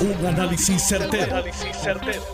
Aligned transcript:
Un 0.00 0.26
análisis 0.26 0.82
certero, 0.82 1.44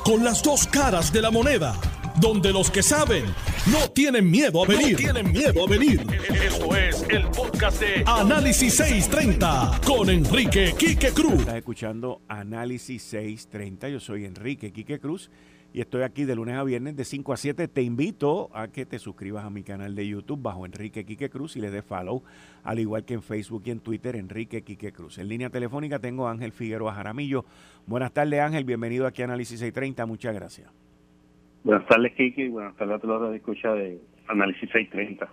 Con 0.04 0.22
las 0.22 0.40
dos 0.40 0.68
caras 0.68 1.12
de 1.12 1.20
la 1.20 1.32
moneda. 1.32 1.74
Donde 2.20 2.52
los 2.52 2.70
que 2.70 2.80
saben 2.82 3.24
no 3.66 3.90
tienen 3.90 4.30
miedo 4.30 4.62
a 4.62 4.66
venir. 4.68 4.96
tienen 4.96 5.32
miedo 5.32 5.64
a 5.66 5.68
venir. 5.68 6.00
Esto 6.44 6.76
es 6.76 7.04
el 7.08 7.26
podcast 7.28 7.80
de 7.80 8.04
Análisis 8.06 8.74
630 8.76 9.80
con 9.84 10.08
Enrique 10.08 10.74
Quique 10.78 11.10
Cruz. 11.10 11.40
Estás 11.40 11.56
escuchando 11.56 12.22
Análisis 12.28 13.02
630. 13.02 13.88
Yo 13.88 14.00
soy 14.00 14.24
Enrique 14.26 14.72
Quique 14.72 15.00
Cruz 15.00 15.28
y 15.72 15.80
estoy 15.80 16.02
aquí 16.02 16.24
de 16.24 16.34
lunes 16.34 16.56
a 16.56 16.64
viernes 16.64 16.96
de 16.96 17.04
5 17.04 17.32
a 17.32 17.36
7. 17.36 17.68
Te 17.68 17.82
invito 17.82 18.50
a 18.54 18.68
que 18.68 18.86
te 18.86 18.98
suscribas 18.98 19.44
a 19.44 19.50
mi 19.50 19.62
canal 19.62 19.94
de 19.94 20.08
YouTube 20.08 20.40
bajo 20.40 20.64
Enrique 20.64 21.04
Quique 21.04 21.28
Cruz 21.28 21.56
y 21.56 21.60
le 21.60 21.70
des 21.70 21.84
follow, 21.84 22.22
al 22.64 22.78
igual 22.78 23.04
que 23.04 23.14
en 23.14 23.22
Facebook 23.22 23.62
y 23.66 23.70
en 23.70 23.80
Twitter, 23.80 24.16
Enrique 24.16 24.62
Quique 24.62 24.92
Cruz. 24.92 25.18
En 25.18 25.28
línea 25.28 25.50
telefónica 25.50 25.98
tengo 25.98 26.28
a 26.28 26.30
Ángel 26.30 26.52
Figueroa 26.52 26.94
Jaramillo. 26.94 27.44
Buenas 27.86 28.12
tardes, 28.12 28.40
Ángel. 28.40 28.64
Bienvenido 28.64 29.06
aquí 29.06 29.22
a 29.22 29.26
Análisis 29.26 29.60
630. 29.60 30.06
Muchas 30.06 30.34
gracias. 30.34 30.72
Buenas 31.62 31.86
tardes, 31.86 32.12
Quique. 32.14 32.48
Buenas 32.48 32.74
tardes 32.76 32.96
a 32.96 32.98
todos 32.98 33.20
los 33.20 33.30
de 33.32 33.36
escucha 33.36 33.72
de 33.74 34.00
Análisis 34.28 34.70
630. 34.70 35.28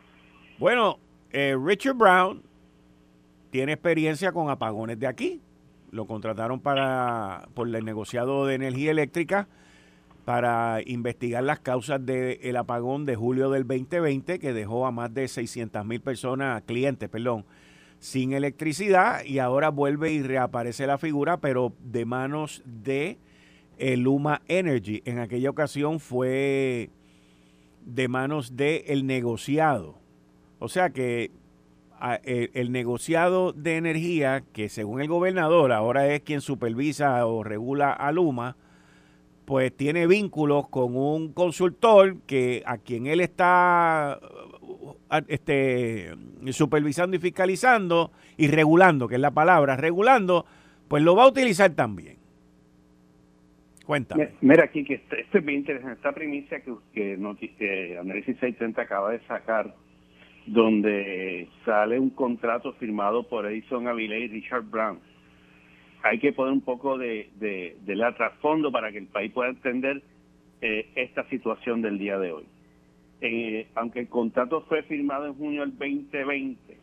Bueno, 0.59 0.97
eh, 1.31 1.55
Richard 1.57 1.95
Brown 1.95 2.41
tiene 3.49 3.73
experiencia 3.73 4.31
con 4.31 4.49
apagones 4.49 4.99
de 4.99 5.07
aquí. 5.07 5.41
Lo 5.91 6.05
contrataron 6.05 6.59
para 6.59 7.47
por 7.53 7.67
el 7.67 7.85
negociado 7.85 8.47
de 8.47 8.55
energía 8.55 8.91
eléctrica 8.91 9.47
para 10.25 10.79
investigar 10.85 11.43
las 11.43 11.59
causas 11.59 12.05
del 12.05 12.55
apagón 12.55 13.05
de 13.05 13.15
julio 13.15 13.49
del 13.49 13.67
2020 13.67 14.39
que 14.39 14.53
dejó 14.53 14.85
a 14.85 14.91
más 14.91 15.13
de 15.13 15.27
600 15.27 15.85
mil 15.85 15.99
personas, 15.99 16.63
clientes, 16.63 17.09
perdón, 17.09 17.45
sin 17.99 18.33
electricidad 18.33 19.23
y 19.25 19.39
ahora 19.39 19.69
vuelve 19.69 20.11
y 20.11 20.21
reaparece 20.21 20.87
la 20.87 20.97
figura, 20.97 21.37
pero 21.37 21.73
de 21.79 22.05
manos 22.05 22.61
de 22.65 23.17
eh, 23.77 23.97
Luma 23.97 24.41
Energy. 24.47 25.01
En 25.05 25.19
aquella 25.19 25.49
ocasión 25.49 25.99
fue 25.99 26.89
de 27.85 28.07
manos 28.07 28.55
del 28.55 28.83
el 28.87 29.05
negociado. 29.05 29.95
O 30.59 30.69
sea 30.69 30.91
que 30.91 31.31
el, 32.23 32.51
el, 32.53 32.71
negociado 32.71 33.51
de 33.51 33.75
energía, 33.75 34.43
que 34.53 34.69
según 34.69 35.01
el 35.01 35.07
gobernador 35.07 35.73
ahora 35.73 36.07
es 36.07 36.21
quien 36.21 36.39
supervisa 36.39 37.25
o 37.25 37.43
regula 37.43 37.91
a 37.91 38.11
Luma, 38.13 38.55
pues 39.45 39.75
tiene 39.75 40.07
vínculos 40.07 40.69
con 40.69 40.95
un 40.95 41.33
consultor 41.33 42.17
que 42.25 42.63
a 42.65 42.77
quien 42.77 43.07
él 43.07 43.19
está 43.19 44.19
este, 45.27 46.13
supervisando 46.51 47.15
y 47.15 47.19
fiscalizando 47.19 48.11
y 48.37 48.47
regulando, 48.47 49.07
que 49.07 49.15
es 49.15 49.21
la 49.21 49.31
palabra, 49.31 49.75
regulando, 49.75 50.45
pues 50.87 51.03
lo 51.03 51.15
va 51.15 51.23
a 51.23 51.27
utilizar 51.27 51.71
también. 51.71 52.17
Cuéntame. 53.85 54.29
Mira 54.39 54.63
aquí 54.63 54.85
que 54.85 54.93
esto, 54.95 55.15
es 55.15 55.45
bien 55.45 55.59
interesante. 55.59 55.95
Esta 55.95 56.13
primicia 56.13 56.61
que, 56.61 56.73
que, 56.93 57.97
Análisis 57.99 58.37
630 58.39 58.81
acaba 58.81 59.11
de 59.11 59.19
sacar, 59.27 59.75
donde 60.45 61.49
sale 61.65 61.99
un 61.99 62.09
contrato 62.09 62.73
firmado 62.73 63.27
por 63.27 63.45
Edison 63.45 63.87
Avilés 63.87 64.23
y 64.23 64.27
Richard 64.29 64.63
Brown 64.63 64.99
hay 66.03 66.19
que 66.19 66.33
poner 66.33 66.51
un 66.51 66.61
poco 66.61 66.97
de, 66.97 67.29
de, 67.39 67.95
la 67.95 68.13
trasfondo 68.13 68.71
para 68.71 68.91
que 68.91 68.97
el 68.97 69.07
país 69.07 69.31
pueda 69.31 69.49
entender 69.49 70.03
eh, 70.61 70.89
esta 70.95 71.27
situación 71.29 71.81
del 71.81 71.97
día 71.97 72.19
de 72.19 72.33
hoy. 72.33 72.43
Eh, 73.21 73.67
aunque 73.73 74.01
el 74.01 74.09
contrato 74.09 74.65
fue 74.67 74.83
firmado 74.83 75.27
en 75.27 75.33
junio 75.35 75.61
del 75.61 75.71
2020, 75.71 76.77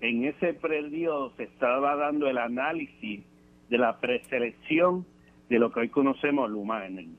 en 0.00 0.24
ese 0.24 0.54
periodo 0.54 1.32
se 1.36 1.44
estaba 1.44 1.94
dando 1.94 2.28
el 2.28 2.36
análisis 2.36 3.22
de 3.70 3.78
la 3.78 4.00
preselección 4.00 5.06
de 5.48 5.60
lo 5.60 5.72
que 5.72 5.80
hoy 5.80 5.88
conocemos 5.90 6.50
Luma 6.50 6.84
Energy. 6.84 7.16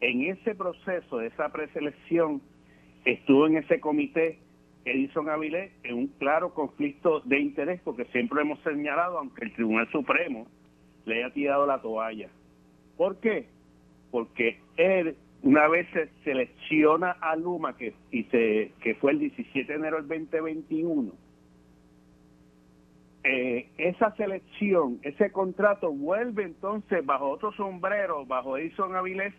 En 0.00 0.22
ese 0.22 0.54
proceso 0.54 1.18
de 1.18 1.26
esa 1.26 1.50
preselección 1.50 2.40
estuvo 3.04 3.46
en 3.46 3.58
ese 3.58 3.78
comité 3.78 4.38
Edison 4.86 5.28
Avilés 5.28 5.72
en 5.82 5.96
un 5.96 6.06
claro 6.06 6.54
conflicto 6.54 7.20
de 7.20 7.40
interés, 7.40 7.80
porque 7.84 8.04
siempre 8.06 8.40
hemos 8.40 8.60
señalado, 8.60 9.18
aunque 9.18 9.44
el 9.44 9.52
Tribunal 9.52 9.90
Supremo 9.90 10.46
le 11.06 11.24
haya 11.24 11.32
tirado 11.32 11.66
la 11.66 11.80
toalla. 11.80 12.28
¿Por 12.96 13.16
qué? 13.16 13.46
Porque 14.10 14.60
él, 14.76 15.16
una 15.42 15.68
vez 15.68 15.88
se 15.92 16.08
selecciona 16.24 17.12
a 17.12 17.36
Luma, 17.36 17.76
que, 17.76 17.94
y 18.10 18.24
se, 18.24 18.72
que 18.80 18.94
fue 18.96 19.12
el 19.12 19.20
17 19.20 19.72
de 19.72 19.78
enero 19.78 19.96
del 20.02 20.08
2021, 20.08 21.12
eh, 23.28 23.68
esa 23.78 24.14
selección, 24.14 25.00
ese 25.02 25.32
contrato 25.32 25.92
vuelve 25.92 26.44
entonces 26.44 27.04
bajo 27.04 27.28
otro 27.28 27.52
sombrero, 27.52 28.24
bajo 28.24 28.56
Edison 28.56 28.94
Avilés, 28.94 29.34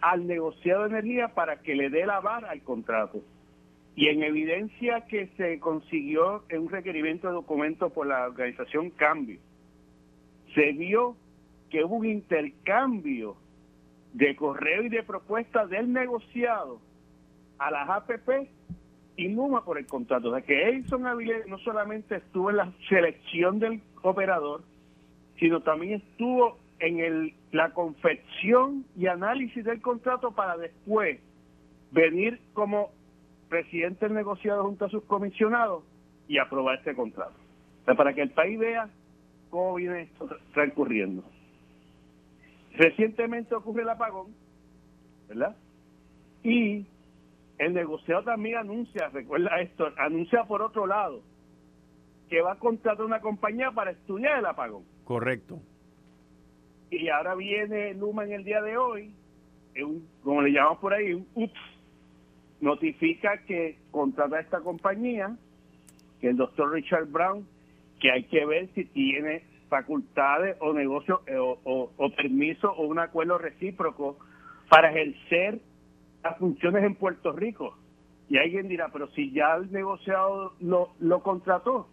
al 0.00 0.26
negociado 0.26 0.84
de 0.84 0.90
energía 0.90 1.28
para 1.34 1.60
que 1.60 1.74
le 1.74 1.90
dé 1.90 2.06
la 2.06 2.20
vara 2.20 2.50
al 2.50 2.62
contrato. 2.62 3.20
Y 3.96 4.08
en 4.08 4.22
evidencia 4.22 5.02
que 5.02 5.26
se 5.36 5.58
consiguió 5.58 6.44
en 6.48 6.62
un 6.62 6.68
requerimiento 6.70 7.26
de 7.26 7.34
documento 7.34 7.90
por 7.90 8.06
la 8.06 8.26
organización 8.26 8.90
Cambio, 8.90 9.40
se 10.54 10.72
vio 10.72 11.16
que 11.70 11.84
hubo 11.84 11.96
un 11.96 12.06
intercambio 12.06 13.36
de 14.12 14.34
correo 14.36 14.82
y 14.82 14.88
de 14.88 15.02
propuestas 15.02 15.68
del 15.68 15.92
negociado 15.92 16.80
a 17.58 17.70
las 17.70 17.88
APP 17.88 18.48
y 19.16 19.28
Luma 19.28 19.64
por 19.64 19.78
el 19.78 19.86
contrato. 19.86 20.28
O 20.28 20.32
sea 20.32 20.42
que 20.42 20.68
Edison 20.68 21.06
Avilés 21.06 21.46
no 21.46 21.58
solamente 21.58 22.16
estuvo 22.16 22.50
en 22.50 22.56
la 22.56 22.72
selección 22.88 23.58
del 23.58 23.82
operador, 24.02 24.62
sino 25.38 25.60
también 25.60 26.00
estuvo 26.00 26.58
en 26.78 27.00
el, 27.00 27.34
la 27.50 27.70
confección 27.70 28.84
y 28.96 29.06
análisis 29.06 29.64
del 29.64 29.80
contrato 29.80 30.30
para 30.32 30.56
después 30.56 31.20
venir 31.90 32.40
como 32.52 32.90
presidente 33.48 34.06
del 34.06 34.14
negociado 34.14 34.64
junto 34.64 34.84
a 34.84 34.88
sus 34.88 35.02
comisionados 35.04 35.82
y 36.28 36.38
aprobar 36.38 36.78
este 36.78 36.94
contrato. 36.94 37.34
para 37.84 38.14
que 38.14 38.22
el 38.22 38.30
país 38.30 38.58
vea 38.58 38.88
cómo 39.50 39.74
viene 39.74 40.02
esto 40.02 40.28
transcurriendo. 40.52 41.24
Recientemente 42.74 43.54
ocurre 43.54 43.82
el 43.82 43.88
apagón, 43.88 44.34
¿verdad? 45.28 45.56
Y 46.42 46.86
el 47.58 47.74
negociado 47.74 48.22
también 48.22 48.58
anuncia, 48.58 49.08
recuerda 49.08 49.60
esto, 49.60 49.88
anuncia 49.96 50.44
por 50.44 50.62
otro 50.62 50.86
lado 50.86 51.22
que 52.28 52.40
va 52.42 52.52
a 52.52 52.58
contratar 52.58 53.04
una 53.04 53.20
compañía 53.20 53.70
para 53.70 53.90
estudiar 53.90 54.38
el 54.38 54.46
apagón. 54.46 54.84
Correcto. 55.04 55.60
Y 56.90 57.08
ahora 57.08 57.34
viene 57.34 57.94
Luma 57.94 58.24
en 58.24 58.32
el 58.32 58.44
día 58.44 58.62
de 58.62 58.76
hoy, 58.76 59.12
como 60.22 60.42
le 60.42 60.52
llamamos 60.52 60.78
por 60.78 60.92
ahí, 60.92 61.12
un 61.12 61.26
ups, 61.34 61.60
notifica 62.60 63.38
que 63.44 63.78
contrata 63.90 64.36
a 64.36 64.40
esta 64.40 64.60
compañía, 64.60 65.36
que 66.20 66.28
el 66.28 66.36
doctor 66.36 66.72
Richard 66.72 67.06
Brown, 67.06 67.46
que 68.00 68.10
hay 68.10 68.24
que 68.24 68.44
ver 68.46 68.68
si 68.74 68.84
tiene 68.84 69.42
facultades 69.68 70.56
o 70.60 70.72
negocio 70.72 71.22
eh, 71.26 71.36
o, 71.36 71.58
o, 71.64 72.10
permiso 72.14 72.72
o 72.72 72.86
un 72.86 72.98
acuerdo 72.98 73.38
recíproco 73.38 74.18
para 74.68 74.90
ejercer 74.90 75.60
las 76.22 76.38
funciones 76.38 76.84
en 76.84 76.94
Puerto 76.94 77.32
Rico. 77.32 77.76
Y 78.28 78.38
alguien 78.38 78.68
dirá, 78.68 78.88
pero 78.92 79.08
si 79.08 79.30
ya 79.32 79.54
el 79.54 79.72
negociado 79.72 80.54
lo, 80.60 80.90
lo 81.00 81.22
contrató, 81.22 81.88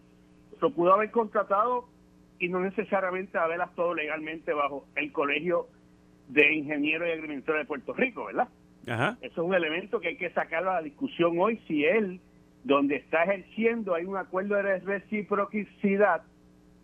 lo 0.60 0.70
pudo 0.70 0.94
haber 0.94 1.10
contratado 1.10 1.88
y 2.38 2.48
no 2.48 2.60
necesariamente 2.60 3.38
haber 3.38 3.60
actuado 3.60 3.94
legalmente 3.94 4.52
bajo 4.52 4.86
el 4.96 5.12
Colegio 5.12 5.68
de 6.28 6.54
Ingenieros 6.54 7.08
y 7.08 7.12
Agricultores 7.12 7.62
de 7.62 7.66
Puerto 7.66 7.94
Rico, 7.94 8.26
¿verdad? 8.26 8.48
Eso 8.86 9.16
es 9.20 9.38
un 9.38 9.54
elemento 9.54 10.00
que 10.00 10.08
hay 10.08 10.16
que 10.16 10.30
sacarlo 10.30 10.70
a 10.70 10.74
la 10.74 10.82
discusión 10.82 11.38
hoy. 11.38 11.60
Si 11.66 11.84
él, 11.84 12.20
donde 12.66 12.96
está 12.96 13.22
ejerciendo, 13.22 13.94
hay 13.94 14.04
un 14.04 14.16
acuerdo 14.16 14.56
de 14.56 14.80
reciprocidad 14.80 16.22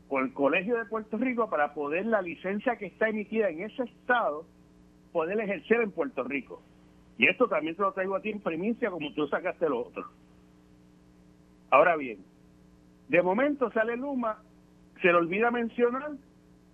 con 0.06 0.22
el 0.22 0.32
Colegio 0.32 0.76
de 0.76 0.84
Puerto 0.84 1.18
Rico 1.18 1.50
para 1.50 1.74
poder 1.74 2.06
la 2.06 2.22
licencia 2.22 2.76
que 2.76 2.86
está 2.86 3.08
emitida 3.08 3.48
en 3.48 3.62
ese 3.62 3.82
estado, 3.82 4.46
poder 5.10 5.40
ejercer 5.40 5.80
en 5.80 5.90
Puerto 5.90 6.22
Rico. 6.22 6.62
Y 7.18 7.26
esto 7.26 7.48
también 7.48 7.74
te 7.74 7.82
lo 7.82 7.92
traigo 7.92 8.14
a 8.14 8.22
ti 8.22 8.30
en 8.30 8.38
primicia, 8.38 8.92
como 8.92 9.12
tú 9.12 9.26
sacaste 9.26 9.68
lo 9.68 9.80
otro. 9.80 10.04
Ahora 11.70 11.96
bien, 11.96 12.18
de 13.08 13.20
momento 13.20 13.68
sale 13.72 13.96
Luma, 13.96 14.38
se 15.00 15.08
le 15.08 15.14
olvida 15.14 15.50
mencionar 15.50 16.12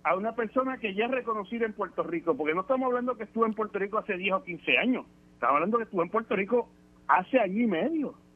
a 0.03 0.15
una 0.15 0.35
persona 0.35 0.77
que 0.77 0.93
ya 0.93 1.05
es 1.05 1.11
reconocida 1.11 1.65
en 1.65 1.73
Puerto 1.73 2.03
Rico, 2.03 2.37
porque 2.37 2.53
no 2.53 2.61
estamos 2.61 2.85
hablando 2.85 3.17
que 3.17 3.23
estuvo 3.23 3.47
en 3.47 3.55
Puerto 3.55 3.79
Rico 3.79 3.97
hace 3.97 4.17
10 4.17 4.33
o 4.35 4.43
15 4.43 4.77
años, 4.77 5.07
estamos 5.33 5.55
hablando 5.55 5.77
que 5.77 5.85
estuvo 5.85 6.03
en 6.03 6.09
Puerto 6.09 6.35
Rico 6.35 6.69
hace 7.07 7.39
año 7.39 7.63
y 7.63 7.67
medio. 7.67 8.28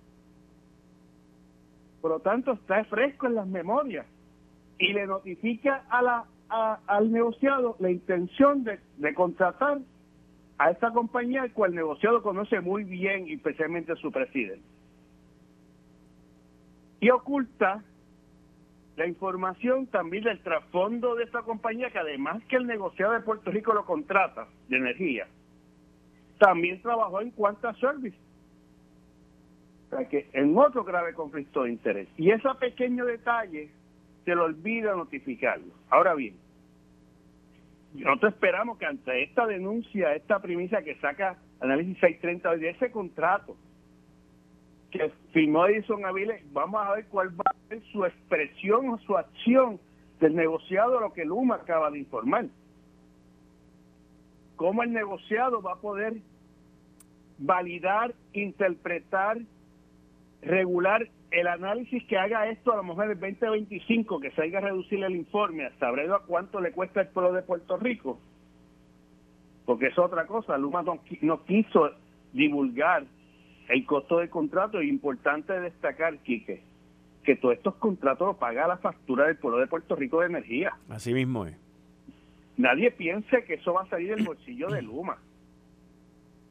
Por 2.04 2.12
lo 2.12 2.20
tanto, 2.20 2.52
está 2.52 2.84
fresco 2.84 3.28
en 3.28 3.36
las 3.36 3.48
memorias 3.48 4.06
y 4.78 4.92
le 4.92 5.08
notifica 5.08 5.86
a 5.90 6.02
la, 6.02 6.26
al 6.86 7.10
negociado 7.10 7.78
la 7.80 7.90
intención 7.90 8.66
de, 8.66 9.14
contratar 9.14 9.80
a 10.58 10.70
esta 10.70 10.92
compañía, 10.92 11.46
el 11.46 11.54
cual 11.54 11.70
el 11.70 11.78
negociado 11.78 12.22
conoce 12.22 12.60
muy 12.60 12.84
bien, 12.84 13.30
especialmente 13.30 13.96
su 13.96 14.12
presidente. 14.12 14.66
Y 17.00 17.10
oculta 17.10 17.82
la 18.98 19.08
información 19.08 19.88
también 19.88 20.26
del 20.26 20.44
trasfondo 20.44 21.16
de 21.16 21.24
esta 21.24 21.44
compañía, 21.44 21.90
que 21.90 22.00
además 22.00 22.44
que 22.50 22.58
el 22.58 22.68
negociado 22.68 23.14
de 23.14 23.22
Puerto 23.22 23.50
Rico 23.50 23.74
lo 23.74 23.86
contrata 23.86 24.50
de 24.68 24.76
energía, 24.76 25.26
también 26.38 26.82
trabajó 26.82 27.22
en 27.22 27.32
Quanta 27.32 27.74
Service. 27.76 28.18
Que 30.10 30.30
en 30.34 30.58
otro 30.58 30.84
grave 30.84 31.14
conflicto 31.14 31.64
de 31.64 31.72
interés. 31.72 32.08
Y 32.18 32.32
ese 32.32 32.48
pequeño 32.60 33.06
detalle 33.06 33.70
se 34.26 34.36
lo 34.36 34.46
olvida 34.46 34.96
notificarlo. 34.96 35.74
Ahora 35.90 36.14
bien, 36.14 36.36
nosotros 37.94 38.34
esperamos 38.34 38.78
que 38.78 38.86
ante 38.86 39.24
esta 39.24 39.46
denuncia, 39.46 40.14
esta 40.16 40.40
primicia 40.40 40.82
que 40.82 40.96
saca 40.96 41.38
Análisis 41.60 41.98
630 42.00 42.58
de 42.58 42.70
ese 42.70 42.92
contrato 42.92 43.56
que 44.92 45.12
firmó 45.32 45.66
Edison 45.66 46.06
Aviles, 46.06 46.44
vamos 46.52 46.86
a 46.86 46.94
ver 46.94 47.06
cuál 47.08 47.30
va 47.30 47.46
a 47.46 47.68
ser 47.68 47.82
su 47.92 48.06
expresión 48.06 48.90
o 48.90 48.98
su 49.00 49.18
acción 49.18 49.80
del 50.20 50.36
negociado, 50.36 51.00
lo 51.00 51.14
que 51.14 51.26
Luma 51.26 51.56
acaba 51.56 51.90
de 51.90 52.00
informar. 52.00 52.46
Cómo 54.56 54.84
el 54.84 54.94
negociado 54.94 55.62
va 55.62 55.74
a 55.74 55.82
poder 55.82 56.18
validar, 57.40 58.14
interpretar, 58.34 59.40
regular 60.46 61.08
el 61.32 61.48
análisis 61.48 62.04
que 62.06 62.18
haga 62.18 62.48
esto 62.48 62.74
a 62.74 62.78
lo 62.78 62.84
mejor 62.84 63.10
el 63.10 63.20
2025, 63.20 64.20
que 64.20 64.32
se 64.32 64.44
haya 64.44 64.60
reducir 64.60 65.04
el 65.04 65.16
informe, 65.16 65.70
sabré 65.80 66.12
a 66.12 66.20
cuánto 66.20 66.62
le 66.62 66.72
cuesta 66.72 67.02
el 67.02 67.08
pueblo 67.08 67.34
de 67.34 67.42
Puerto 67.42 67.78
Rico. 67.78 68.20
Porque 69.66 69.88
es 69.88 69.98
otra 69.98 70.28
cosa, 70.28 70.58
Luma 70.58 70.84
no, 70.84 71.00
no 71.22 71.44
quiso 71.44 71.92
divulgar 72.34 73.06
el 73.70 73.86
costo 73.86 74.20
del 74.20 74.30
contrato. 74.30 74.80
Es 74.80 74.88
importante 74.88 75.60
destacar, 75.60 76.18
Quique, 76.20 76.62
que 77.24 77.36
todos 77.38 77.56
estos 77.56 77.76
contratos 77.76 78.28
los 78.28 78.38
paga 78.38 78.68
la 78.68 78.78
factura 78.78 79.26
del 79.26 79.38
pueblo 79.38 79.60
de 79.60 79.68
Puerto 79.68 79.96
Rico 79.96 80.20
de 80.20 80.28
energía. 80.28 80.74
Así 80.90 81.14
mismo 81.14 81.46
es. 81.46 81.58
Nadie 82.58 82.92
piense 82.92 83.44
que 83.46 83.56
eso 83.56 83.74
va 83.74 83.84
a 83.84 83.90
salir 83.90 84.16
del 84.16 84.26
bolsillo 84.26 84.70
de 84.70 84.82
Luma. 84.82 85.18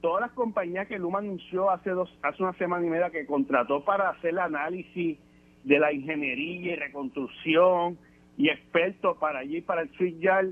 Todas 0.02 0.20
las 0.20 0.32
compañías 0.32 0.88
que 0.88 0.98
Luma 0.98 1.20
anunció 1.20 1.70
hace 1.70 1.90
dos, 1.90 2.12
hace 2.22 2.42
una 2.42 2.52
semana 2.54 2.84
y 2.84 2.90
media 2.90 3.10
que 3.10 3.24
contrató 3.24 3.84
para 3.84 4.10
hacer 4.10 4.30
el 4.30 4.40
análisis 4.40 5.16
de 5.62 5.78
la 5.78 5.92
ingeniería 5.92 6.72
y 6.72 6.76
reconstrucción 6.76 7.96
y 8.36 8.48
expertos 8.48 9.16
para 9.18 9.38
allí, 9.38 9.60
para 9.60 9.82
el 9.82 10.18
Yard, 10.18 10.48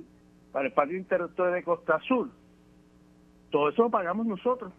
para 0.52 0.68
el 0.68 0.72
Parque 0.72 0.96
Interruptor 0.96 1.52
de 1.52 1.64
Costa 1.64 1.96
Azul. 1.96 2.30
Todo 3.50 3.70
eso 3.70 3.82
lo 3.82 3.90
pagamos 3.90 4.24
nosotros. 4.24 4.72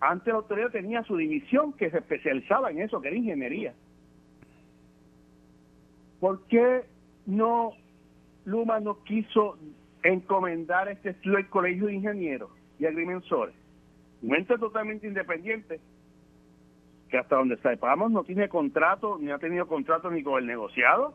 Antes 0.00 0.28
la 0.28 0.38
autoridad 0.38 0.70
tenía 0.70 1.02
su 1.02 1.14
división 1.14 1.74
que 1.74 1.90
se 1.90 1.98
especializaba 1.98 2.70
en 2.70 2.80
eso, 2.80 3.02
que 3.02 3.08
era 3.08 3.16
ingeniería. 3.18 3.74
¿Por 6.20 6.46
qué 6.46 6.86
no 7.26 7.72
Luma 8.46 8.80
no 8.80 9.04
quiso 9.04 9.58
encomendar 10.02 10.88
este 10.88 11.10
estudio 11.10 11.36
al 11.36 11.50
Colegio 11.50 11.88
de 11.88 11.94
Ingenieros 11.96 12.57
y 12.78 12.86
Agrimensores? 12.86 13.54
Un 14.22 14.34
ente 14.34 14.58
totalmente 14.58 15.06
independiente 15.06 15.80
que 17.08 17.18
hasta 17.18 17.36
donde 17.36 17.56
sepamos 17.58 18.10
no 18.10 18.24
tiene 18.24 18.48
contrato, 18.48 19.18
ni 19.18 19.30
ha 19.30 19.38
tenido 19.38 19.66
contrato 19.66 20.10
ni 20.10 20.22
con 20.22 20.38
el 20.38 20.46
negociado, 20.46 21.14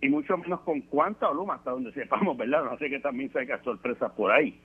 y 0.00 0.08
mucho 0.08 0.36
menos 0.36 0.60
con 0.60 0.80
cuánta 0.82 1.28
o 1.28 1.34
Luma, 1.34 1.54
hasta 1.54 1.70
donde 1.70 1.92
sepamos, 1.92 2.36
¿verdad? 2.36 2.64
No 2.64 2.76
sé 2.78 2.88
que 2.88 3.00
también 3.00 3.30
haya 3.36 3.62
sorpresas 3.62 4.12
por 4.12 4.30
ahí. 4.30 4.60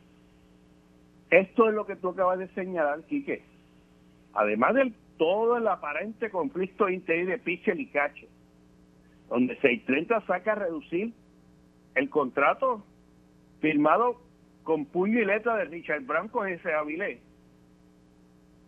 Esto 1.29 1.67
es 1.67 1.75
lo 1.75 1.85
que 1.85 1.95
tú 1.95 2.09
acabas 2.09 2.39
de 2.39 2.47
señalar, 2.49 3.03
Quique. 3.03 3.43
Además 4.33 4.75
de 4.75 4.93
todo 5.17 5.57
el 5.57 5.67
aparente 5.67 6.29
conflicto 6.29 6.89
interno 6.89 7.31
de 7.31 7.37
Pichel 7.39 7.79
y 7.79 7.87
Cache, 7.87 8.27
donde 9.29 9.55
630 9.55 10.21
saca 10.27 10.51
a 10.51 10.55
reducir 10.55 11.13
el 11.95 12.09
contrato 12.09 12.83
firmado 13.61 14.21
con 14.63 14.85
puño 14.85 15.19
y 15.19 15.25
letra 15.25 15.55
de 15.57 15.65
Richard 15.65 16.03
Brown 16.03 16.29
con 16.29 16.47
ese 16.47 16.73
Avilés. 16.73 17.19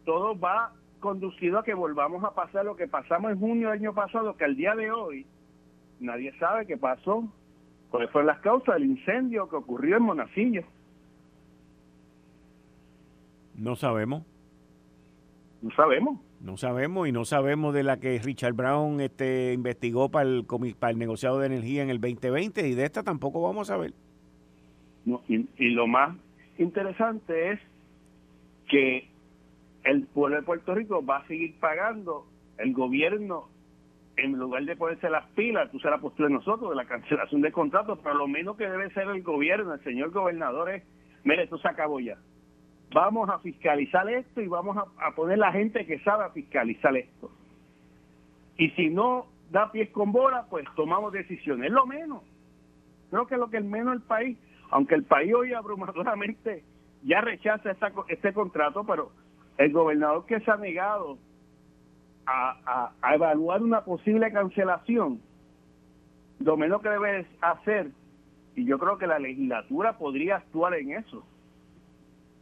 Todo 0.04 0.38
va 0.38 0.74
conducido 1.00 1.60
a 1.60 1.64
que 1.64 1.74
volvamos 1.74 2.24
a 2.24 2.34
pasar 2.34 2.66
lo 2.66 2.76
que 2.76 2.88
pasamos 2.88 3.32
en 3.32 3.40
junio 3.40 3.70
del 3.70 3.80
año 3.80 3.94
pasado, 3.94 4.36
que 4.36 4.46
al 4.46 4.56
día 4.56 4.76
de 4.76 4.92
hoy 4.92 5.26
nadie 6.00 6.38
sabe 6.40 6.66
qué 6.66 6.78
pasó, 6.78 7.28
cuáles 7.90 8.10
fueron 8.12 8.28
las 8.28 8.40
causas 8.40 8.76
del 8.76 8.86
incendio 8.86 9.50
que 9.50 9.56
ocurrió 9.56 9.98
en 9.98 10.04
Monacillo. 10.04 10.64
No 13.56 13.76
sabemos. 13.76 14.24
No 15.62 15.72
sabemos. 15.72 16.20
No 16.42 16.58
sabemos 16.58 17.08
y 17.08 17.12
no 17.12 17.26
sabemos 17.26 17.74
de 17.74 17.84
la 17.84 17.98
que 18.00 18.20
Richard 18.20 18.54
Brown 18.54 19.00
este, 19.00 19.54
investigó 19.54 20.10
para 20.10 20.30
el, 20.30 20.46
para 20.78 20.92
el 20.92 21.00
negociado 21.00 21.40
de 21.40 21.48
energía 21.48 21.82
en 21.82 21.90
el 21.90 22.00
2020 22.00 22.68
y 22.68 22.76
de 22.76 22.86
esta 22.86 23.02
tampoco 23.04 23.42
vamos 23.42 23.72
a 23.72 23.78
ver. 23.78 23.94
No, 25.06 25.22
y, 25.28 25.70
lo 25.70 25.88
más 25.88 26.16
interesante 26.58 27.52
es 27.52 27.60
que 28.68 29.08
el 29.84 30.08
pueblo 30.08 30.38
de 30.38 30.44
Puerto 30.44 30.74
Rico 30.74 31.06
va 31.06 31.18
a 31.18 31.28
seguir 31.28 31.56
pagando 31.60 32.26
el 32.58 32.74
gobierno 32.74 33.50
en 34.18 34.32
lugar 34.32 34.64
de 34.64 34.76
ponerse 34.76 35.10
las 35.10 35.26
pilas, 35.32 35.70
tú 35.72 35.80
serás 35.80 36.00
postura 36.00 36.30
de 36.30 36.36
nosotros, 36.36 36.70
de 36.70 36.76
la 36.76 36.86
cancelación 36.86 37.42
del 37.42 37.52
contrato, 37.52 38.00
pero 38.02 38.16
lo 38.16 38.28
menos 38.28 38.56
que 38.56 38.68
debe 38.68 38.90
ser 38.92 39.10
el 39.10 39.22
gobierno, 39.22 39.74
el 39.74 39.84
señor 39.84 40.12
gobernador 40.12 40.70
es, 40.70 40.84
mire, 41.24 41.44
esto 41.44 41.58
se 41.58 41.68
acabó 41.68 42.00
ya 42.00 42.18
vamos 42.96 43.30
a 43.30 43.40
fiscalizar 43.40 44.10
esto 44.10 44.42
y 44.42 44.48
vamos 44.48 44.78
a, 44.78 45.12
poner 45.12 45.38
la 45.38 45.52
gente 45.52 45.86
que 45.86 46.00
sabe 46.00 46.30
fiscalizar 46.32 46.96
esto. 46.96 47.30
Y 48.58 48.70
si 48.72 48.90
no 48.90 49.28
da 49.52 49.72
pies 49.72 49.90
con 49.90 50.14
bola, 50.14 50.46
pues 50.50 50.66
tomamos 50.76 51.12
decisiones. 51.12 51.68
Es 51.68 51.74
lo 51.74 51.86
menos. 51.86 52.24
Creo 53.10 53.28
que 53.28 53.36
lo 53.36 53.50
que 53.50 53.58
el 53.58 53.66
menos 53.66 53.96
el 53.96 54.02
país, 54.02 54.38
aunque 54.70 54.96
el 54.96 55.04
país 55.04 55.34
hoy 55.34 55.54
abrumadoramente 55.54 56.64
ya 57.04 57.22
rechaza 57.22 57.72
este 58.08 58.34
contrato, 58.34 58.84
pero 58.84 59.12
el 59.58 59.72
gobernador 59.72 60.26
que 60.26 60.40
se 60.40 60.52
ha 60.52 60.58
negado 60.58 61.18
a, 62.26 62.92
evaluar 63.14 63.62
una 63.62 63.82
posible 63.82 64.32
cancelación, 64.32 65.22
lo 66.40 66.58
menos 66.58 66.82
que 66.82 66.90
debe 66.90 67.28
hacer, 67.42 67.92
y 68.56 68.66
yo 68.66 68.80
creo 68.80 68.98
que 68.98 69.08
la 69.08 69.20
legislatura 69.20 69.98
podría 69.98 70.38
actuar 70.38 70.74
en 70.76 70.94
eso, 70.94 71.24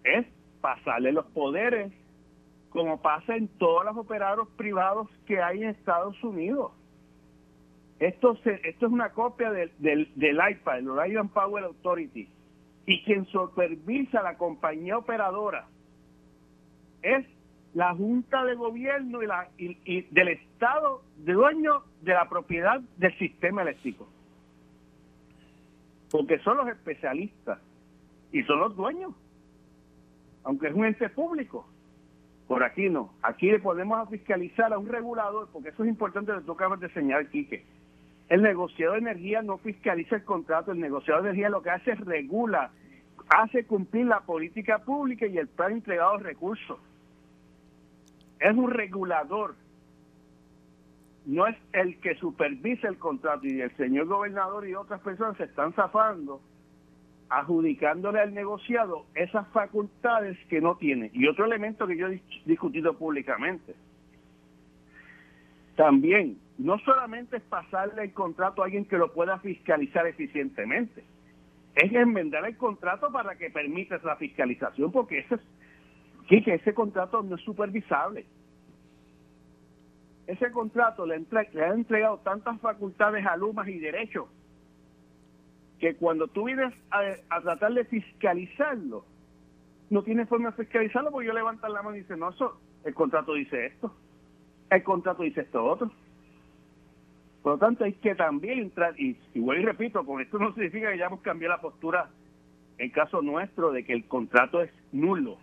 es 0.04 0.26
pasarle 0.62 1.12
los 1.12 1.26
poderes, 1.28 1.92
como 2.70 3.02
pasa 3.02 3.36
en 3.36 3.48
todos 3.60 3.86
los 3.86 3.98
operadores 3.98 4.48
privados 4.56 5.08
que 5.26 5.42
hay 5.42 5.64
en 5.64 5.70
Estados 5.70 6.22
Unidos. 6.24 6.72
Esto, 8.00 8.38
esto 8.44 8.86
es 8.86 8.92
una 8.92 9.10
copia 9.10 9.52
del, 9.52 9.72
del, 9.78 10.12
del 10.16 10.38
IPA, 10.38 10.78
el 10.80 10.90
Orion 10.90 11.30
Power 11.30 11.64
Authority, 11.64 12.28
y 12.86 13.04
quien 13.04 13.26
supervisa 13.28 14.22
la 14.22 14.38
compañía 14.38 14.98
operadora 14.98 15.68
es 17.02 17.26
la 17.74 17.94
Junta 17.96 18.44
de 18.46 18.56
Gobierno 18.56 19.24
y, 19.24 19.28
la, 19.28 19.50
y 19.58 20.02
del 20.12 20.28
Estado 20.30 21.02
de 21.18 21.34
dueño 21.34 21.84
de 22.02 22.14
la 22.14 22.28
propiedad 22.28 22.82
del 22.98 23.18
sistema 23.18 23.62
eléctrico. 23.62 24.08
Porque 26.12 26.40
son 26.40 26.58
los 26.58 26.68
especialistas 26.68 27.60
y 28.32 28.44
son 28.44 28.60
los 28.60 28.76
dueños 28.76 29.14
aunque 30.44 30.68
es 30.68 30.74
un 30.74 30.86
ente 30.86 31.10
público. 31.10 31.66
Por 32.48 32.64
aquí 32.64 32.90
no. 32.90 33.14
Aquí 33.22 33.50
le 33.50 33.60
podemos 33.60 34.10
fiscalizar 34.10 34.74
a 34.74 34.78
un 34.78 34.88
regulador, 34.88 35.48
porque 35.52 35.70
eso 35.70 35.84
es 35.84 35.90
importante, 35.90 36.32
tú 36.46 36.52
acabas 36.52 36.80
de 36.80 36.90
señalar, 36.90 37.28
Quique. 37.30 37.66
El 38.30 38.42
negociador 38.42 38.96
de 38.96 39.12
energía 39.12 39.42
no 39.42 39.58
fiscaliza 39.58 40.16
el 40.16 40.24
contrato, 40.24 40.72
el 40.72 40.80
negociador 40.80 41.24
de 41.24 41.30
energía 41.30 41.50
lo 41.50 41.62
que 41.62 41.70
hace 41.70 41.92
es 41.92 42.00
regula, 42.00 42.72
hace 43.30 43.66
cumplir 43.66 44.06
la 44.06 44.22
política 44.22 44.80
pública 44.80 45.26
y 45.28 45.38
el 45.38 45.48
plan 45.48 45.74
entregado 45.74 46.18
de 46.18 46.24
recursos. 46.24 46.80
Es 48.40 48.56
un 48.56 48.72
regulador, 48.72 49.56
no 51.26 51.48
es 51.48 51.56
el 51.74 52.00
que 52.00 52.16
supervisa 52.16 52.88
el 52.88 52.98
contrato 52.98 53.46
y 53.46 53.62
el 53.62 53.76
señor 53.78 54.08
gobernador 54.08 54.68
y 54.68 54.76
otras 54.76 55.02
personas 55.02 55.38
se 55.38 55.46
están 55.46 55.74
zafando 55.74 56.42
adjudicándole 57.34 58.20
al 58.20 58.34
negociado 58.34 59.06
esas 59.16 59.48
facultades 59.50 60.38
que 60.50 60.62
no 60.62 60.76
tiene. 60.76 61.10
Y 61.14 61.28
otro 61.28 61.46
elemento 61.46 61.88
que 61.88 61.98
yo 61.98 62.08
he 62.08 62.22
discutido 62.46 62.96
públicamente. 62.96 63.74
También, 65.76 66.38
no 66.58 66.78
solamente 66.80 67.38
es 67.38 67.44
pasarle 67.44 68.04
el 68.04 68.14
contrato 68.14 68.62
a 68.62 68.66
alguien 68.66 68.86
que 68.86 68.98
lo 68.98 69.14
pueda 69.14 69.40
fiscalizar 69.40 70.06
eficientemente, 70.08 71.04
es 71.76 71.92
enmendar 71.94 72.46
el 72.46 72.58
contrato 72.58 73.12
para 73.12 73.36
que 73.36 73.50
permita 73.50 74.00
la 74.04 74.16
fiscalización, 74.16 74.92
porque 74.92 75.20
ese, 75.20 75.38
que 76.28 76.54
ese 76.54 76.74
contrato 76.74 77.24
no 77.24 77.36
es 77.36 77.42
supervisable. 77.42 78.26
Ese 80.28 80.52
contrato 80.52 81.06
le, 81.06 81.16
ha 81.16 81.74
entregado 81.74 82.20
tantas 82.20 82.60
facultades 82.62 83.26
a 83.26 83.36
y 83.68 83.80
derechos 83.80 84.30
que 85.80 85.96
cuando 85.96 86.28
tú 86.28 86.46
vienes 86.46 86.74
a, 86.92 87.42
tratar 87.42 87.74
de 87.74 87.84
fiscalizarlo, 87.86 89.04
no 89.90 90.02
tienes 90.04 90.30
forma 90.30 90.52
de 90.52 90.64
fiscalizarlo 90.64 91.12
porque 91.12 91.28
yo 91.28 91.34
levanto 91.34 91.68
la 91.68 91.82
mano 91.82 91.98
y 91.98 92.00
dice, 92.00 92.16
no, 92.16 92.30
eso, 92.30 92.58
el 92.86 92.94
contrato 92.94 93.34
dice 93.34 93.66
esto, 93.66 93.94
el 94.70 94.84
contrato 94.84 95.24
dice 95.24 95.42
esto 95.42 95.64
otro. 95.64 95.92
Por 97.44 97.54
lo 97.54 97.58
tanto, 97.60 97.84
hay 97.84 97.94
que 97.94 98.16
también 98.16 98.60
entrar, 98.60 99.00
y, 99.00 99.18
igual 99.34 99.60
y 99.60 99.66
repito, 99.66 100.06
con 100.06 100.22
esto 100.22 100.40
no 100.40 100.54
significa 100.54 100.92
que 100.92 100.98
ya 100.98 101.08
hemos 101.08 101.22
cambiado 101.22 101.56
la 101.56 101.62
postura 101.62 102.10
en 102.78 102.90
caso 102.90 103.22
nuestro 103.22 103.72
de 103.72 103.84
que 103.84 103.92
el 103.94 104.06
contrato 104.06 104.62
es 104.62 104.72
nulo. 104.94 105.38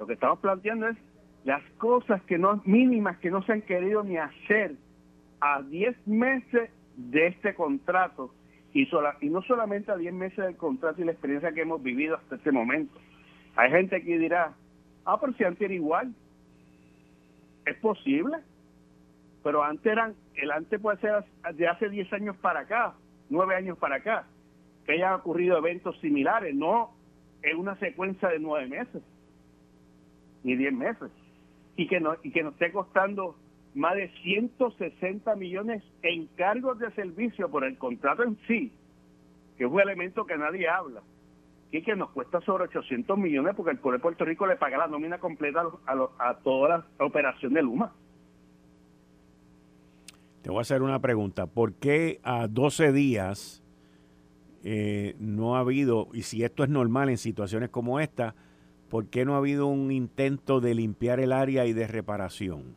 Lo 0.00 0.06
que 0.06 0.14
estamos 0.14 0.40
planteando 0.40 0.88
es 0.88 0.96
las 1.44 1.62
cosas 1.78 2.20
que 2.24 2.36
no 2.36 2.60
mínimas 2.64 3.16
que 3.18 3.30
no 3.30 3.42
se 3.44 3.52
han 3.52 3.62
querido 3.62 4.02
ni 4.02 4.16
hacer 4.16 4.74
a 5.40 5.62
10 5.62 6.06
meses 6.08 6.70
de 6.96 7.28
este 7.28 7.54
contrato 7.54 8.34
y, 8.72 8.86
sola, 8.86 9.16
y 9.20 9.30
no 9.30 9.42
solamente 9.42 9.92
a 9.92 9.96
10 9.96 10.12
meses 10.12 10.44
del 10.44 10.56
contrato 10.56 11.00
y 11.00 11.04
la 11.04 11.12
experiencia 11.12 11.52
que 11.52 11.62
hemos 11.62 11.80
vivido 11.80 12.16
hasta 12.16 12.34
este 12.34 12.50
momento. 12.50 12.98
Hay 13.54 13.70
gente 13.70 14.02
que 14.02 14.18
dirá, 14.18 14.52
ah, 15.04 15.18
pero 15.20 15.32
si 15.34 15.44
antes 15.44 15.62
era 15.62 15.74
igual. 15.74 16.12
Es 17.64 17.76
posible, 17.78 18.38
pero 19.46 19.62
antes 19.62 19.86
eran, 19.86 20.16
el 20.34 20.50
antes 20.50 20.80
puede 20.80 20.98
ser 20.98 21.24
de 21.54 21.68
hace 21.68 21.88
10 21.88 22.12
años 22.14 22.36
para 22.38 22.62
acá, 22.62 22.94
9 23.30 23.54
años 23.54 23.78
para 23.78 23.94
acá, 23.94 24.26
que 24.84 24.94
hayan 24.94 25.14
ocurrido 25.14 25.56
eventos 25.56 25.96
similares, 26.00 26.52
no 26.52 26.90
en 27.44 27.56
una 27.56 27.76
secuencia 27.76 28.28
de 28.28 28.40
9 28.40 28.66
meses, 28.66 29.04
ni 30.42 30.56
10 30.56 30.72
meses, 30.72 31.12
y 31.76 31.86
que, 31.86 32.00
no, 32.00 32.16
y 32.24 32.32
que 32.32 32.42
nos 32.42 32.54
esté 32.54 32.72
costando 32.72 33.36
más 33.76 33.94
de 33.94 34.08
160 34.24 35.36
millones 35.36 35.84
en 36.02 36.26
cargos 36.34 36.80
de 36.80 36.90
servicio 36.90 37.48
por 37.48 37.62
el 37.62 37.78
contrato 37.78 38.24
en 38.24 38.36
sí, 38.48 38.72
que 39.56 39.62
es 39.62 39.70
un 39.70 39.80
elemento 39.80 40.26
que 40.26 40.36
nadie 40.36 40.68
habla, 40.68 41.02
y 41.70 41.82
que 41.82 41.94
nos 41.94 42.10
cuesta 42.10 42.40
sobre 42.40 42.64
800 42.64 43.16
millones 43.16 43.54
porque 43.54 43.70
el 43.70 43.78
pueblo 43.78 43.98
de 43.98 44.02
Puerto 44.02 44.24
Rico 44.24 44.44
le 44.44 44.56
paga 44.56 44.76
la 44.76 44.88
nómina 44.88 45.18
completa 45.18 45.62
a, 45.86 46.08
a, 46.18 46.34
toda 46.38 46.84
la 46.98 47.04
operación 47.06 47.54
de 47.54 47.62
Luma. 47.62 47.92
Te 50.46 50.50
voy 50.52 50.58
a 50.58 50.62
hacer 50.62 50.82
una 50.82 51.00
pregunta. 51.00 51.48
¿Por 51.48 51.74
qué 51.74 52.20
a 52.22 52.46
12 52.46 52.92
días 52.92 53.64
eh, 54.62 55.16
no 55.18 55.56
ha 55.56 55.58
habido, 55.58 56.06
y 56.12 56.22
si 56.22 56.44
esto 56.44 56.62
es 56.62 56.70
normal 56.70 57.08
en 57.08 57.18
situaciones 57.18 57.68
como 57.68 57.98
esta, 57.98 58.36
¿por 58.88 59.08
qué 59.08 59.24
no 59.24 59.34
ha 59.34 59.38
habido 59.38 59.66
un 59.66 59.90
intento 59.90 60.60
de 60.60 60.76
limpiar 60.76 61.18
el 61.18 61.32
área 61.32 61.66
y 61.66 61.72
de 61.72 61.88
reparación? 61.88 62.76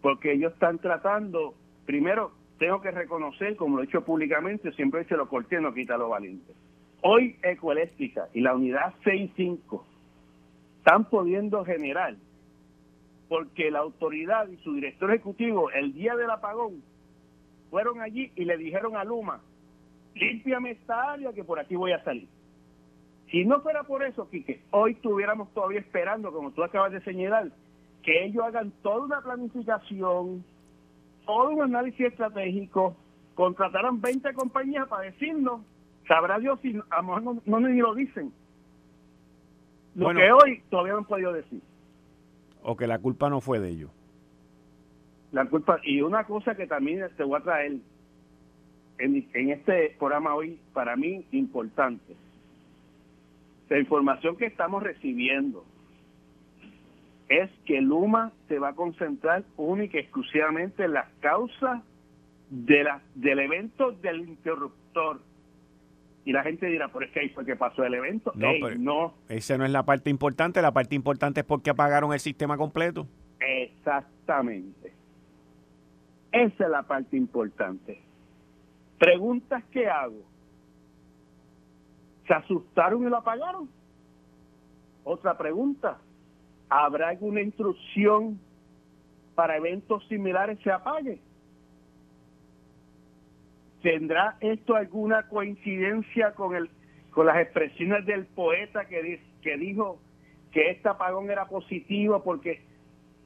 porque 0.00 0.32
ellos 0.32 0.54
están 0.54 0.78
tratando, 0.78 1.54
primero 1.84 2.32
tengo 2.58 2.80
que 2.80 2.90
reconocer, 2.90 3.54
como 3.56 3.76
lo 3.76 3.82
he 3.82 3.84
hecho 3.84 4.02
públicamente, 4.02 4.72
siempre 4.72 5.00
he 5.00 5.04
dicho 5.04 5.18
lo 5.18 5.28
corté, 5.28 5.60
no 5.60 5.74
quita 5.74 5.98
lo 5.98 6.08
valiente. 6.08 6.54
Hoy 7.02 7.36
Ecoeléctrica 7.42 8.28
y 8.32 8.40
la 8.40 8.54
unidad 8.54 8.94
65 9.04 9.84
están 10.78 11.04
pudiendo 11.10 11.62
generar 11.66 12.16
porque 13.32 13.70
la 13.70 13.78
autoridad 13.78 14.46
y 14.48 14.58
su 14.58 14.74
director 14.74 15.10
ejecutivo 15.10 15.70
el 15.70 15.94
día 15.94 16.14
del 16.16 16.28
apagón 16.28 16.82
fueron 17.70 18.02
allí 18.02 18.30
y 18.36 18.44
le 18.44 18.58
dijeron 18.58 18.94
a 18.94 19.04
Luma, 19.04 19.40
límpiame 20.14 20.72
esta 20.72 21.12
área 21.12 21.32
que 21.32 21.42
por 21.42 21.58
aquí 21.58 21.74
voy 21.74 21.92
a 21.92 22.04
salir. 22.04 22.28
Si 23.30 23.46
no 23.46 23.62
fuera 23.62 23.84
por 23.84 24.04
eso, 24.04 24.28
Quique, 24.28 24.60
hoy 24.70 24.92
estuviéramos 24.92 25.50
todavía 25.54 25.80
esperando, 25.80 26.30
como 26.30 26.50
tú 26.50 26.62
acabas 26.62 26.92
de 26.92 27.00
señalar, 27.04 27.50
que 28.02 28.26
ellos 28.26 28.44
hagan 28.44 28.70
toda 28.82 29.06
una 29.06 29.22
planificación, 29.22 30.44
todo 31.24 31.50
un 31.52 31.62
análisis 31.62 32.08
estratégico, 32.08 32.94
contrataran 33.34 33.98
20 34.02 34.30
compañías 34.34 34.86
para 34.88 35.04
decirnos, 35.04 35.62
sabrá 36.06 36.38
Dios 36.38 36.60
si 36.60 36.78
a 36.90 36.96
lo 37.00 37.02
mejor 37.02 37.42
no, 37.46 37.60
ni 37.60 37.78
lo 37.78 37.94
dicen. 37.94 38.30
Lo 39.94 40.10
que 40.10 40.30
hoy 40.30 40.62
todavía 40.68 40.92
no 40.92 40.98
han 40.98 41.06
podido 41.06 41.32
decir. 41.32 41.62
O 42.62 42.76
que 42.76 42.86
la 42.86 42.98
culpa 42.98 43.28
no 43.28 43.40
fue 43.40 43.60
de 43.60 43.70
ellos. 43.70 43.90
La 45.32 45.46
culpa, 45.46 45.80
y 45.82 46.00
una 46.02 46.24
cosa 46.24 46.54
que 46.54 46.66
también 46.66 47.04
te 47.16 47.24
voy 47.24 47.38
a 47.38 47.42
traer 47.42 47.72
en, 48.98 49.28
en 49.32 49.50
este 49.50 49.96
programa 49.98 50.34
hoy, 50.34 50.60
para 50.72 50.94
mí 50.94 51.24
importante, 51.32 52.14
la 53.68 53.78
información 53.78 54.36
que 54.36 54.46
estamos 54.46 54.82
recibiendo 54.82 55.64
es 57.28 57.50
que 57.64 57.80
Luma 57.80 58.32
se 58.48 58.58
va 58.58 58.68
a 58.68 58.74
concentrar 58.74 59.44
única 59.56 59.96
y 59.96 60.00
exclusivamente 60.00 60.84
en 60.84 60.92
las 60.92 61.08
causas 61.20 61.80
de 62.50 62.84
la, 62.84 63.00
del 63.14 63.38
evento 63.38 63.92
del 63.92 64.20
interruptor. 64.20 65.20
Y 66.24 66.32
la 66.32 66.42
gente 66.42 66.66
dirá, 66.66 66.88
por 66.88 67.02
es 67.02 67.10
que 67.10 67.20
ahí 67.20 67.28
fue 67.30 67.44
que 67.44 67.56
pasó 67.56 67.84
el 67.84 67.94
evento. 67.94 68.32
No, 68.36 68.52
no. 68.78 69.14
Esa 69.28 69.58
no 69.58 69.64
es 69.64 69.70
la 69.70 69.84
parte 69.84 70.08
importante. 70.08 70.62
La 70.62 70.72
parte 70.72 70.94
importante 70.94 71.40
es 71.40 71.46
porque 71.46 71.70
apagaron 71.70 72.12
el 72.12 72.20
sistema 72.20 72.56
completo. 72.56 73.08
Exactamente. 73.40 74.92
Esa 76.30 76.64
es 76.64 76.70
la 76.70 76.82
parte 76.84 77.16
importante. 77.16 78.00
Preguntas 78.98 79.64
que 79.72 79.88
hago. 79.88 80.22
¿Se 82.26 82.34
asustaron 82.34 83.04
y 83.04 83.10
lo 83.10 83.16
apagaron? 83.16 83.68
Otra 85.02 85.36
pregunta. 85.36 85.98
¿Habrá 86.68 87.08
alguna 87.08 87.42
instrucción 87.42 88.38
para 89.34 89.56
eventos 89.56 90.06
similares 90.08 90.58
se 90.62 90.70
apague? 90.70 91.20
¿Tendrá 93.82 94.36
esto 94.40 94.76
alguna 94.76 95.28
coincidencia 95.28 96.32
con 96.34 96.54
el 96.54 96.70
con 97.10 97.26
las 97.26 97.36
expresiones 97.36 98.06
del 98.06 98.24
poeta 98.26 98.86
que, 98.86 99.20
que 99.42 99.56
dijo 99.58 100.00
que 100.50 100.70
este 100.70 100.88
apagón 100.88 101.30
era 101.30 101.46
positivo 101.46 102.22
porque 102.22 102.62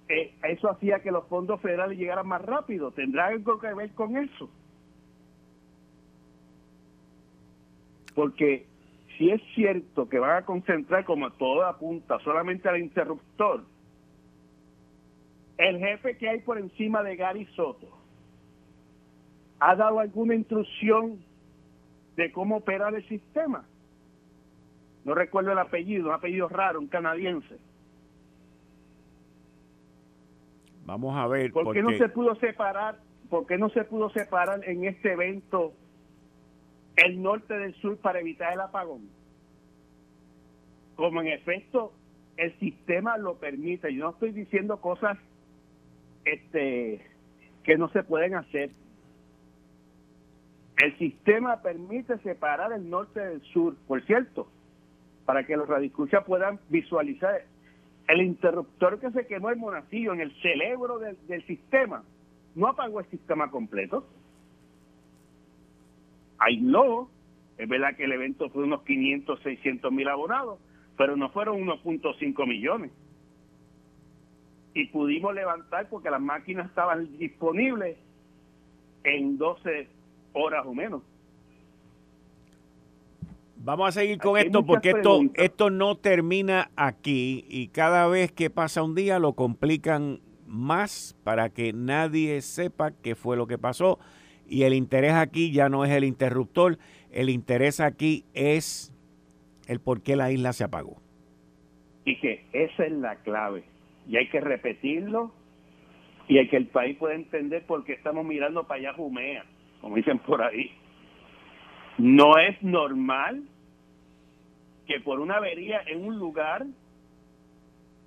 eh, 0.09 0.35
eso 0.43 0.69
hacía 0.69 1.01
que 1.01 1.13
los 1.13 1.27
fondos 1.29 1.61
federales 1.61 1.97
llegaran 1.97 2.27
más 2.27 2.43
rápido? 2.43 2.91
¿Tendrá 2.91 3.27
algo 3.27 3.61
que 3.61 3.73
ver 3.75 3.93
con 3.93 4.17
eso? 4.17 4.51
Porque 8.15 8.67
si 9.17 9.31
es 9.31 9.41
cierto 9.55 10.09
que 10.09 10.19
van 10.19 10.43
a 10.43 10.45
concentrar, 10.45 11.05
como 11.05 11.31
todo 11.33 11.65
apunta, 11.65 12.19
solamente 12.21 12.69
al 12.69 12.79
interruptor, 12.79 13.65
el 15.59 15.79
jefe 15.79 16.17
que 16.17 16.29
hay 16.29 16.41
por 16.41 16.59
encima 16.59 17.03
de 17.03 17.15
Gary 17.15 17.47
Soto 17.55 18.06
ha 19.61 19.75
dado 19.75 20.01
alguna 20.01 20.35
instrucción 20.35 21.19
de 22.17 22.33
cómo 22.33 22.57
operar 22.57 22.95
el 22.95 23.07
sistema. 23.09 23.65
No 25.05 25.15
recuerdo 25.15 25.53
el 25.53 25.59
apellido, 25.59 26.09
un 26.09 26.15
apellido 26.15 26.49
raro, 26.49 26.81
un 26.81 26.89
canadiense. 26.89 27.57
Vamos 30.85 31.17
a 31.17 31.27
ver. 31.27 31.53
¿Por 31.53 31.73
qué 31.73 31.83
no 31.83 31.97
se 31.97 32.09
pudo 32.09 32.35
separar? 32.37 32.99
¿Por 33.29 33.47
qué 33.47 33.59
no 33.59 33.69
se 33.71 33.85
pudo 33.85 34.11
separar 34.11 34.61
en 34.69 34.85
este 34.85 35.13
evento 35.13 35.73
el 36.97 37.23
norte 37.23 37.57
del 37.57 37.75
sur 37.77 37.99
para 37.99 38.21
evitar 38.21 38.53
el 38.53 38.61
apagón. 38.61 39.09
Como 40.97 41.21
en 41.21 41.29
efecto 41.29 41.93
el 42.37 42.59
sistema 42.59 43.19
lo 43.19 43.37
permite. 43.37 43.95
Yo 43.95 44.05
no 44.05 44.11
estoy 44.11 44.33
diciendo 44.33 44.81
cosas 44.81 45.19
este 46.25 47.03
que 47.63 47.77
no 47.77 47.89
se 47.91 48.03
pueden 48.03 48.35
hacer. 48.35 48.71
El 50.77 50.97
sistema 50.99 51.63
permite 51.63 52.19
separar 52.19 52.73
el 52.73 52.89
norte 52.91 53.21
del 53.21 53.41
sur, 53.53 53.77
por 53.87 54.05
cierto, 54.05 54.49
para 55.25 55.45
que 55.45 55.57
los 55.57 55.69
radicusas 55.69 56.25
puedan 56.25 56.61
visualizar 56.69 57.45
el 58.09 58.23
interruptor 58.23 59.01
que 59.01 59.11
se 59.11 59.27
quemó 59.27 59.51
en 59.51 59.59
Monacillo, 59.59 60.13
en 60.13 60.21
el 60.21 60.33
cerebro 60.41 60.99
del, 60.99 61.47
sistema, 61.47 62.05
no 62.55 62.69
apagó 62.69 63.01
el 63.01 63.07
sistema 63.07 63.51
completo. 63.51 64.07
Aisló, 66.39 67.09
es 67.57 67.69
verdad 67.69 67.97
que 67.97 68.05
el 68.05 68.13
evento 68.13 68.51
fue 68.51 68.65
unos 68.65 68.83
500, 68.83 69.41
600 69.41 69.91
mil 69.91 70.09
abonados, 70.09 70.61
pero 70.97 71.17
no 71.17 71.31
fueron 71.31 71.67
1.5 71.67 72.47
millones. 72.47 72.93
Y 74.75 74.87
pudimos 74.89 75.35
levantar 75.35 75.89
porque 75.89 76.11
las 76.11 76.21
máquinas 76.21 76.69
estaban 76.69 77.17
disponibles 77.19 77.97
en 79.05 79.39
12 79.39 79.96
horas 80.37 80.65
o 80.67 80.75
menos. 80.75 81.03
Vamos 83.57 83.89
a 83.89 83.93
seguir 84.01 84.19
con 84.19 84.39
esto 84.39 84.65
porque 84.65 84.91
esto, 84.91 85.23
esto 85.35 85.71
no 85.71 85.97
termina 85.97 86.71
aquí 86.77 87.45
y 87.49 87.69
cada 87.69 88.07
vez 88.07 88.31
que 88.31 88.49
pasa 88.49 88.83
un 88.83 88.95
día 88.95 89.19
lo 89.19 89.33
complican 89.33 90.21
más 90.47 91.17
para 91.25 91.49
que 91.49 91.73
nadie 91.73 92.41
sepa 92.43 92.93
qué 92.93 93.17
fue 93.17 93.37
lo 93.37 93.49
que 93.49 93.59
pasó 93.59 93.99
y 94.49 94.63
el 94.63 94.75
interés 94.75 95.15
aquí 95.15 95.51
ya 95.51 95.69
no 95.69 95.85
es 95.85 95.91
el 95.91 96.05
interruptor, 96.05 96.79
el 97.11 97.31
interés 97.31 97.81
aquí 97.81 98.25
es 98.35 98.93
el 99.67 99.81
por 99.81 100.03
qué 100.03 100.15
la 100.17 100.31
isla 100.31 100.53
se 100.53 100.65
apagó. 100.65 101.03
Y 102.05 102.21
que 102.21 102.45
esa 102.53 102.85
es 102.85 102.93
la 102.93 103.17
clave. 103.17 103.65
Y 104.07 104.17
hay 104.17 104.29
que 104.29 104.41
repetirlo 104.41 105.33
y 106.29 106.39
hay 106.39 106.49
que 106.49 106.57
el 106.57 106.67
país 106.67 106.97
pueda 106.97 107.15
entender 107.15 107.65
por 107.67 107.85
qué 107.85 107.95
estamos 107.95 108.25
mirando 108.25 108.67
para 108.67 108.81
allá 108.81 108.93
Jumea, 108.95 109.45
como 109.81 109.97
dicen 109.97 110.19
por 110.19 110.43
ahí. 110.43 110.73
No 111.99 112.39
es 112.39 112.63
normal 112.63 113.43
que 114.87 115.01
por 115.01 115.21
una 115.21 115.37
avería 115.37 115.81
en 115.87 116.05
un 116.05 116.19
lugar 116.19 116.67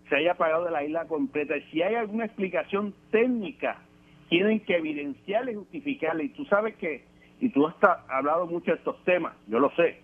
se 0.07 0.15
haya 0.15 0.31
apagado 0.31 0.69
la 0.69 0.83
isla 0.83 1.05
completa. 1.05 1.55
Si 1.71 1.81
hay 1.81 1.95
alguna 1.95 2.25
explicación 2.25 2.93
técnica 3.11 3.79
tienen 4.29 4.59
que 4.61 4.77
evidenciarle 4.77 5.53
y 5.53 5.55
justificarle. 5.55 6.25
Y 6.25 6.29
tú 6.29 6.45
sabes 6.45 6.75
que, 6.75 7.03
y 7.39 7.49
tú 7.49 7.67
has 7.67 7.75
hablado 8.07 8.45
mucho 8.45 8.71
de 8.71 8.77
estos 8.77 9.03
temas, 9.03 9.35
yo 9.47 9.59
lo 9.59 9.71
sé, 9.71 9.99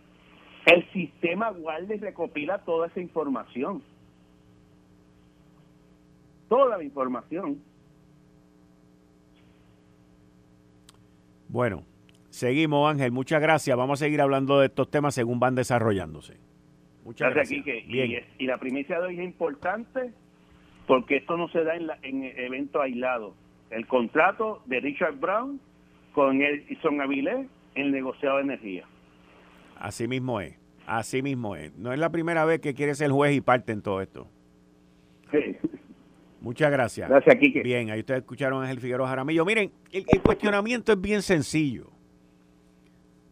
el 0.66 0.92
sistema 0.92 1.52
guarda 1.52 1.94
y 1.94 2.00
recopila 2.00 2.58
toda 2.60 2.88
esa 2.88 3.00
información. 3.00 3.84
Toda 6.50 6.78
la 6.78 6.84
información. 6.84 7.62
Bueno, 11.56 11.86
seguimos 12.32 12.92
Ángel, 12.92 13.14
muchas 13.14 13.42
gracias. 13.42 13.78
Vamos 13.78 14.02
a 14.02 14.04
seguir 14.04 14.20
hablando 14.20 14.60
de 14.60 14.66
estos 14.66 14.92
temas 14.92 15.16
según 15.16 15.40
van 15.40 15.56
desarrollándose. 15.56 16.36
Muchas 17.06 17.34
gracias. 17.34 17.66
Y, 17.66 18.46
la 18.46 18.58
primicia 18.58 19.00
de 19.00 19.08
hoy 19.08 19.20
es 19.20 19.24
importante 19.24 20.12
porque 20.86 21.16
esto 21.16 21.38
no 21.38 21.48
se 21.48 21.64
da 21.64 21.78
en, 21.78 21.88
en 22.04 22.24
eventos 22.26 22.82
aislados. 22.82 23.36
El 23.70 23.88
contrato 23.88 24.64
de 24.66 24.82
Richard 24.82 25.16
Brown 25.16 25.62
con 26.14 26.42
Edison 26.42 27.00
Avilés, 27.00 27.48
el 27.76 27.94
negociado 27.94 28.36
de 28.36 28.44
energía. 28.44 28.84
Así 29.80 30.10
mismo 30.10 30.42
es, 30.42 30.60
así 30.86 31.22
mismo 31.22 31.56
es. 31.56 31.74
No 31.78 31.94
es 31.94 32.00
la 32.00 32.10
primera 32.10 32.44
vez 32.44 32.60
que 32.60 32.74
quiere 32.74 32.96
ser 32.96 33.12
juez 33.12 33.34
y 33.34 33.40
parte 33.40 33.72
en 33.72 33.82
todo 33.82 34.02
esto. 34.02 34.28
Sí. 35.32 35.56
Muchas 36.46 36.70
gracias. 36.70 37.10
Gracias, 37.10 37.38
Kike. 37.38 37.64
Bien, 37.64 37.90
ahí 37.90 38.02
ustedes 38.02 38.20
escucharon 38.20 38.60
a 38.60 38.66
Ángel 38.66 38.80
Figueroa 38.80 39.08
Jaramillo. 39.08 39.44
Miren, 39.46 39.72
el, 39.92 40.06
cuestionamiento 40.22 40.92
es 40.92 41.02
bien 41.02 41.24
sencillo. 41.24 41.90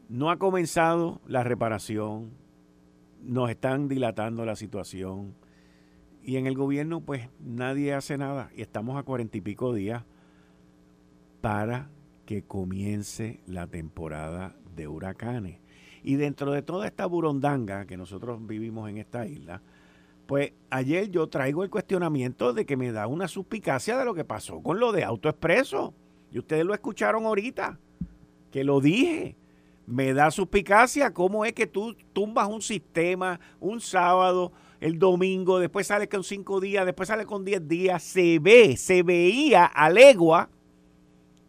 No 0.10 0.32
ha 0.32 0.40
comenzado 0.40 1.22
la 1.28 1.44
reparación, 1.44 2.32
nos 3.22 3.52
están 3.52 3.88
dilatando 3.88 4.46
la 4.46 4.56
situación 4.56 5.36
y 6.24 6.38
en 6.38 6.48
el 6.48 6.56
gobierno 6.56 7.02
pues 7.02 7.30
nadie 7.40 7.94
hace 7.94 8.18
nada 8.18 8.50
y 8.56 8.64
estamos 8.64 8.98
a 8.98 9.04
cuarenta 9.04 9.38
y 9.38 9.42
pico 9.42 9.76
días 9.76 10.06
para 11.42 11.92
que 12.26 12.42
comience 12.42 13.42
la 13.46 13.68
temporada 13.68 14.56
de 14.76 14.88
huracanes. 14.88 15.60
Y 16.02 16.16
dentro 16.16 16.52
de 16.52 16.64
toda 16.64 16.88
esta 16.88 17.06
burondanga 17.06 17.86
que 17.86 17.96
nosotros 17.96 18.44
vivimos 18.48 18.90
en 18.90 18.98
esta 18.98 19.28
isla, 19.28 19.62
pues 20.26 20.54
ayer 20.70 21.10
yo 21.10 21.28
traigo 21.28 21.64
el 21.64 21.70
cuestionamiento 21.70 22.54
de 22.54 22.66
que 22.66 22.78
me 22.78 22.92
da 22.92 23.08
una 23.08 23.28
suspicacia 23.28 23.98
de 23.98 24.06
lo 24.06 24.14
que 24.14 24.24
pasó 24.24 24.62
con 24.62 24.80
lo 24.80 24.92
de 24.92 25.04
AutoExpreso. 25.04 25.94
Y 26.32 26.40
ustedes 26.40 26.66
lo 26.66 26.74
escucharon 26.74 27.26
ahorita, 27.26 27.80
que 28.52 28.64
lo 28.64 28.82
dije. 28.82 29.38
Me 29.86 30.14
da 30.14 30.32
suspicacia 30.32 31.14
cómo 31.14 31.44
es 31.46 31.54
que 31.54 31.68
tú 31.68 31.96
tumbas 32.14 32.48
un 32.48 32.62
sistema 32.62 33.40
un 33.60 33.82
sábado, 33.82 34.54
el 34.80 34.98
domingo, 34.98 35.60
después 35.60 35.88
sale 35.88 36.08
con 36.08 36.24
cinco 36.24 36.60
días, 36.60 36.86
después 36.86 37.08
sale 37.08 37.26
con 37.26 37.44
diez 37.44 37.68
días. 37.68 38.02
Se 38.02 38.40
ve, 38.40 38.78
se 38.78 39.04
veía 39.04 39.66
a 39.66 39.90
legua 39.90 40.50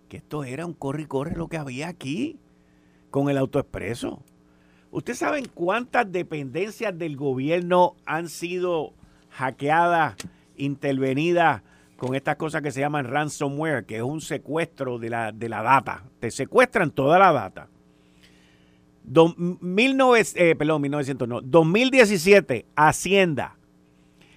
que 0.08 0.18
esto 0.18 0.44
era 0.44 0.66
un 0.66 0.74
corre 0.74 1.02
y 1.02 1.06
corre 1.06 1.36
lo 1.36 1.48
que 1.48 1.56
había 1.56 1.88
aquí 1.88 2.38
con 3.10 3.30
el 3.30 3.38
AutoExpreso. 3.38 4.22
¿Ustedes 4.94 5.18
saben 5.18 5.46
cuántas 5.52 6.12
dependencias 6.12 6.96
del 6.96 7.16
gobierno 7.16 7.96
han 8.06 8.28
sido 8.28 8.92
hackeadas, 9.30 10.14
intervenidas 10.56 11.62
con 11.96 12.14
estas 12.14 12.36
cosas 12.36 12.62
que 12.62 12.70
se 12.70 12.78
llaman 12.78 13.06
ransomware, 13.06 13.86
que 13.86 13.96
es 13.96 14.02
un 14.02 14.20
secuestro 14.20 15.00
de 15.00 15.10
la, 15.10 15.32
de 15.32 15.48
la 15.48 15.62
data? 15.64 16.04
Te 16.20 16.30
secuestran 16.30 16.92
toda 16.92 17.18
la 17.18 17.32
data. 17.32 17.68
Eh, 19.04 20.54
perdón, 20.56 20.82
1900, 20.82 21.26
no, 21.26 21.40
2017, 21.40 22.66
Hacienda, 22.76 23.56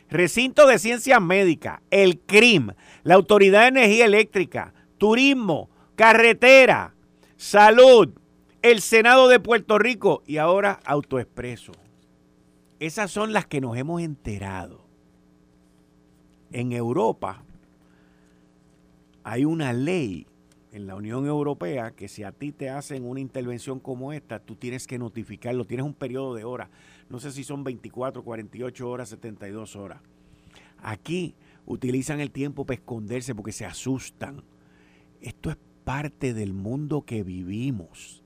Recinto 0.09 0.65
de 0.65 0.79
Ciencias 0.79 1.21
Médicas, 1.21 1.81
el 1.91 2.17
CRIM, 2.21 2.71
la 3.03 3.13
Autoridad 3.13 3.61
de 3.61 3.67
Energía 3.67 4.05
Eléctrica, 4.05 4.73
Turismo, 4.97 5.69
Carretera, 5.95 6.95
Salud, 7.35 8.09
el 8.61 8.81
Senado 8.81 9.27
de 9.27 9.39
Puerto 9.39 9.77
Rico 9.77 10.23
y 10.25 10.37
ahora 10.37 10.79
Autoexpreso. 10.85 11.73
Esas 12.79 13.11
son 13.11 13.33
las 13.33 13.45
que 13.45 13.61
nos 13.61 13.77
hemos 13.77 14.01
enterado. 14.01 14.85
En 16.51 16.71
Europa 16.71 17.43
hay 19.23 19.45
una 19.45 19.73
ley 19.73 20.25
en 20.71 20.87
la 20.87 20.95
Unión 20.95 21.25
Europea 21.25 21.91
que 21.91 22.07
si 22.07 22.23
a 22.23 22.31
ti 22.31 22.51
te 22.51 22.69
hacen 22.69 23.03
una 23.05 23.19
intervención 23.19 23.79
como 23.79 24.13
esta, 24.13 24.39
tú 24.39 24.55
tienes 24.55 24.87
que 24.87 24.97
notificarlo, 24.97 25.65
tienes 25.65 25.85
un 25.85 25.93
periodo 25.93 26.35
de 26.35 26.43
horas. 26.43 26.69
No 27.09 27.19
sé 27.19 27.31
si 27.31 27.43
son 27.43 27.63
24, 27.63 28.23
48 28.23 28.89
horas, 28.89 29.09
72 29.09 29.75
horas. 29.75 30.01
Aquí 30.81 31.35
utilizan 31.65 32.19
el 32.19 32.31
tiempo 32.31 32.65
para 32.65 32.75
esconderse 32.75 33.35
porque 33.35 33.51
se 33.51 33.65
asustan. 33.65 34.43
Esto 35.21 35.49
es 35.49 35.57
parte 35.83 36.33
del 36.33 36.53
mundo 36.53 37.03
que 37.03 37.23
vivimos 37.23 38.23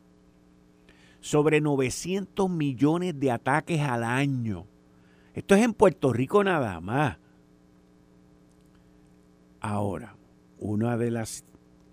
sobre 1.32 1.62
900 1.62 2.50
millones 2.50 3.17
de 3.17 3.32
ataques 3.32 3.80
al 3.80 4.04
año. 4.04 4.67
Esto 5.34 5.56
es 5.56 5.63
en 5.63 5.74
Puerto 5.74 6.12
Rico 6.12 6.44
nada 6.44 6.82
más. 6.82 7.20
Ahora, 9.62 10.17
una 10.60 10.98
de 10.98 11.10
las 11.10 11.46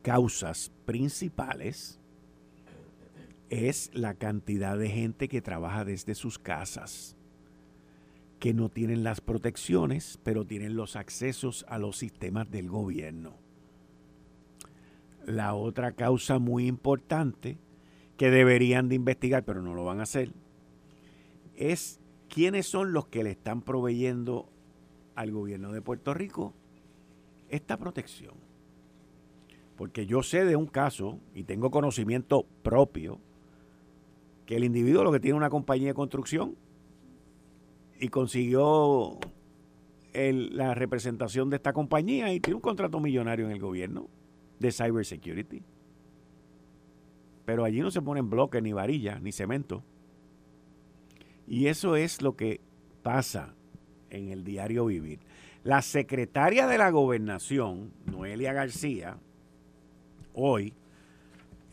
causas 0.03 0.73
principales 0.87 2.01
es 3.49 3.93
la 3.95 4.15
cantidad 4.15 4.77
de 4.77 4.89
gente 4.89 5.29
que 5.29 5.41
trabaja 5.41 5.85
desde 5.85 6.17
sus 6.17 6.41
casas, 6.41 7.17
que 8.41 8.53
no 8.53 8.71
tienen 8.71 9.05
las 9.05 9.21
protecciones, 9.21 10.19
pero 10.25 10.47
tienen 10.47 10.75
los 10.75 10.97
accesos 10.97 11.65
a 11.69 11.79
los 11.79 11.97
sistemas 11.97 12.51
del 12.51 12.69
gobierno. 12.69 13.37
La 15.27 15.55
otra 15.55 15.93
causa 15.93 16.41
muy 16.41 16.67
importante 16.67 17.57
que 18.19 18.31
deberían 18.31 18.89
de 18.89 18.97
investigar, 18.97 19.45
pero 19.45 19.63
no 19.63 19.75
lo 19.75 19.85
van 19.85 20.01
a 20.01 20.03
hacer, 20.03 20.33
es 21.57 22.01
quiénes 22.29 22.67
son 22.67 22.93
los 22.93 23.07
que 23.07 23.23
le 23.23 23.31
están 23.31 23.63
proveyendo 23.63 24.51
al 25.15 25.31
gobierno 25.31 25.73
de 25.73 25.81
Puerto 25.81 26.13
Rico 26.13 26.53
esta 27.49 27.79
protección. 27.79 28.35
Porque 29.77 30.05
yo 30.05 30.23
sé 30.25 30.45
de 30.45 30.57
un 30.57 30.67
caso, 30.67 31.21
y 31.33 31.45
tengo 31.45 31.71
conocimiento 31.71 32.45
propio, 32.63 33.21
que 34.45 34.57
el 34.57 34.65
individuo 34.65 35.05
lo 35.05 35.13
que 35.13 35.21
tiene 35.21 35.37
una 35.37 35.51
compañía 35.51 35.89
de 35.89 35.95
construcción 35.95 36.57
y 38.01 38.09
consiguió 38.09 39.19
la 40.13 40.75
representación 40.75 41.51
de 41.51 41.57
esta 41.57 41.73
compañía 41.73 42.33
y 42.33 42.41
tiene 42.41 42.57
un 42.57 42.63
contrato 42.63 42.99
millonario 42.99 43.47
en 43.47 43.53
el 43.53 43.61
gobierno 43.61 44.09
de 44.59 44.73
cybersecurity. 44.73 45.63
Pero 47.49 47.65
allí 47.65 47.81
no 47.81 47.91
se 47.91 48.03
ponen 48.03 48.29
bloques, 48.29 48.63
ni 48.63 48.75
varillas, 48.75 49.23
ni 49.23 49.33
cemento. 49.33 49.83
Y 51.47 51.69
eso 51.69 51.97
es 51.97 52.21
lo 52.21 52.37
que 52.37 52.61
pasa 53.03 53.55
en 54.11 54.29
el 54.29 54.45
diario 54.45 54.85
vivir. 54.85 55.21
La 55.65 55.81
secretaria 55.81 56.67
de 56.67 56.77
la 56.77 56.91
gobernación, 56.91 57.91
Noelia 58.05 58.53
García, 58.53 59.17
hoy, 60.35 60.75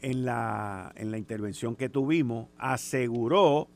en 0.01 0.23
la, 0.23 0.93
en 0.95 1.11
la 1.11 1.17
intervención 1.17 1.75
que 1.75 1.89
tuvimos, 1.89 2.47
aseguró 2.57 3.67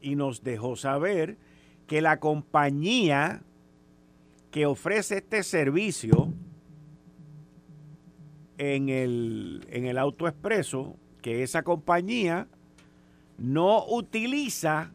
y 0.00 0.14
nos 0.14 0.44
dejó 0.44 0.76
saber 0.76 1.38
que 1.88 2.02
la 2.02 2.20
compañía 2.20 3.42
que 4.52 4.64
ofrece 4.66 5.16
este 5.16 5.42
servicio 5.42 6.32
en 8.58 8.88
el, 8.88 9.66
en 9.70 9.86
el 9.86 9.98
auto 9.98 10.28
expreso 10.28 10.94
que 11.22 11.42
esa 11.42 11.62
compañía 11.62 12.48
no 13.38 13.86
utiliza, 13.86 14.92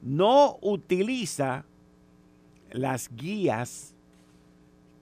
no 0.00 0.58
utiliza 0.60 1.64
las 2.72 3.14
guías 3.14 3.94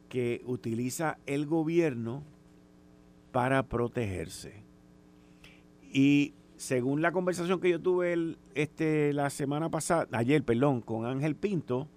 que 0.09 0.42
utiliza 0.44 1.18
el 1.27 1.46
gobierno 1.46 2.23
para 3.33 3.62
protegerse. 3.62 4.62
Y 5.92 6.35
según 6.57 7.01
la 7.01 7.12
conversación 7.12 7.61
que 7.61 7.70
yo 7.70 7.81
tuve 7.81 8.37
este, 8.55 9.12
la 9.12 9.31
semana 9.31 9.70
pasada, 9.70 10.09
ayer, 10.12 10.42
perdón, 10.42 10.81
con 10.81 11.07
Ángel 11.07 11.37
Pinto, 11.37 11.88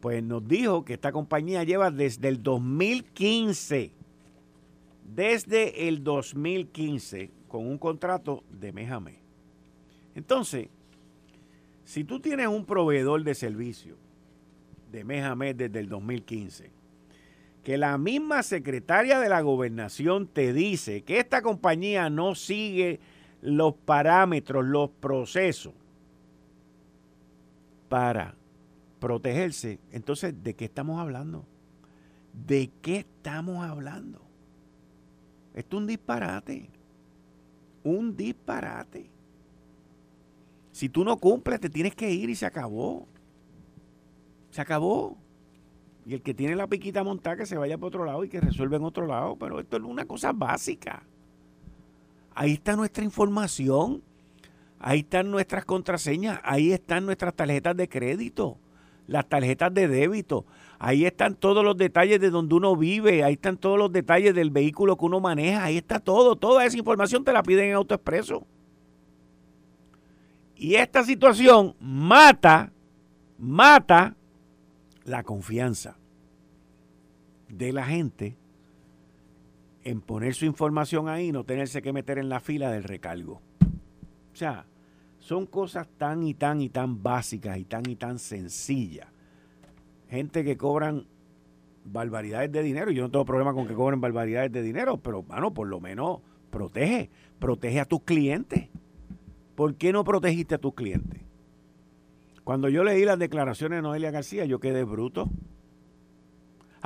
pues 0.00 0.22
nos 0.22 0.46
dijo 0.46 0.84
que 0.84 0.94
esta 0.94 1.10
compañía 1.10 1.64
lleva 1.64 1.90
desde 1.90 2.28
el 2.28 2.42
2015 2.42 3.97
desde 5.14 5.88
el 5.88 6.04
2015 6.04 7.30
con 7.48 7.66
un 7.66 7.78
contrato 7.78 8.44
de 8.50 8.72
mes. 8.72 8.90
Entonces, 10.14 10.68
si 11.84 12.04
tú 12.04 12.20
tienes 12.20 12.48
un 12.48 12.64
proveedor 12.66 13.24
de 13.24 13.34
servicio 13.34 13.96
de 14.92 15.04
mes 15.04 15.24
a 15.24 15.34
desde 15.34 15.80
el 15.80 15.88
2015, 15.88 16.70
que 17.64 17.78
la 17.78 17.98
misma 17.98 18.42
secretaria 18.42 19.18
de 19.20 19.28
la 19.28 19.40
gobernación 19.40 20.26
te 20.26 20.52
dice 20.52 21.02
que 21.02 21.18
esta 21.18 21.42
compañía 21.42 22.10
no 22.10 22.34
sigue 22.34 23.00
los 23.40 23.74
parámetros, 23.74 24.64
los 24.64 24.90
procesos 24.90 25.74
para 27.88 28.34
protegerse, 28.98 29.80
entonces, 29.92 30.34
¿de 30.42 30.54
qué 30.54 30.66
estamos 30.66 31.00
hablando? 31.00 31.46
¿De 32.32 32.70
qué 32.82 32.98
estamos 32.98 33.64
hablando? 33.64 34.27
Esto 35.58 35.76
es 35.76 35.80
un 35.80 35.86
disparate. 35.88 36.70
Un 37.82 38.16
disparate. 38.16 39.10
Si 40.70 40.88
tú 40.88 41.04
no 41.04 41.16
cumples, 41.16 41.58
te 41.58 41.68
tienes 41.68 41.96
que 41.96 42.08
ir 42.12 42.30
y 42.30 42.36
se 42.36 42.46
acabó. 42.46 43.08
Se 44.52 44.60
acabó. 44.60 45.18
Y 46.06 46.14
el 46.14 46.22
que 46.22 46.32
tiene 46.32 46.54
la 46.54 46.68
piquita 46.68 47.02
montada 47.02 47.38
que 47.38 47.44
se 47.44 47.56
vaya 47.56 47.76
para 47.76 47.88
otro 47.88 48.04
lado 48.04 48.22
y 48.22 48.28
que 48.28 48.40
resuelva 48.40 48.76
en 48.76 48.84
otro 48.84 49.08
lado. 49.08 49.34
Pero 49.34 49.58
esto 49.58 49.78
es 49.78 49.82
una 49.82 50.04
cosa 50.04 50.32
básica. 50.32 51.02
Ahí 52.36 52.52
está 52.52 52.76
nuestra 52.76 53.02
información. 53.02 54.00
Ahí 54.78 55.00
están 55.00 55.28
nuestras 55.28 55.64
contraseñas. 55.64 56.38
Ahí 56.44 56.70
están 56.70 57.04
nuestras 57.04 57.34
tarjetas 57.34 57.76
de 57.76 57.88
crédito. 57.88 58.58
Las 59.08 59.28
tarjetas 59.28 59.74
de 59.74 59.88
débito. 59.88 60.46
Ahí 60.78 61.04
están 61.04 61.34
todos 61.34 61.64
los 61.64 61.76
detalles 61.76 62.20
de 62.20 62.30
donde 62.30 62.54
uno 62.54 62.76
vive. 62.76 63.24
Ahí 63.24 63.32
están 63.32 63.56
todos 63.56 63.76
los 63.76 63.90
detalles 63.90 64.32
del 64.32 64.50
vehículo 64.50 64.96
que 64.96 65.06
uno 65.06 65.18
maneja. 65.18 65.64
Ahí 65.64 65.78
está 65.78 65.98
todo. 65.98 66.36
Toda 66.36 66.64
esa 66.64 66.78
información 66.78 67.24
te 67.24 67.32
la 67.32 67.42
piden 67.42 67.70
en 67.70 67.74
AutoExpreso. 67.74 68.46
Y 70.54 70.76
esta 70.76 71.02
situación 71.02 71.74
mata, 71.80 72.72
mata 73.38 74.14
la 75.04 75.24
confianza 75.24 75.96
de 77.48 77.72
la 77.72 77.84
gente 77.84 78.36
en 79.84 80.00
poner 80.00 80.34
su 80.34 80.44
información 80.44 81.08
ahí 81.08 81.28
y 81.28 81.32
no 81.32 81.44
tenerse 81.44 81.80
que 81.80 81.92
meter 81.92 82.18
en 82.18 82.28
la 82.28 82.40
fila 82.40 82.70
del 82.70 82.84
recargo. 82.84 83.40
O 84.32 84.36
sea, 84.36 84.66
son 85.18 85.46
cosas 85.46 85.88
tan 85.98 86.22
y 86.22 86.34
tan 86.34 86.60
y 86.60 86.68
tan 86.68 87.02
básicas 87.02 87.58
y 87.58 87.64
tan 87.64 87.88
y 87.88 87.96
tan 87.96 88.18
sencillas. 88.18 89.08
Gente 90.08 90.44
que 90.44 90.56
cobran 90.56 91.06
barbaridades 91.84 92.52
de 92.52 92.62
dinero. 92.62 92.90
Yo 92.90 93.02
no 93.02 93.10
tengo 93.10 93.24
problema 93.24 93.52
con 93.52 93.66
que 93.66 93.74
cobren 93.74 94.00
barbaridades 94.00 94.52
de 94.52 94.62
dinero, 94.62 94.98
pero, 94.98 95.22
bueno, 95.22 95.52
por 95.52 95.68
lo 95.68 95.80
menos 95.80 96.20
protege, 96.50 97.10
protege 97.38 97.80
a 97.80 97.84
tus 97.84 98.02
clientes. 98.02 98.68
¿Por 99.54 99.74
qué 99.74 99.92
no 99.92 100.04
protegiste 100.04 100.54
a 100.54 100.58
tus 100.58 100.74
clientes? 100.74 101.20
Cuando 102.44 102.68
yo 102.68 102.84
leí 102.84 103.04
las 103.04 103.18
declaraciones 103.18 103.78
de 103.78 103.82
Noelia 103.82 104.10
García, 104.10 104.44
yo 104.44 104.60
quedé 104.60 104.84
bruto. 104.84 105.28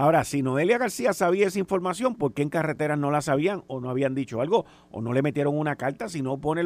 Ahora, 0.03 0.25
si 0.25 0.43
Noelia 0.43 0.79
García 0.79 1.13
sabía 1.13 1.47
esa 1.47 1.61
información, 1.61 2.17
¿por 2.17 2.35
qué 2.35 2.43
en 2.43 2.49
carreteras 2.49 2.99
no 2.99 3.13
la 3.13 3.21
sabían 3.21 3.63
o 3.69 3.79
no 3.79 3.89
habían 3.89 4.17
dicho 4.17 4.41
algo 4.41 4.67
o 4.91 5.01
no 5.01 5.13
le 5.13 5.23
metieron 5.23 5.57
una 5.57 5.77
carta? 5.77 6.09
Si 6.09 6.23
no 6.23 6.41
pone 6.41 6.65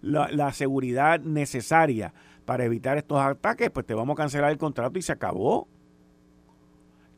la, 0.00 0.52
seguridad 0.54 1.20
necesaria 1.20 2.14
para 2.46 2.64
evitar 2.64 2.96
estos 2.96 3.20
ataques, 3.20 3.68
pues 3.68 3.84
te 3.84 3.92
vamos 3.92 4.14
a 4.14 4.16
cancelar 4.16 4.50
el 4.50 4.56
contrato 4.56 4.98
y 4.98 5.02
se 5.02 5.12
acabó. 5.12 5.68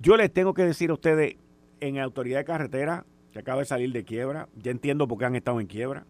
Yo 0.01 0.17
les 0.17 0.33
tengo 0.33 0.53
que 0.53 0.65
decir 0.65 0.91
a 0.91 0.95
ustedes, 0.95 1.37
en 1.79 2.01
Autoridad 2.01 2.41
de 2.41 2.45
Carretera, 2.45 3.07
que 3.31 3.39
acaba 3.39 3.61
de 3.61 3.67
salir 3.67 3.93
de 3.93 4.03
quiebra, 4.03 4.49
ya 4.57 4.73
entiendo 4.73 5.07
por 5.07 5.17
qué 5.17 5.27
han 5.27 5.37
estado 5.37 5.61
en 5.61 5.69
quiebra, 5.69 6.07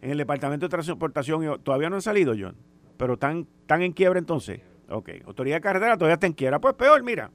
en 0.00 0.12
el 0.12 0.16
Departamento 0.16 0.64
de 0.64 0.70
Transportación 0.70 1.62
todavía 1.62 1.90
no 1.90 1.96
han 1.96 2.00
salido, 2.00 2.32
John, 2.40 2.56
pero 2.96 3.12
están, 3.12 3.48
están 3.60 3.82
en 3.82 3.92
quiebra 3.92 4.18
entonces. 4.18 4.62
Ok, 4.88 5.10
Autoridad 5.26 5.56
de 5.56 5.60
Carretera 5.60 5.98
todavía 5.98 6.14
está 6.14 6.26
en 6.26 6.32
quiebra. 6.32 6.58
Pues 6.58 6.72
peor, 6.72 7.02
mira, 7.02 7.30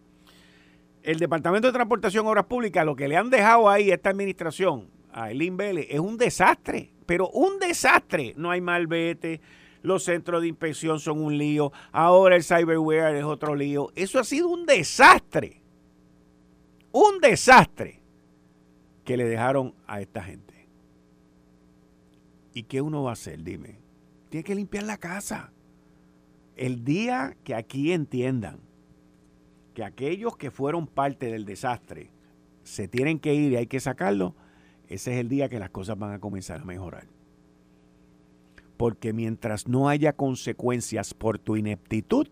el 1.04 1.20
Departamento 1.20 1.68
de 1.68 1.74
Transportación 1.74 2.26
y 2.26 2.30
Obras 2.30 2.46
Públicas, 2.46 2.86
lo 2.86 2.96
que 2.96 3.08
le 3.08 3.18
han 3.18 3.30
dejado 3.30 3.70
ahí 3.70 3.92
a 3.92 3.96
esta 3.96 4.10
administración, 4.10 4.90
a 5.12 5.32
Elin 5.32 5.58
Vélez, 5.58 5.88
es 5.90 6.00
un 6.00 6.18
desastre, 6.18 6.94
pero 7.06 7.30
un 7.30 7.60
desastre. 7.60 8.34
No 8.38 8.50
hay 8.50 8.62
malvete, 8.62 9.42
los 9.82 10.06
centros 10.06 10.42
de 10.42 10.48
inspección 10.48 11.00
son 11.00 11.22
un 11.22 11.38
lío, 11.38 11.74
ahora 11.92 12.38
el 12.38 12.44
cyberware 12.44 13.16
es 13.18 13.26
otro 13.26 13.54
lío. 13.54 13.92
Eso 13.96 14.18
ha 14.18 14.24
sido 14.24 14.48
un 14.48 14.66
desastre. 14.66 15.62
Un 16.94 17.20
desastre 17.20 18.02
que 19.04 19.18
le 19.18 19.26
dejaron 19.26 19.76
a 19.86 20.00
esta 20.00 20.24
gente. 20.24 20.70
¿Y 22.54 22.64
qué 22.64 22.82
uno 22.82 23.04
va 23.04 23.10
a 23.10 23.14
hacer? 23.14 23.44
Dime. 23.44 23.80
Tiene 24.30 24.44
que 24.44 24.56
limpiar 24.56 24.84
la 24.84 24.98
casa. 24.98 25.52
El 26.56 26.86
día 26.86 27.36
que 27.44 27.56
aquí 27.56 27.92
entiendan 27.92 28.60
que 29.74 29.84
aquellos 29.84 30.38
que 30.38 30.52
fueron 30.52 30.88
parte 30.88 31.28
del 31.28 31.46
desastre 31.46 32.12
se 32.64 32.88
tienen 32.88 33.20
que 33.20 33.34
ir 33.34 33.52
y 33.52 33.56
hay 33.58 33.68
que 33.68 33.80
sacarlo, 33.80 34.36
ese 34.88 35.14
es 35.14 35.20
el 35.20 35.30
día 35.30 35.50
que 35.50 35.60
las 35.60 35.70
cosas 35.70 35.98
van 35.98 36.14
a 36.14 36.20
comenzar 36.20 36.62
a 36.62 36.66
mejorar. 36.66 37.08
Porque 38.78 39.14
mientras 39.14 39.68
no 39.68 39.90
haya 39.90 40.14
consecuencias 40.14 41.14
por 41.14 41.40
tu 41.40 41.56
ineptitud, 41.56 42.28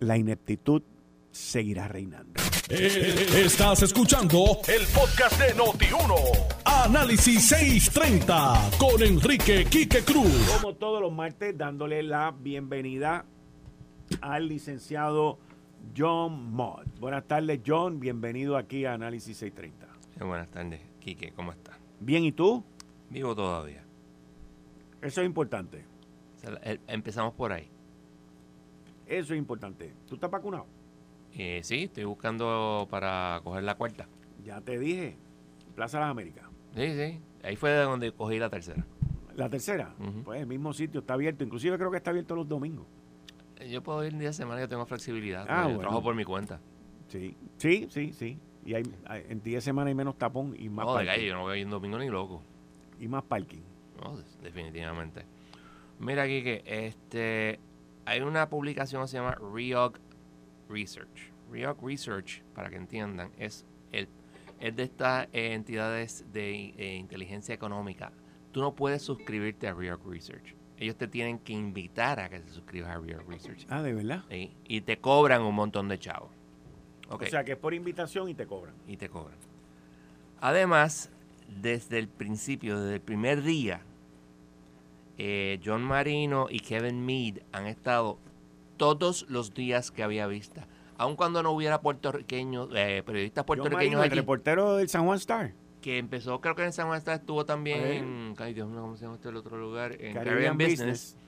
la 0.00 0.16
ineptitud 0.16 0.82
seguirá 1.30 1.88
reinando. 1.88 2.40
Eh, 2.68 3.42
estás 3.44 3.82
escuchando 3.82 4.58
el 4.68 4.86
podcast 4.94 5.40
de 5.40 5.54
Noti1. 5.54 6.14
Análisis 6.64 7.48
630 7.48 8.70
con 8.78 9.02
Enrique 9.02 9.64
Quique 9.66 10.02
Cruz. 10.02 10.58
Como 10.60 10.74
todos 10.74 11.00
los 11.00 11.12
martes, 11.12 11.56
dándole 11.56 12.02
la 12.02 12.30
bienvenida 12.30 13.24
al 14.20 14.48
licenciado 14.48 15.38
John 15.96 16.52
Mott. 16.52 16.86
Buenas 16.98 17.26
tardes, 17.26 17.60
John. 17.66 18.00
Bienvenido 18.00 18.56
aquí 18.56 18.84
a 18.84 18.94
Análisis 18.94 19.36
630. 19.36 20.24
buenas 20.24 20.48
tardes, 20.48 20.80
Quique. 21.00 21.32
¿Cómo 21.32 21.52
estás? 21.52 21.76
Bien, 22.00 22.24
¿y 22.24 22.32
tú? 22.32 22.64
Vivo 23.10 23.34
todavía. 23.34 23.84
Eso 25.00 25.20
es 25.20 25.26
importante. 25.26 25.84
Empezamos 26.86 27.34
por 27.34 27.52
ahí. 27.52 27.68
Eso 29.06 29.34
es 29.34 29.38
importante. 29.38 29.92
¿Tú 30.08 30.14
estás 30.14 30.30
vacunado? 30.30 30.66
Eh, 31.34 31.60
sí, 31.62 31.84
estoy 31.84 32.04
buscando 32.04 32.86
para 32.90 33.40
coger 33.42 33.64
la 33.64 33.74
cuarta. 33.74 34.06
Ya 34.44 34.60
te 34.60 34.78
dije, 34.78 35.16
Plaza 35.74 35.98
de 35.98 36.02
las 36.04 36.10
Américas. 36.10 36.44
Sí, 36.74 36.92
sí. 36.94 37.20
Ahí 37.42 37.56
fue 37.56 37.70
de 37.70 37.82
donde 37.82 38.12
cogí 38.12 38.38
la 38.38 38.48
tercera. 38.48 38.84
¿La 39.36 39.48
tercera? 39.48 39.94
Pues 40.24 40.40
el 40.40 40.46
mismo 40.46 40.72
sitio 40.72 41.00
está 41.00 41.14
abierto. 41.14 41.42
Inclusive 41.44 41.76
creo 41.76 41.90
que 41.90 41.96
está 41.96 42.10
abierto 42.10 42.34
los 42.36 42.48
domingos. 42.48 42.86
Yo 43.68 43.82
puedo 43.82 44.04
ir 44.04 44.12
un 44.12 44.18
día 44.18 44.28
de 44.28 44.34
semana, 44.34 44.60
yo 44.60 44.68
tengo 44.68 44.86
flexibilidad. 44.86 45.46
Ah, 45.48 45.68
yo 45.70 45.78
trabajo 45.78 46.02
por 46.02 46.14
mi 46.14 46.24
cuenta. 46.24 46.60
Sí, 47.08 47.36
sí, 47.56 47.86
sí, 47.90 48.12
sí. 48.12 48.38
Y 48.64 48.74
hay, 48.74 48.84
en 49.28 49.42
día 49.42 49.56
de 49.56 49.60
semana 49.60 49.88
hay 49.88 49.94
menos 49.94 50.16
tapón 50.16 50.54
y 50.58 50.68
más 50.68 50.86
no, 50.86 50.94
parking. 50.94 51.12
De 51.12 51.26
yo 51.26 51.34
no 51.34 51.42
voy 51.42 51.54
a 51.54 51.56
ir 51.56 51.64
un 51.66 51.72
domingo 51.72 51.98
ni 51.98 52.08
loco. 52.08 52.42
Y 52.98 53.08
más 53.08 53.24
parking. 53.24 53.62
No, 54.02 54.16
definitivamente. 54.42 55.24
Mira 55.98 56.26
que 56.26 56.62
este, 56.64 57.60
hay 58.04 58.20
una 58.20 58.48
publicación 58.48 59.02
que 59.02 59.08
se 59.08 59.16
llama 59.16 59.36
Reog 59.52 59.98
Research. 60.68 61.32
Reog 61.50 61.76
Research, 61.84 62.42
para 62.54 62.70
que 62.70 62.76
entiendan, 62.76 63.30
es 63.36 63.66
el 63.90 64.08
es 64.62 64.76
de 64.76 64.84
estas 64.84 65.26
eh, 65.32 65.54
entidades 65.54 66.24
de 66.32 66.72
eh, 66.76 66.94
inteligencia 66.94 67.52
económica. 67.52 68.12
Tú 68.52 68.60
no 68.60 68.76
puedes 68.76 69.02
suscribirte 69.02 69.66
a 69.66 69.74
Real 69.74 69.98
Research. 70.06 70.54
Ellos 70.78 70.96
te 70.96 71.06
tienen 71.06 71.38
que 71.38 71.52
invitar 71.52 72.18
a 72.20 72.28
que 72.28 72.40
te 72.40 72.50
suscribas 72.50 72.90
a 72.90 72.98
Real 72.98 73.24
Research. 73.26 73.66
Ah, 73.68 73.82
¿de 73.82 73.92
verdad? 73.92 74.24
Sí, 74.30 74.52
y 74.66 74.80
te 74.80 74.98
cobran 74.98 75.42
un 75.42 75.54
montón 75.54 75.88
de 75.88 75.98
chavos. 75.98 76.30
O 77.08 77.18
sea, 77.26 77.44
que 77.44 77.52
es 77.52 77.58
por 77.58 77.74
invitación 77.74 78.28
y 78.28 78.34
te 78.34 78.46
cobran. 78.46 78.74
Y 78.88 78.96
te 78.96 79.08
cobran. 79.08 79.36
Además, 80.40 81.10
desde 81.60 81.98
el 81.98 82.08
principio, 82.08 82.80
desde 82.80 82.94
el 82.94 83.00
primer 83.00 83.42
día, 83.42 83.82
eh, 85.18 85.60
John 85.64 85.82
Marino 85.82 86.46
y 86.50 86.60
Kevin 86.60 87.04
Mead 87.04 87.42
han 87.52 87.66
estado 87.66 88.18
todos 88.78 89.26
los 89.28 89.52
días 89.54 89.90
que 89.90 90.02
había 90.02 90.26
vista 90.26 90.66
aun 91.02 91.16
cuando 91.16 91.42
no 91.42 91.50
hubiera 91.50 91.80
puertorriqueños, 91.80 92.68
eh, 92.74 93.02
periodistas 93.04 93.44
puertorriqueños 93.44 94.00
allí. 94.00 94.12
El 94.12 94.18
reportero 94.18 94.76
del 94.76 94.88
San 94.88 95.04
Juan 95.04 95.18
Star. 95.18 95.52
Que 95.82 95.98
empezó, 95.98 96.40
creo 96.40 96.54
que 96.54 96.64
en 96.64 96.72
San 96.72 96.86
Juan 96.86 96.98
Star 96.98 97.20
estuvo 97.20 97.44
también 97.44 97.84
en, 97.84 98.34
ay 98.38 98.54
Dios 98.54 98.68
mío, 98.68 98.80
¿cómo 98.80 98.96
se 98.96 99.02
llama 99.02 99.16
este 99.16 99.28
el 99.28 99.36
otro 99.36 99.58
lugar? 99.58 100.00
En 100.00 100.14
Caribbean, 100.14 100.56
Business. 100.56 101.18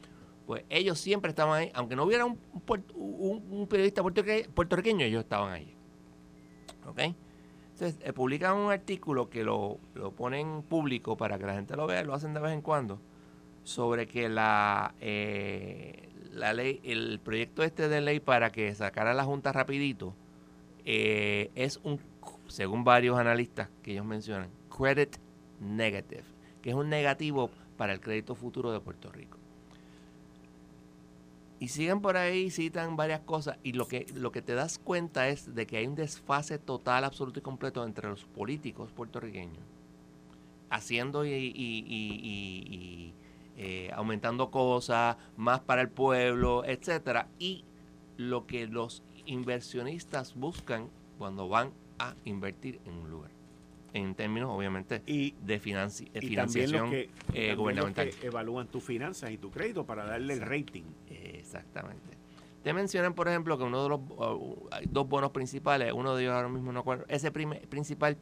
Pues 0.47 0.65
ellos 0.69 0.99
siempre 0.99 1.31
estaban 1.31 1.59
ahí, 1.59 1.71
aunque 1.75 1.97
no 1.97 2.05
hubiera 2.05 2.25
un, 2.25 2.39
un, 2.95 3.67
periodista 3.67 4.03
puertorriqueño, 4.03 5.05
ellos 5.05 5.25
estaban 5.25 5.53
ahí. 5.53 5.75
¿Ok? 6.87 7.01
Entonces, 7.73 7.99
eh, 8.03 8.13
publican 8.13 8.57
un 8.57 8.71
artículo 8.71 9.29
que 9.29 9.43
lo, 9.43 9.81
lo 9.95 10.13
ponen 10.13 10.63
público 10.63 11.17
para 11.17 11.39
que 11.39 11.47
la 11.47 11.55
gente 11.55 11.75
lo 11.75 11.87
vea, 11.87 12.05
lo 12.05 12.15
hacen 12.15 12.33
de 12.33 12.41
vez 12.41 12.53
en 12.53 12.63
cuando, 12.63 13.01
sobre 13.65 14.07
que 14.07 14.29
la, 14.29 14.95
eh, 15.01 16.09
la 16.31 16.53
ley, 16.53 16.81
el 16.85 17.19
proyecto 17.19 17.65
este 17.65 17.89
de 17.89 18.01
ley 18.01 18.21
para 18.21 18.51
que 18.53 18.73
sacara 18.75 19.15
la 19.15 19.25
Junta 19.25 19.51
rapidito 19.51 20.15
eh, 20.85 21.51
es 21.55 21.81
un, 21.83 21.99
según 22.49 22.85
varios 22.85 23.19
analistas 23.19 23.69
que 23.83 23.93
ellos 23.93 24.05
mencionan, 24.05 24.51
credit 24.77 25.17
negative, 25.61 26.25
que 26.63 26.71
es 26.71 26.77
un 26.77 26.89
negativo 26.89 27.51
para 27.77 27.93
el 27.93 28.01
crédito 28.01 28.35
futuro 28.35 28.73
de 28.73 28.81
Puerto 28.81 29.11
Rico. 29.11 29.39
Y 31.61 31.69
siguen 31.69 32.01
por 32.01 32.17
ahí, 32.17 32.51
citan 32.51 32.97
varias 32.97 33.21
cosas, 33.21 33.59
y 33.63 33.73
lo 33.73 33.87
que, 33.87 34.07
lo 34.15 34.33
que 34.33 34.43
te 34.43 34.55
das 34.55 34.79
cuenta 34.79 35.29
es 35.29 35.55
de 35.55 35.67
que 35.67 35.79
hay 35.79 35.87
un 35.87 35.95
desfase 35.95 36.59
total, 36.59 37.05
absoluto 37.05 37.39
y 37.39 37.43
completo 37.43 37.85
entre 37.85 38.09
los 38.09 38.25
políticos 38.25 38.93
puertorriqueños, 38.93 39.65
haciendo 40.69 41.25
y 41.25 43.15
eh, 43.57 43.91
aumentando 43.95 44.51
cosas, 44.51 45.17
más 45.37 45.61
para 45.61 45.81
el 45.81 45.89
pueblo, 45.89 46.65
etcétera, 46.65 47.29
y 47.39 47.65
lo 48.17 48.47
que 48.47 48.67
los 48.67 49.03
inversionistas 49.27 50.35
buscan 50.35 50.91
cuando 51.19 51.49
van 51.49 51.73
a 51.99 52.15
invertir 52.25 52.81
en 52.85 52.95
un 52.95 53.11
lugar. 53.11 53.31
en 53.93 54.17
términos, 54.17 54.51
obviamente, 54.51 55.03
de 55.07 55.59
financi 55.61 56.11
y 56.13 56.21
financiación 56.21 56.91
que, 56.91 57.11
eh, 57.33 57.55
gubernamental. 57.55 58.11
que 58.11 58.27
evalúan 58.27 58.67
tus 58.67 58.83
finanzas 58.83 59.31
y 59.31 59.39
tu 59.39 59.53
crédito 59.53 59.87
para 59.87 60.05
darle 60.05 60.35
el 60.35 60.41
rating. 60.41 60.83
Exactamente. 61.09 62.19
Te 62.65 62.73
mencionan, 62.73 63.15
por 63.15 63.29
ejemplo, 63.29 63.57
que 63.57 63.63
uno 63.63 63.85
de 63.85 63.89
los 63.89 64.01
hay 64.73 64.87
dos 64.91 65.09
bonos 65.09 65.31
principales, 65.31 65.93
uno 65.93 66.17
de 66.17 66.25
ellos 66.25 66.35
ahora 66.35 66.49
mismo 66.49 66.73
no 66.73 66.81
acuerdo, 66.81 67.05
ese 67.07 67.31
principal, 67.31 68.17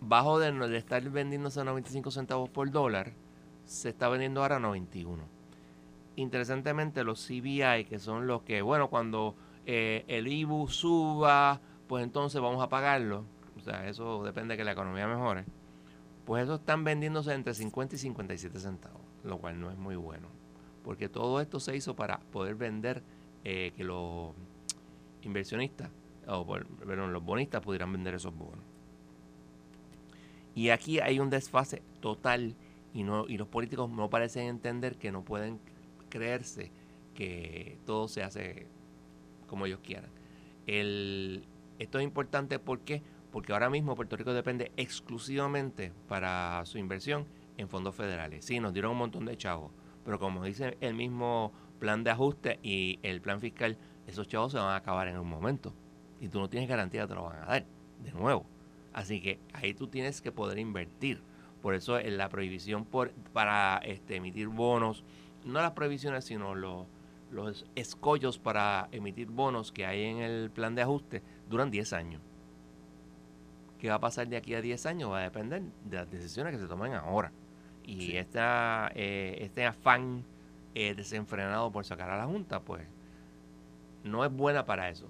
bajo 0.00 0.38
de, 0.38 0.52
de 0.52 0.76
estar 0.76 1.02
vendiéndose 1.10 1.58
a 1.58 1.64
95 1.64 2.12
centavos 2.12 2.48
por 2.50 2.70
dólar, 2.70 3.12
se 3.64 3.88
está 3.88 4.08
vendiendo 4.08 4.42
ahora 4.42 4.56
a 4.56 4.60
91. 4.60 5.24
Interesantemente, 6.16 7.02
los 7.02 7.26
CBI, 7.26 7.86
que 7.88 7.98
son 7.98 8.26
los 8.26 8.42
que, 8.42 8.62
bueno, 8.62 8.88
cuando 8.88 9.34
eh, 9.64 10.04
el 10.08 10.28
IBU 10.28 10.68
suba, 10.68 11.60
pues 11.92 12.04
entonces 12.04 12.40
vamos 12.40 12.62
a 12.62 12.70
pagarlo. 12.70 13.26
O 13.54 13.60
sea, 13.60 13.86
eso 13.86 14.24
depende 14.24 14.54
de 14.54 14.56
que 14.56 14.64
la 14.64 14.72
economía 14.72 15.06
mejore. 15.06 15.44
Pues 16.24 16.44
eso 16.44 16.54
están 16.54 16.84
vendiéndose 16.84 17.34
entre 17.34 17.52
50 17.52 17.96
y 17.96 17.98
57 17.98 18.60
centavos, 18.60 19.02
lo 19.24 19.36
cual 19.36 19.60
no 19.60 19.70
es 19.70 19.76
muy 19.76 19.96
bueno. 19.96 20.28
Porque 20.84 21.10
todo 21.10 21.38
esto 21.38 21.60
se 21.60 21.76
hizo 21.76 21.94
para 21.94 22.20
poder 22.20 22.54
vender, 22.54 23.02
eh, 23.44 23.74
que 23.76 23.84
los 23.84 24.30
inversionistas, 25.20 25.90
o 26.26 26.46
perdón, 26.46 27.12
los 27.12 27.22
bonistas 27.22 27.60
pudieran 27.60 27.92
vender 27.92 28.14
esos 28.14 28.34
bonos. 28.34 28.64
Y 30.54 30.70
aquí 30.70 30.98
hay 30.98 31.20
un 31.20 31.28
desfase 31.28 31.82
total 32.00 32.54
y, 32.94 33.02
no, 33.02 33.26
y 33.28 33.36
los 33.36 33.48
políticos 33.48 33.90
no 33.90 34.08
parecen 34.08 34.46
entender 34.46 34.96
que 34.96 35.12
no 35.12 35.26
pueden 35.26 35.60
creerse 36.08 36.72
que 37.14 37.76
todo 37.84 38.08
se 38.08 38.22
hace 38.22 38.66
como 39.46 39.66
ellos 39.66 39.80
quieran. 39.84 40.08
El, 40.66 41.44
esto 41.82 41.98
es 41.98 42.04
importante 42.04 42.58
porque 42.58 43.02
porque 43.32 43.54
ahora 43.54 43.70
mismo 43.70 43.96
Puerto 43.96 44.16
Rico 44.16 44.34
depende 44.34 44.70
exclusivamente 44.76 45.92
para 46.06 46.64
su 46.66 46.76
inversión 46.76 47.26
en 47.56 47.68
fondos 47.68 47.94
federales. 47.94 48.44
Sí, 48.44 48.60
nos 48.60 48.74
dieron 48.74 48.92
un 48.92 48.98
montón 48.98 49.24
de 49.24 49.38
chavos, 49.38 49.72
pero 50.04 50.18
como 50.18 50.44
dice 50.44 50.76
el 50.82 50.94
mismo 50.94 51.52
plan 51.78 52.04
de 52.04 52.10
ajuste 52.10 52.60
y 52.62 53.00
el 53.02 53.22
plan 53.22 53.40
fiscal, 53.40 53.78
esos 54.06 54.28
chavos 54.28 54.52
se 54.52 54.58
van 54.58 54.68
a 54.68 54.76
acabar 54.76 55.08
en 55.08 55.18
un 55.18 55.28
momento. 55.28 55.74
Y 56.20 56.28
tú 56.28 56.40
no 56.40 56.50
tienes 56.50 56.68
garantía 56.68 57.00
de 57.00 57.06
que 57.06 57.08
te 57.08 57.14
lo 57.14 57.24
van 57.24 57.42
a 57.42 57.46
dar 57.46 57.66
de 58.04 58.12
nuevo. 58.12 58.44
Así 58.92 59.20
que 59.22 59.40
ahí 59.54 59.72
tú 59.72 59.88
tienes 59.88 60.20
que 60.20 60.30
poder 60.30 60.58
invertir. 60.58 61.22
Por 61.62 61.74
eso 61.74 61.98
la 61.98 62.28
prohibición 62.28 62.84
por, 62.84 63.12
para 63.32 63.78
este, 63.78 64.16
emitir 64.16 64.48
bonos, 64.48 65.04
no 65.44 65.60
las 65.60 65.72
prohibiciones, 65.72 66.26
sino 66.26 66.54
los, 66.54 66.86
los 67.30 67.64
escollos 67.74 68.38
para 68.38 68.88
emitir 68.92 69.28
bonos 69.28 69.72
que 69.72 69.86
hay 69.86 70.04
en 70.04 70.18
el 70.18 70.50
plan 70.50 70.74
de 70.74 70.82
ajuste, 70.82 71.22
duran 71.52 71.70
10 71.70 71.92
años. 71.92 72.20
¿Qué 73.78 73.88
va 73.88 73.96
a 73.96 74.00
pasar 74.00 74.28
de 74.28 74.36
aquí 74.36 74.54
a 74.54 74.60
10 74.60 74.86
años? 74.86 75.10
Va 75.10 75.18
a 75.18 75.22
depender 75.22 75.62
de 75.84 75.96
las 75.96 76.10
decisiones 76.10 76.54
que 76.54 76.60
se 76.60 76.66
tomen 76.66 76.94
ahora. 76.94 77.32
Y 77.84 78.16
esta, 78.16 78.90
eh, 78.94 79.38
este 79.40 79.66
afán 79.66 80.24
eh, 80.74 80.94
desenfrenado 80.94 81.70
por 81.70 81.84
sacar 81.84 82.10
a 82.10 82.16
la 82.16 82.26
Junta, 82.26 82.60
pues 82.60 82.86
no 84.04 84.24
es 84.24 84.32
buena 84.32 84.64
para 84.64 84.88
eso. 84.88 85.08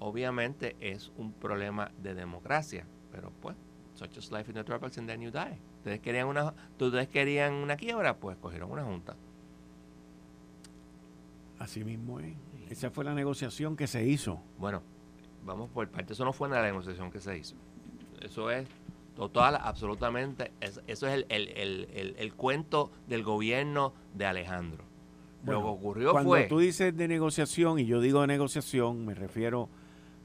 Obviamente 0.00 0.76
es 0.80 1.10
un 1.16 1.32
problema 1.32 1.90
de 2.02 2.14
democracia, 2.14 2.86
pero 3.10 3.32
pues, 3.40 3.56
such 3.94 4.18
as 4.18 4.30
life 4.30 4.50
in 4.50 4.54
the 4.54 4.64
tropics 4.64 4.98
and 4.98 5.08
then 5.08 5.20
you 5.20 5.30
die. 5.30 5.58
Ustedes 5.78 6.00
querían 6.00 6.26
una, 6.26 6.54
ustedes 6.78 7.08
querían 7.08 7.54
una 7.54 7.76
quiebra, 7.76 8.16
pues 8.16 8.36
cogieron 8.36 8.70
una 8.70 8.84
junta. 8.84 9.16
Así 11.58 11.82
mismo 11.82 12.20
es. 12.20 12.36
Esa 12.68 12.90
fue 12.90 13.04
la 13.04 13.14
negociación 13.14 13.76
que 13.76 13.86
se 13.86 14.04
hizo. 14.04 14.40
Bueno, 14.58 14.82
vamos 15.48 15.70
por 15.70 15.88
parte. 15.88 16.12
Eso 16.12 16.24
no 16.24 16.32
fue 16.32 16.48
la 16.48 16.62
negociación 16.62 17.10
que 17.10 17.20
se 17.20 17.36
hizo. 17.36 17.56
Eso 18.20 18.50
es 18.50 18.68
total, 19.16 19.58
absolutamente. 19.60 20.52
eso 20.60 20.80
es 20.86 21.02
el, 21.02 21.26
el, 21.28 22.14
el, 22.16 22.34
cuento 22.34 22.92
del 23.08 23.24
gobierno 23.24 23.92
de 24.14 24.26
Alejandro. 24.26 24.84
Lo 25.44 25.60
que 25.60 25.68
ocurrió 25.68 26.12
cuando 26.12 26.30
fue. 26.30 26.40
Cuando 26.40 26.56
tú 26.56 26.60
dices 26.60 26.96
de 26.96 27.08
negociación, 27.08 27.78
y 27.78 27.86
yo 27.86 28.00
digo 28.00 28.20
de 28.20 28.26
negociación, 28.26 29.04
me 29.04 29.14
refiero 29.14 29.68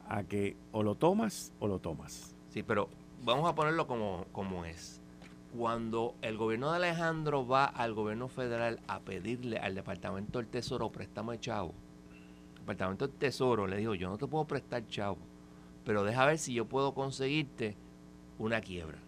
a 0.07 0.23
que 0.23 0.57
o 0.71 0.83
lo 0.83 0.95
tomas 0.95 1.53
o 1.59 1.67
lo 1.67 1.79
tomas. 1.79 2.35
Sí, 2.49 2.61
pero 2.61 2.89
vamos 3.23 3.49
a 3.49 3.55
ponerlo 3.55 3.87
como, 3.87 4.25
como 4.31 4.65
es 4.65 5.03
cuando 5.57 6.15
el 6.21 6.37
gobierno 6.37 6.71
de 6.71 6.77
Alejandro 6.77 7.45
va 7.45 7.65
al 7.65 7.93
gobierno 7.93 8.27
federal 8.27 8.79
a 8.87 8.99
pedirle 9.01 9.57
al 9.59 9.75
Departamento 9.75 10.39
del 10.39 10.47
Tesoro 10.47 10.91
préstamo 10.91 11.31
de 11.31 11.39
chavo, 11.39 11.73
el 11.73 11.82
Departamento 12.63 13.07
del 13.07 13.15
Tesoro 13.17 13.67
le 13.67 13.77
dijo, 13.77 13.93
yo 13.93 14.09
no 14.09 14.17
te 14.17 14.27
puedo 14.27 14.45
prestar 14.45 14.87
chavo, 14.87 15.17
pero 15.85 16.03
deja 16.03 16.25
ver 16.25 16.37
si 16.37 16.53
yo 16.53 16.65
puedo 16.65 16.93
conseguirte 16.93 17.75
una 18.39 18.61
quiebra. 18.61 18.99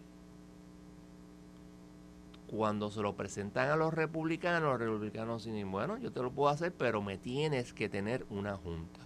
Cuando 2.47 2.91
se 2.91 3.01
lo 3.01 3.15
presentan 3.15 3.69
a 3.69 3.75
los 3.75 3.93
republicanos, 3.93 4.69
los 4.69 4.79
republicanos 4.79 5.45
dicen, 5.45 5.71
bueno, 5.71 5.97
yo 5.97 6.11
te 6.11 6.21
lo 6.21 6.31
puedo 6.31 6.49
hacer, 6.49 6.73
pero 6.73 7.01
me 7.01 7.17
tienes 7.17 7.73
que 7.73 7.89
tener 7.89 8.25
una 8.29 8.55
junta. 8.55 8.99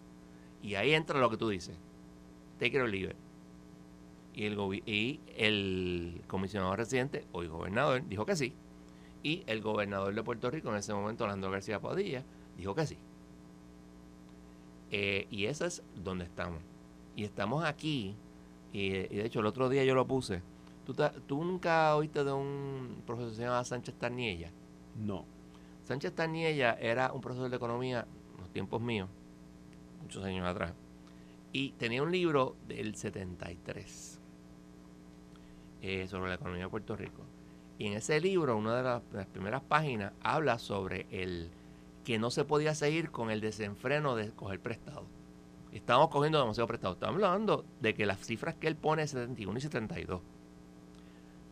Y 0.62 0.76
ahí 0.76 0.94
entra 0.94 1.20
lo 1.20 1.30
que 1.30 1.38
tú 1.38 1.50
dices. 1.50 1.78
Or 2.62 2.90
leave 2.90 3.12
it 3.12 3.30
y 4.40 4.46
el, 4.46 4.84
el 5.36 6.22
comisionado 6.28 6.76
residente, 6.76 7.26
hoy 7.32 7.48
gobernador, 7.48 8.08
dijo 8.08 8.26
que 8.26 8.36
sí. 8.36 8.54
Y 9.22 9.44
el 9.48 9.62
gobernador 9.62 10.14
de 10.14 10.24
Puerto 10.24 10.50
Rico 10.50 10.70
en 10.70 10.78
ese 10.78 10.94
momento, 10.94 11.26
Orlando 11.26 11.52
García 11.52 11.80
Padilla, 11.80 12.24
dijo 12.58 12.74
que 12.74 12.86
sí. 12.86 12.98
Eh, 14.92 15.28
y 15.30 15.46
eso 15.46 15.66
es 15.66 15.84
donde 15.96 16.26
estamos. 16.26 16.62
Y 17.16 17.24
estamos 17.24 17.64
aquí, 17.64 18.16
y, 18.72 18.90
de 18.90 19.26
hecho 19.26 19.40
el 19.40 19.46
otro 19.46 19.70
día 19.70 19.84
yo 19.84 19.96
lo 19.96 20.06
puse. 20.08 20.42
¿Tú, 20.86 20.96
¿Tú, 21.28 21.44
nunca 21.44 21.96
oíste 21.96 22.24
de 22.24 22.32
un 22.32 23.04
profesor 23.06 23.32
que 23.32 23.36
se 23.36 23.42
llama 23.44 23.64
Sánchez 23.64 23.96
Tarniella? 23.96 24.52
No. 24.96 25.26
Sánchez 25.84 26.14
Tarniella 26.14 26.74
era 26.80 27.12
un 27.12 27.22
profesor 27.22 27.50
de 27.50 27.56
economía 27.56 28.06
en 28.36 28.42
los 28.42 28.50
tiempos 28.52 28.82
míos, 28.82 29.10
muchos 30.02 30.24
años 30.24 30.48
atrás, 30.48 30.74
y 31.52 31.72
tenía 31.72 32.04
un 32.04 32.12
libro 32.12 32.56
del 32.68 32.96
73 32.96 34.20
eh, 35.82 36.08
sobre 36.08 36.30
la 36.30 36.36
economía 36.36 36.64
de 36.64 36.70
Puerto 36.70 36.96
Rico. 36.96 37.24
Y 37.78 37.88
en 37.88 37.94
ese 37.94 38.20
libro, 38.20 38.58
una 38.58 38.76
de 38.76 38.84
las, 38.84 39.28
primeras 39.28 39.62
páginas, 39.62 40.12
habla 40.22 40.60
sobre 40.60 41.08
el 41.12 41.50
que 42.04 42.20
no 42.20 42.32
se 42.32 42.46
podía 42.46 42.76
seguir 42.76 43.12
con 43.12 43.32
el 43.32 43.42
desenfreno 43.42 44.16
de 44.16 44.32
coger 44.32 44.60
prestado. 44.60 45.06
Estamos 45.72 46.10
cogiendo 46.10 46.40
demasiado 46.40 46.68
prestado. 46.68 46.94
Estamos 46.94 47.24
hablando 47.24 47.66
de 47.80 47.94
que 47.94 48.06
las 48.06 48.20
cifras 48.20 48.56
que 48.56 48.68
él 48.68 48.76
pone 48.76 49.04
es 49.04 49.12
71 49.12 49.58
y 49.58 49.62
72. 49.62 50.22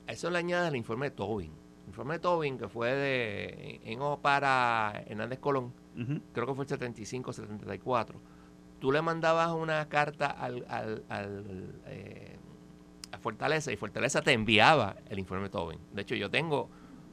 A 0.07 0.11
eso 0.11 0.29
le 0.29 0.39
añade 0.39 0.69
el 0.69 0.75
informe 0.75 1.09
de 1.09 1.15
Tobin. 1.15 1.51
El 1.83 1.89
informe 1.89 2.15
de 2.15 2.19
Tobin, 2.19 2.57
que 2.57 2.67
fue 2.67 2.91
de 2.93 3.81
en, 3.83 3.99
para 4.21 5.03
Hernández 5.07 5.39
Colón, 5.39 5.73
creo 6.33 6.47
que 6.47 6.53
fue 6.53 6.63
el 6.63 6.69
75 6.69 7.33
74. 7.33 8.19
Tú 8.79 8.91
le 8.91 9.01
mandabas 9.01 9.51
una 9.51 9.87
carta 9.89 10.27
al, 10.27 10.65
al, 10.69 11.81
eh, 11.87 12.37
a 13.11 13.17
Fortaleza 13.17 13.71
y 13.71 13.77
Fortaleza 13.77 14.21
te 14.21 14.33
enviaba 14.33 14.95
el 15.09 15.19
informe 15.19 15.49
Tobin. 15.49 15.79
De 15.93 16.01
hecho, 16.01 16.15
yo 16.15 16.29
tengo 16.29 16.69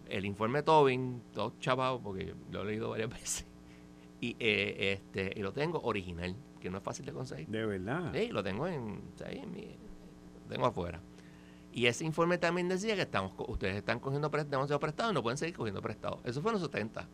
el 0.08 0.24
informe 0.24 0.62
Tobin, 0.62 1.22
todo 1.32 1.54
chavado, 1.58 2.00
porque 2.00 2.34
lo 2.50 2.62
he 2.62 2.64
leído 2.64 2.90
varias 2.90 3.10
veces, 3.20 3.46
y, 4.20 4.36
eh, 4.38 4.92
este, 4.92 5.32
y 5.36 5.42
lo 5.42 5.52
tengo 5.52 5.80
original, 5.82 6.36
que 6.60 6.70
no 6.70 6.78
es 6.78 6.84
fácil 6.84 7.06
de 7.06 7.12
conseguir. 7.12 7.48
De 7.48 7.66
verdad. 7.66 8.12
Sí, 8.14 8.28
lo 8.28 8.42
tengo 8.42 8.66
en, 8.66 9.02
lo 9.18 10.48
tengo 10.48 10.66
afuera. 10.66 11.00
Y 11.72 11.86
ese 11.86 12.04
informe 12.04 12.38
también 12.38 12.68
decía 12.68 12.94
que 12.94 13.02
estamos, 13.02 13.32
ustedes 13.48 13.76
están 13.76 13.98
cogiendo 13.98 14.28
demasiado 14.28 14.78
prestado 14.78 15.10
y 15.10 15.14
no 15.14 15.22
pueden 15.22 15.38
seguir 15.38 15.56
cogiendo 15.56 15.82
prestado. 15.82 16.20
Eso 16.24 16.40
fue 16.40 16.52
en 16.52 16.54
los 16.54 16.62
70. 16.62 17.08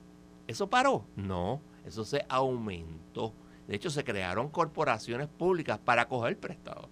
¿Eso 0.47 0.69
paró? 0.69 1.07
No, 1.17 1.63
eso 1.85 2.05
se 2.05 2.27
aumentó. 2.29 3.33
De 3.67 3.77
hecho, 3.77 3.89
se 3.89 4.05
crearon 4.05 4.51
corporaciones 4.51 5.29
públicas 5.29 5.79
para 5.79 6.07
coger 6.09 6.39
prestado 6.39 6.91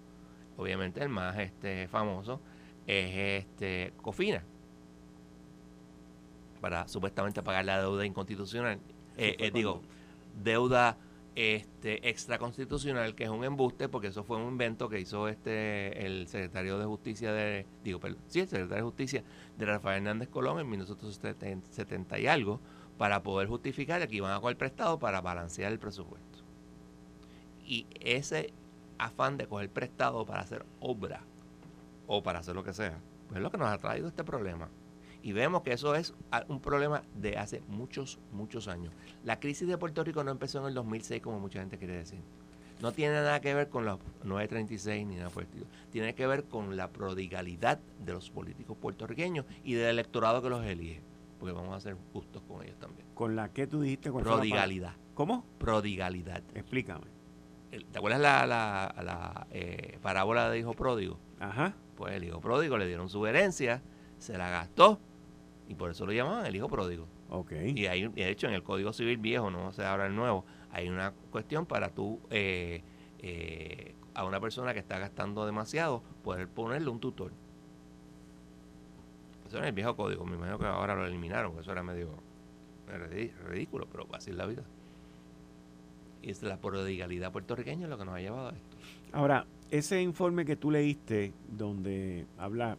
obviamente 0.59 1.01
el 1.01 1.09
más 1.09 1.37
este, 1.39 1.87
famoso 1.87 2.41
es 2.85 3.43
este 3.45 3.93
Cofina, 4.01 4.43
para 6.61 6.87
supuestamente 6.87 7.41
pagar 7.41 7.65
la 7.65 7.79
deuda 7.81 8.05
inconstitucional, 8.05 8.79
eh, 9.17 9.35
eh, 9.39 9.51
digo, 9.51 9.81
deuda 10.43 10.97
este 11.35 12.09
extraconstitucional, 12.09 13.15
que 13.15 13.23
es 13.23 13.29
un 13.29 13.43
embuste, 13.43 13.87
porque 13.87 14.07
eso 14.07 14.23
fue 14.23 14.37
un 14.37 14.49
invento 14.49 14.89
que 14.89 14.99
hizo 14.99 15.27
este 15.27 16.05
el 16.05 16.27
secretario 16.27 16.77
de 16.79 16.85
Justicia 16.85 17.31
de, 17.31 17.65
digo, 17.83 17.99
perdón, 17.99 18.21
sí, 18.27 18.41
el 18.41 18.47
secretario 18.47 18.83
de 18.83 18.89
Justicia 18.89 19.23
de 19.57 19.65
Rafael 19.65 19.97
Hernández 19.97 20.29
Colón 20.29 20.59
en 20.59 20.69
1970 20.69 22.19
y 22.19 22.27
algo, 22.27 22.59
para 22.97 23.23
poder 23.23 23.47
justificar 23.47 24.05
que 24.07 24.15
iban 24.17 24.33
a 24.33 24.41
coger 24.41 24.57
prestado 24.57 24.99
para 24.99 25.21
balancear 25.21 25.71
el 25.71 25.79
presupuesto. 25.79 26.39
Y 27.65 27.87
ese 28.01 28.51
afán 28.97 29.37
de 29.37 29.47
coger 29.47 29.69
prestado 29.69 30.25
para 30.25 30.41
hacer 30.41 30.65
obra 30.81 31.21
o 32.07 32.21
para 32.21 32.39
hacer 32.39 32.55
lo 32.55 32.63
que 32.63 32.73
sea, 32.73 32.99
pues 33.27 33.37
es 33.37 33.43
lo 33.43 33.49
que 33.49 33.57
nos 33.57 33.69
ha 33.69 33.77
traído 33.77 34.09
este 34.09 34.23
problema. 34.23 34.67
Y 35.21 35.33
vemos 35.33 35.63
que 35.63 35.73
eso 35.73 35.95
es 35.95 36.13
un 36.47 36.61
problema 36.61 37.03
de 37.15 37.37
hace 37.37 37.61
muchos, 37.67 38.19
muchos 38.31 38.67
años. 38.67 38.93
La 39.23 39.39
crisis 39.39 39.67
de 39.67 39.77
Puerto 39.77 40.03
Rico 40.03 40.23
no 40.23 40.31
empezó 40.31 40.59
en 40.59 40.67
el 40.67 40.73
2006 40.73 41.21
como 41.21 41.39
mucha 41.39 41.59
gente 41.59 41.77
quiere 41.77 41.97
decir. 41.97 42.19
No 42.81 42.93
tiene 42.93 43.15
nada 43.15 43.41
que 43.41 43.53
ver 43.53 43.67
con 43.67 43.83
los 43.83 43.99
936 44.23 45.05
ni 45.05 45.17
nada 45.17 45.29
por 45.29 45.43
el 45.43 45.49
estilo. 45.49 45.65
Tiene 45.91 46.15
que 46.15 46.25
ver 46.25 46.45
con 46.45 46.77
la 46.77 46.89
prodigalidad 46.89 47.79
de 47.99 48.13
los 48.13 48.29
políticos 48.29 48.77
puertorriqueños 48.77 49.45
y 49.65 49.73
del 49.73 49.89
electorado 49.89 50.41
que 50.41 50.49
los 50.49 50.65
elige. 50.65 51.01
Porque 51.39 51.53
vamos 51.53 51.75
a 51.75 51.81
ser 51.81 51.97
justos 52.13 52.41
con 52.47 52.63
ellos 52.63 52.77
también. 52.79 53.05
¿Con 53.13 53.35
la 53.35 53.49
que 53.49 53.67
tú 53.67 53.81
dijiste? 53.81 54.11
Prodigalidad. 54.11 54.95
¿Cómo? 55.13 55.45
Prodigalidad. 55.57 56.41
Explícame. 56.53 57.07
¿Te 57.69 57.97
acuerdas 57.97 58.21
la, 58.21 58.47
la, 58.47 58.95
la 59.03 59.47
eh, 59.51 59.99
parábola 60.01 60.49
de 60.49 60.59
hijo 60.59 60.73
pródigo? 60.73 61.19
Ajá. 61.39 61.75
Pues 61.95 62.13
el 62.13 62.23
hijo 62.23 62.39
pródigo 62.39 62.77
le 62.77 62.87
dieron 62.87 63.09
su 63.09 63.25
herencia, 63.27 63.81
se 64.17 64.37
la 64.37 64.49
gastó 64.49 64.99
y 65.69 65.75
por 65.75 65.91
eso 65.91 66.05
lo 66.07 66.11
llamaban 66.11 66.47
el 66.47 66.55
hijo 66.55 66.67
pródigo. 66.67 67.05
Y 67.53 67.85
hay, 67.85 68.07
de 68.07 68.29
hecho, 68.29 68.47
en 68.47 68.53
el 68.53 68.63
Código 68.63 68.91
Civil 68.91 69.17
viejo, 69.17 69.51
no 69.51 69.71
sé 69.71 69.85
ahora 69.85 70.07
el 70.07 70.15
nuevo, 70.15 70.43
hay 70.71 70.89
una 70.89 71.13
cuestión 71.29 71.67
para 71.67 71.89
tú, 71.89 72.19
eh, 72.31 72.81
eh, 73.19 73.93
a 74.15 74.25
una 74.25 74.39
persona 74.39 74.73
que 74.73 74.79
está 74.79 74.97
gastando 74.97 75.45
demasiado, 75.45 76.01
poder 76.23 76.47
ponerle 76.47 76.89
un 76.89 76.99
tutor. 76.99 77.31
Eso 79.47 79.59
era 79.59 79.67
el 79.67 79.73
viejo 79.73 79.95
código, 79.95 80.25
me 80.25 80.37
imagino 80.37 80.57
que 80.57 80.65
ahora 80.65 80.95
lo 80.95 81.05
eliminaron, 81.05 81.57
eso 81.59 81.71
era 81.71 81.83
medio 81.83 82.09
ridículo, 83.47 83.87
pero 83.91 84.07
así 84.13 84.31
es 84.31 84.35
la 84.35 84.47
vida. 84.47 84.63
Y 86.23 86.31
es 86.31 86.41
la 86.41 86.57
prodigalidad 86.57 87.31
puertorriqueña 87.31 87.87
lo 87.87 87.99
que 87.99 88.05
nos 88.05 88.15
ha 88.15 88.19
llevado 88.19 88.49
a 88.49 88.51
esto. 88.53 88.77
Ahora, 89.11 89.45
ese 89.69 90.01
informe 90.01 90.45
que 90.45 90.55
tú 90.55 90.71
leíste, 90.71 91.31
donde 91.47 92.25
habla 92.39 92.75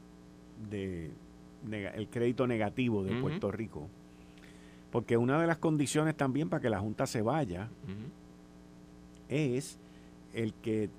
de 0.69 1.13
el 1.71 2.09
crédito 2.09 2.47
negativo 2.47 3.05
de 3.05 3.21
Puerto 3.21 3.51
Rico, 3.51 3.89
porque 4.91 5.17
una 5.17 5.41
de 5.41 5.47
las 5.47 5.59
condiciones 5.59 6.17
también 6.17 6.49
para 6.49 6.61
que 6.61 6.71
la 6.71 6.81
Junta 6.81 7.07
se 7.07 7.23
vaya 7.23 7.69
es 9.29 9.79
el 10.33 10.55
que 10.55 10.91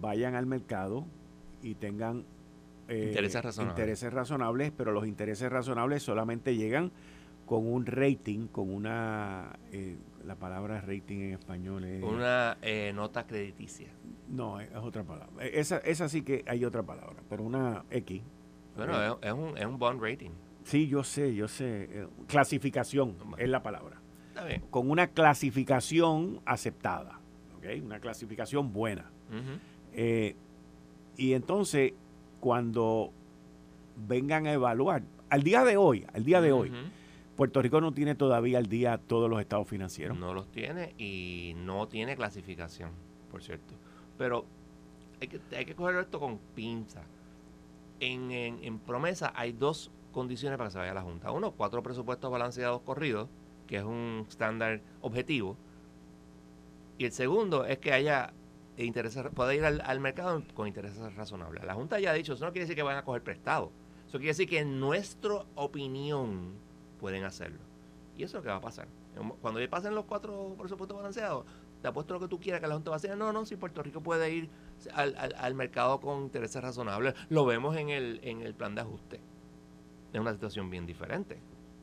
vayan 0.00 0.34
al 0.34 0.46
mercado 0.46 1.04
y 1.62 1.74
tengan 1.74 2.24
eh, 2.88 3.06
intereses, 3.08 3.42
razonables. 3.42 3.78
intereses 3.78 4.12
razonables, 4.12 4.72
pero 4.76 4.92
los 4.92 5.06
intereses 5.06 5.50
razonables 5.50 6.02
solamente 6.02 6.56
llegan 6.56 6.90
con 7.46 7.66
un 7.66 7.84
rating, 7.84 8.46
con 8.46 8.72
una, 8.72 9.58
eh, 9.72 9.96
la 10.24 10.36
palabra 10.36 10.80
rating 10.80 11.18
en 11.18 11.32
español 11.32 11.84
es... 11.84 12.02
Una 12.02 12.56
eh, 12.62 12.92
nota 12.94 13.26
crediticia. 13.26 13.88
No, 14.28 14.60
es 14.60 14.70
otra 14.76 15.02
palabra. 15.02 15.44
Esa, 15.44 15.78
esa 15.78 16.08
sí 16.08 16.22
que 16.22 16.44
hay 16.46 16.64
otra 16.64 16.84
palabra, 16.84 17.16
pero 17.28 17.42
una 17.42 17.84
X. 17.90 18.22
Bueno, 18.76 19.18
es, 19.20 19.32
un, 19.32 19.58
es 19.58 19.66
un 19.66 19.78
bond 19.78 20.02
rating. 20.02 20.30
Sí, 20.64 20.86
yo 20.88 21.02
sé, 21.02 21.34
yo 21.34 21.48
sé. 21.48 21.88
Eh, 21.90 22.06
clasificación 22.26 23.16
es 23.38 23.48
la 23.48 23.62
palabra. 23.62 24.00
Está 24.28 24.44
bien. 24.44 24.62
Con 24.70 24.90
una 24.90 25.08
clasificación 25.08 26.40
aceptada, 26.44 27.20
¿ok? 27.56 27.82
Una 27.84 28.00
clasificación 28.00 28.72
buena. 28.72 29.10
Eh, 29.92 30.36
y 31.16 31.32
entonces, 31.32 31.92
cuando 32.40 33.12
vengan 33.96 34.46
a 34.46 34.52
evaluar, 34.52 35.02
al 35.28 35.42
día 35.42 35.64
de 35.64 35.76
hoy, 35.76 36.06
al 36.12 36.24
día 36.24 36.40
de 36.40 36.52
hoy, 36.52 36.72
Puerto 37.36 37.62
Rico 37.62 37.80
no 37.80 37.92
tiene 37.92 38.14
todavía 38.14 38.58
al 38.58 38.66
día 38.66 38.98
todos 38.98 39.30
los 39.30 39.40
estados 39.40 39.68
financieros. 39.68 40.18
No 40.18 40.34
los 40.34 40.50
tiene 40.50 40.94
y 40.98 41.54
no 41.56 41.88
tiene 41.88 42.16
clasificación, 42.16 42.90
por 43.30 43.42
cierto. 43.42 43.74
Pero 44.18 44.44
hay 45.20 45.28
que, 45.28 45.40
hay 45.56 45.64
que 45.64 45.74
coger 45.74 45.96
esto 45.96 46.20
con 46.20 46.38
pinza. 46.54 47.02
En, 48.00 48.78
promesa 48.80 49.32
hay 49.36 49.52
dos 49.52 49.90
condiciones 50.12 50.56
para 50.56 50.68
que 50.68 50.72
se 50.72 50.78
vaya 50.78 50.92
a 50.92 50.94
la 50.94 51.02
Junta. 51.02 51.30
Uno, 51.30 51.52
cuatro 51.52 51.82
presupuestos 51.82 52.30
balanceados 52.30 52.80
corridos, 52.82 53.28
que 53.66 53.76
es 53.76 53.84
un 53.84 54.26
estándar 54.28 54.80
objetivo. 55.02 55.56
Y 56.98 57.04
el 57.04 57.12
segundo 57.12 57.64
es 57.64 57.78
que 57.78 57.92
haya 57.92 58.32
intereses, 58.76 59.24
pueda 59.34 59.54
ir 59.54 59.64
al, 59.64 60.00
mercado 60.00 60.42
con 60.54 60.66
intereses 60.66 61.14
razonables. 61.14 61.64
La 61.64 61.74
Junta 61.74 62.00
ya 62.00 62.10
ha 62.10 62.14
dicho, 62.14 62.32
eso 62.32 62.44
no 62.44 62.52
quiere 62.52 62.64
decir 62.64 62.76
que 62.76 62.82
van 62.82 62.96
a 62.96 63.04
coger 63.04 63.22
prestado. 63.22 63.70
Eso 64.08 64.18
quiere 64.18 64.28
decir 64.28 64.48
que 64.48 64.58
en 64.58 64.80
nuestra 64.80 65.44
opinión 65.54 66.54
pueden 66.98 67.24
hacerlo. 67.24 67.60
Y 68.16 68.24
eso 68.24 68.38
es 68.38 68.40
lo 68.40 68.42
que 68.42 68.48
va 68.48 68.56
a 68.56 68.60
pasar. 68.60 68.88
Cuando 69.40 69.60
pasen 69.68 69.94
los 69.94 70.04
cuatro 70.04 70.54
presupuestos 70.58 70.96
balanceados, 70.96 71.44
te 71.80 71.88
apuesto 71.88 72.14
lo 72.14 72.20
que 72.20 72.28
tú 72.28 72.38
quieras 72.38 72.60
que 72.60 72.66
la 72.66 72.74
Junta 72.74 72.90
va 72.90 72.96
a 72.96 73.00
decir, 73.00 73.16
no, 73.16 73.32
no, 73.32 73.46
si 73.46 73.56
Puerto 73.56 73.82
Rico 73.82 74.02
puede 74.02 74.30
ir 74.32 74.50
al, 74.94 75.14
al 75.16 75.54
mercado 75.54 76.00
con 76.00 76.22
intereses 76.22 76.62
razonables. 76.62 77.14
Lo 77.28 77.44
vemos 77.44 77.76
en 77.76 77.90
el, 77.90 78.20
en 78.22 78.40
el 78.40 78.54
plan 78.54 78.74
de 78.74 78.82
ajuste 78.82 79.20
es 80.12 80.20
una 80.20 80.32
situación 80.32 80.70
bien 80.70 80.86
diferente, 80.86 81.38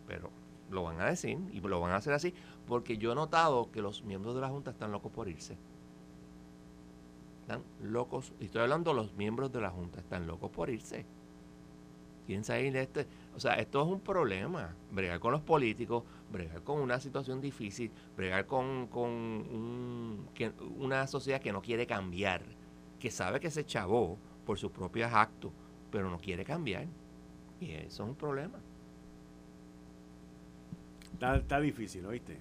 pero 0.06 0.30
lo 0.70 0.84
van 0.84 1.00
a 1.00 1.06
decir 1.06 1.38
y 1.52 1.62
lo 1.62 1.80
van 1.80 1.92
a 1.92 1.98
hacer 1.98 2.14
así 2.14 2.34
porque 2.68 2.98
yo 2.98 3.14
he 3.14 3.16
notado 3.16 3.72
que 3.72 3.82
los 3.82 4.04
miembros 4.04 4.36
de 4.36 4.42
la 4.42 4.50
Junta 4.50 4.72
están 4.72 4.92
locos 4.92 5.12
por 5.12 5.30
irse. 5.30 5.58
Están 7.42 7.64
locos, 7.82 8.34
y 8.42 8.46
estoy 8.46 8.62
hablando 8.62 8.94
los 8.94 9.14
miembros 9.14 9.54
de 9.54 9.62
la 9.62 9.70
Junta, 9.70 10.02
están 10.02 10.28
locos 10.28 10.52
por 10.52 10.70
irse. 10.70 11.06
Quieren 12.26 12.44
salir 12.44 12.74
de 12.74 12.82
este. 12.82 13.08
O 13.38 13.40
sea, 13.40 13.54
esto 13.54 13.82
es 13.82 13.88
un 13.88 14.02
problema. 14.02 14.76
Bregar 14.92 15.22
con 15.22 15.32
los 15.32 15.40
políticos, 15.40 16.04
bregar 16.30 16.62
con 16.64 16.82
una 16.82 17.00
situación 17.00 17.40
difícil, 17.40 17.90
bregar 18.18 18.46
con, 18.46 18.88
con 18.88 19.10
un, 19.10 20.28
una 20.78 21.08
sociedad 21.08 21.40
que 21.40 21.54
no 21.54 21.62
quiere 21.62 21.88
cambiar, 21.88 22.44
que 23.00 23.12
sabe 23.12 23.40
que 23.40 23.52
se 23.52 23.66
chavó 23.66 24.18
por 24.46 24.58
sus 24.58 24.72
propios 24.72 25.12
actos, 25.14 25.52
pero 25.92 26.10
no 26.10 26.20
quiere 26.20 26.44
cambiar. 26.44 26.88
Y 27.60 27.72
eso 27.72 28.04
es 28.04 28.10
un 28.10 28.16
problema. 28.16 28.60
Está, 31.14 31.60
difícil, 31.60 32.06
¿oíste? 32.06 32.38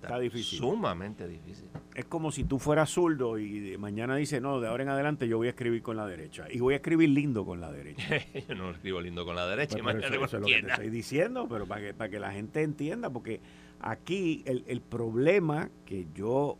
Está, 0.00 0.18
difícil. 0.18 0.58
Sumamente 0.58 1.26
difícil. 1.26 1.68
Es 1.94 2.04
como 2.04 2.30
si 2.30 2.44
tú 2.44 2.58
fueras 2.58 2.90
zurdo 2.90 3.38
y 3.38 3.76
mañana 3.76 4.14
dices, 4.16 4.40
no, 4.40 4.60
de 4.60 4.68
ahora 4.68 4.84
en 4.84 4.88
adelante 4.88 5.26
yo 5.26 5.36
voy 5.36 5.48
a 5.48 5.50
escribir 5.50 5.82
con 5.82 5.96
la 5.96 6.06
derecha. 6.06 6.46
Y 6.50 6.60
voy 6.60 6.74
a 6.74 6.76
escribir 6.76 7.10
lindo 7.10 7.44
con 7.44 7.60
la 7.60 7.72
derecha. 7.72 8.04
yo 8.48 8.54
no 8.54 8.70
escribo 8.70 9.00
lindo 9.00 9.24
con 9.24 9.34
la 9.34 9.46
derecha. 9.46 9.78
Pues, 9.82 9.96
eso, 9.96 10.24
es 10.24 10.32
lo 10.32 10.46
que 10.46 10.62
te 10.62 10.70
estoy 10.70 10.90
diciendo, 10.90 11.46
pero 11.48 11.66
para 11.66 11.80
que, 11.80 11.94
para 11.94 12.10
que 12.10 12.20
la 12.20 12.32
gente 12.32 12.62
entienda, 12.62 13.10
porque 13.10 13.40
aquí 13.80 14.42
el, 14.46 14.64
el 14.68 14.80
problema 14.80 15.68
que 15.84 16.06
yo 16.14 16.56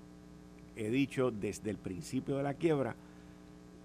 he 0.76 0.90
dicho 0.90 1.30
desde 1.30 1.70
el 1.70 1.78
principio 1.78 2.36
de 2.36 2.42
la 2.42 2.54
quiebra 2.54 2.96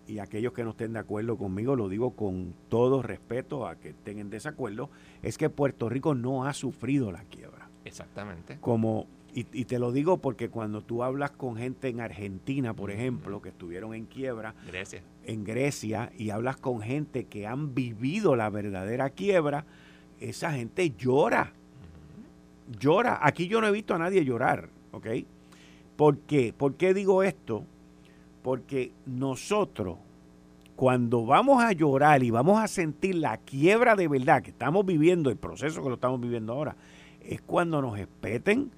y 0.08 0.20
aquellos 0.20 0.54
que 0.54 0.64
no 0.64 0.72
estén 0.72 0.94
de 0.94 1.00
acuerdo 1.00 1.38
conmigo, 1.38 1.76
lo 1.76 1.90
digo 1.90 2.12
con 2.12 2.54
todo 2.70 3.02
respeto 3.02 3.68
a 3.68 3.76
que 3.76 3.90
estén 3.90 4.20
en 4.20 4.30
desacuerdo, 4.30 4.90
es 5.24 5.38
que 5.38 5.50
Puerto 5.50 5.90
Rico 5.90 6.16
no 6.16 6.46
ha 6.46 6.54
sufrido 6.54 7.12
la 7.12 7.24
quiebra. 7.24 7.70
Exactamente. 7.86 8.58
Como, 8.62 9.08
y, 9.34 9.44
te 9.44 9.80
lo 9.80 9.92
digo 9.92 10.18
porque 10.18 10.50
cuando 10.50 10.82
tú 10.82 11.04
hablas 11.04 11.32
con 11.32 11.58
gente 11.58 11.90
en 11.90 12.02
Argentina, 12.02 12.74
por 12.74 12.92
ejemplo, 12.92 13.42
que 13.42 13.50
estuvieron 13.50 13.94
en 13.94 14.06
quiebra, 14.06 14.56
Grecia. 14.68 15.02
en 15.26 15.44
Grecia, 15.44 16.12
y 16.18 16.30
hablas 16.30 16.58
con 16.58 16.82
gente 16.82 17.26
que 17.26 17.48
han 17.48 17.76
vivido 17.76 18.36
la 18.36 18.50
verdadera 18.50 19.10
quiebra, 19.10 19.66
esa 20.20 20.52
gente 20.52 20.92
llora. 20.98 21.54
Llora. 22.80 23.20
Aquí 23.22 23.48
yo 23.48 23.62
no 23.62 23.68
he 23.68 23.72
visto 23.72 23.94
a 23.94 24.00
nadie 24.00 24.24
llorar, 24.24 24.70
¿ok? 24.92 25.08
¿Por 25.96 26.18
qué? 26.20 26.54
¿Por 26.58 26.76
qué 26.76 26.94
digo 26.94 27.22
esto? 27.22 27.66
Porque 28.46 28.92
nosotros, 29.08 29.98
cuando 30.76 31.26
vamos 31.26 31.64
a 31.64 31.72
llorar 31.72 32.22
y 32.22 32.30
vamos 32.30 32.62
a 32.62 32.68
sentir 32.68 33.16
la 33.16 33.38
quiebra 33.38 33.96
de 33.96 34.08
verdad 34.08 34.44
que 34.44 34.52
estamos 34.52 34.86
viviendo, 34.86 35.32
el 35.32 35.36
proceso 35.36 35.82
que 35.82 35.90
lo 35.90 35.96
estamos 35.96 36.22
viviendo 36.22 36.54
ahora, 36.54 36.76
es 37.24 37.42
cuando 37.42 37.82
nos 37.82 37.98
espeten 37.98 38.70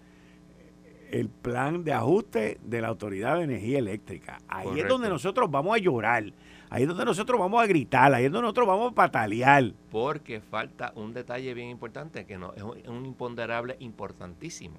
el 1.11 1.27
plan 1.27 1.83
de 1.83 1.91
ajuste 1.91 2.61
de 2.63 2.79
la 2.79 2.87
Autoridad 2.87 3.35
de 3.35 3.43
Energía 3.43 3.79
Eléctrica. 3.79 4.39
Ahí 4.47 4.79
es 4.79 4.87
donde 4.87 5.09
nosotros 5.09 5.51
vamos 5.51 5.75
a 5.75 5.79
llorar, 5.79 6.31
ahí 6.69 6.83
es 6.83 6.87
donde 6.87 7.03
nosotros 7.03 7.37
vamos 7.37 7.61
a 7.61 7.67
gritar, 7.67 8.13
ahí 8.13 8.23
es 8.23 8.31
donde 8.31 8.43
nosotros 8.43 8.67
vamos 8.67 8.93
a 8.93 8.95
patalear. 8.95 9.73
Porque 9.91 10.39
falta 10.39 10.93
un 10.95 11.13
detalle 11.13 11.53
bien 11.53 11.67
importante, 11.67 12.25
que 12.25 12.37
no, 12.37 12.53
es 12.53 12.63
un 12.63 13.05
imponderable 13.05 13.75
importantísimo. 13.81 14.77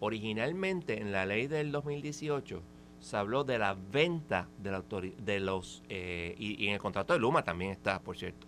Originalmente 0.00 1.00
en 1.00 1.12
la 1.12 1.26
ley 1.26 1.46
del 1.46 1.70
2018, 1.70 2.60
se 3.00 3.16
habló 3.16 3.44
de 3.44 3.58
la 3.58 3.74
venta 3.74 4.48
de, 4.58 4.70
la 4.70 4.82
de 5.18 5.40
los, 5.40 5.82
eh, 5.88 6.34
y, 6.38 6.66
en 6.66 6.74
el 6.74 6.80
contrato 6.80 7.12
de 7.12 7.18
Luma 7.18 7.42
también 7.42 7.70
está, 7.70 8.00
por 8.00 8.16
cierto, 8.16 8.46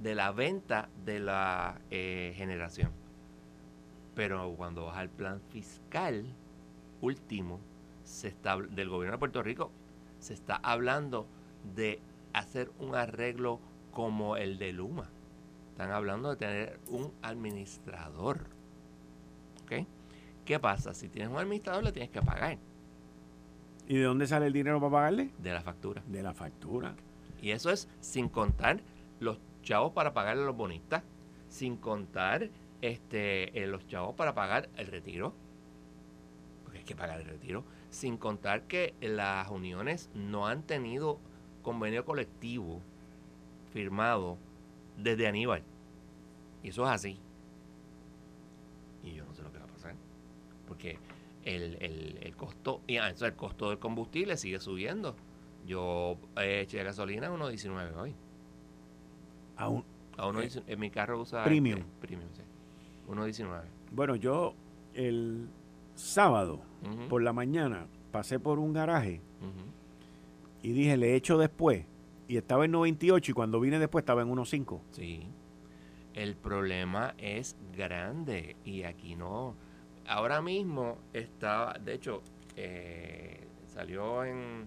de 0.00 0.14
la 0.14 0.30
venta 0.32 0.88
de 1.04 1.20
la 1.20 1.80
eh, 1.90 2.32
generación. 2.36 2.92
Pero 4.14 4.52
cuando 4.56 4.86
vas 4.86 4.96
al 4.96 5.08
plan 5.08 5.40
fiscal 5.50 6.24
último 7.00 7.60
se 8.04 8.28
está, 8.28 8.56
del 8.56 8.88
gobierno 8.88 9.16
de 9.16 9.18
Puerto 9.18 9.42
Rico, 9.42 9.70
se 10.18 10.34
está 10.34 10.56
hablando 10.56 11.26
de 11.74 12.00
hacer 12.32 12.70
un 12.78 12.94
arreglo 12.94 13.60
como 13.90 14.36
el 14.36 14.58
de 14.58 14.72
Luma. 14.72 15.10
Están 15.70 15.90
hablando 15.92 16.30
de 16.30 16.36
tener 16.36 16.80
un 16.88 17.12
administrador. 17.22 18.58
¿Qué 20.44 20.58
pasa? 20.58 20.94
Si 20.94 21.10
tienes 21.10 21.30
un 21.30 21.36
administrador, 21.36 21.84
le 21.84 21.92
tienes 21.92 22.10
que 22.10 22.22
pagar. 22.22 22.56
¿Y 23.88 23.96
de 23.96 24.04
dónde 24.04 24.26
sale 24.26 24.46
el 24.46 24.52
dinero 24.52 24.78
para 24.80 24.92
pagarle? 24.92 25.30
De 25.38 25.50
la 25.50 25.62
factura. 25.62 26.02
De 26.06 26.22
la 26.22 26.34
factura. 26.34 26.94
Y 27.40 27.52
eso 27.52 27.70
es 27.70 27.88
sin 28.00 28.28
contar 28.28 28.80
los 29.18 29.38
chavos 29.62 29.94
para 29.94 30.12
pagarle 30.12 30.42
a 30.42 30.46
los 30.46 30.56
bonistas, 30.56 31.02
sin 31.48 31.78
contar 31.78 32.50
este, 32.82 33.58
eh, 33.58 33.66
los 33.66 33.86
chavos 33.86 34.14
para 34.14 34.34
pagar 34.34 34.68
el 34.76 34.88
retiro, 34.88 35.32
porque 36.64 36.78
hay 36.80 36.84
que 36.84 36.94
pagar 36.94 37.20
el 37.20 37.26
retiro, 37.26 37.64
Sin 37.88 38.18
contar 38.18 38.64
que 38.64 38.94
las 39.00 39.48
uniones 39.48 40.10
no 40.14 40.46
han 40.46 40.62
tenido 40.62 41.18
convenio 41.62 42.04
colectivo 42.04 42.82
firmado 43.72 44.36
desde 44.98 45.26
Aníbal. 45.26 45.62
Y 46.62 46.68
eso 46.68 46.84
es 46.84 46.90
así. 46.90 47.18
Y 49.02 49.14
yo 49.14 49.24
no 49.24 49.32
sé 49.32 49.42
lo 49.42 49.50
que 49.50 49.58
va 49.58 49.64
a 49.64 49.68
pasar. 49.68 49.94
Porque 50.66 50.98
el, 51.48 51.76
el, 51.80 52.18
el 52.20 52.36
costo, 52.36 52.82
y 52.86 52.98
ah, 52.98 53.08
el 53.08 53.36
costo 53.36 53.70
del 53.70 53.78
combustible 53.78 54.36
sigue 54.36 54.60
subiendo. 54.60 55.16
Yo 55.66 56.18
eh, 56.36 56.60
eché 56.62 56.82
gasolina 56.82 57.28
a 57.28 57.30
1.19 57.30 57.96
hoy. 57.96 58.14
A, 59.56 59.68
un, 59.68 59.84
a 60.16 60.26
uno, 60.28 60.40
en 60.42 60.80
mi 60.80 60.90
carro 60.90 61.20
usa 61.20 61.44
premium. 61.44 61.80
Este, 61.80 62.06
premium, 62.06 62.28
sí. 62.32 62.42
1.19. 63.08 63.62
Bueno, 63.92 64.16
yo 64.16 64.54
el 64.94 65.48
sábado 65.94 66.60
por 67.08 67.22
la 67.22 67.32
mañana 67.32 67.86
pasé 68.12 68.38
por 68.38 68.58
un 68.58 68.72
garaje 68.72 69.20
y 70.62 70.72
dije, 70.72 70.96
le 70.96 71.14
echo 71.16 71.38
después. 71.38 71.86
Y 72.28 72.36
estaba 72.36 72.66
en 72.66 72.72
98 72.72 73.30
y 73.30 73.34
cuando 73.34 73.58
vine 73.58 73.78
después 73.78 74.02
estaba 74.02 74.20
en 74.20 74.28
1.5. 74.28 74.80
Sí. 74.90 75.26
El 76.12 76.36
problema 76.36 77.14
es 77.16 77.56
grande 77.74 78.56
y 78.64 78.82
aquí 78.82 79.16
no. 79.16 79.54
Ahora 80.08 80.40
mismo 80.40 80.96
está, 81.12 81.78
de 81.84 81.92
hecho, 81.92 82.22
eh, 82.56 83.46
salió 83.66 84.24
en 84.24 84.66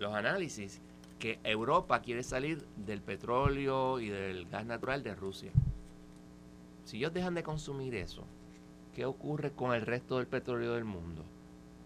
los 0.00 0.12
análisis 0.12 0.80
que 1.20 1.38
Europa 1.44 2.02
quiere 2.02 2.24
salir 2.24 2.66
del 2.76 3.00
petróleo 3.00 4.00
y 4.00 4.08
del 4.08 4.46
gas 4.46 4.66
natural 4.66 5.04
de 5.04 5.14
Rusia. 5.14 5.52
Si 6.84 6.96
ellos 6.98 7.14
dejan 7.14 7.34
de 7.34 7.44
consumir 7.44 7.94
eso, 7.94 8.24
¿qué 8.96 9.06
ocurre 9.06 9.52
con 9.52 9.72
el 9.72 9.82
resto 9.82 10.18
del 10.18 10.26
petróleo 10.26 10.74
del 10.74 10.84
mundo? 10.84 11.22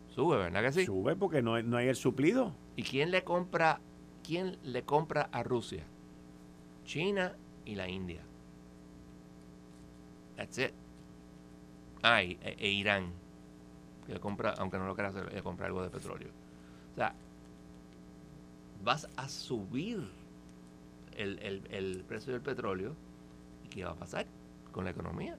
Sube, 0.08 0.38
¿verdad 0.38 0.62
que 0.62 0.72
sí? 0.72 0.86
Sube 0.86 1.14
porque 1.14 1.42
no, 1.42 1.62
no 1.62 1.76
hay 1.76 1.88
el 1.88 1.96
suplido. 1.96 2.54
¿Y 2.74 2.84
quién 2.84 3.10
le 3.10 3.22
compra, 3.22 3.80
quién 4.24 4.56
le 4.62 4.82
compra 4.82 5.28
a 5.30 5.42
Rusia? 5.42 5.84
China 6.86 7.36
y 7.66 7.74
la 7.74 7.86
India. 7.86 8.22
That's 10.36 10.56
it. 10.56 10.72
Ah, 12.02 12.22
e, 12.22 12.38
e, 12.42 12.68
Irán. 12.68 13.12
Que 14.06 14.18
compra, 14.20 14.54
aunque 14.58 14.78
no 14.78 14.86
lo 14.86 14.92
hacer, 14.92 15.32
le 15.32 15.42
compra 15.42 15.66
algo 15.66 15.82
de 15.82 15.90
petróleo. 15.90 16.30
O 16.92 16.94
sea, 16.96 17.14
vas 18.82 19.08
a 19.16 19.28
subir 19.28 20.08
el, 21.16 21.38
el, 21.40 21.66
el 21.70 22.04
precio 22.04 22.32
del 22.32 22.42
petróleo. 22.42 22.94
¿Y 23.64 23.68
qué 23.68 23.84
va 23.84 23.90
a 23.90 23.96
pasar 23.96 24.26
con 24.72 24.84
la 24.84 24.90
economía? 24.90 25.36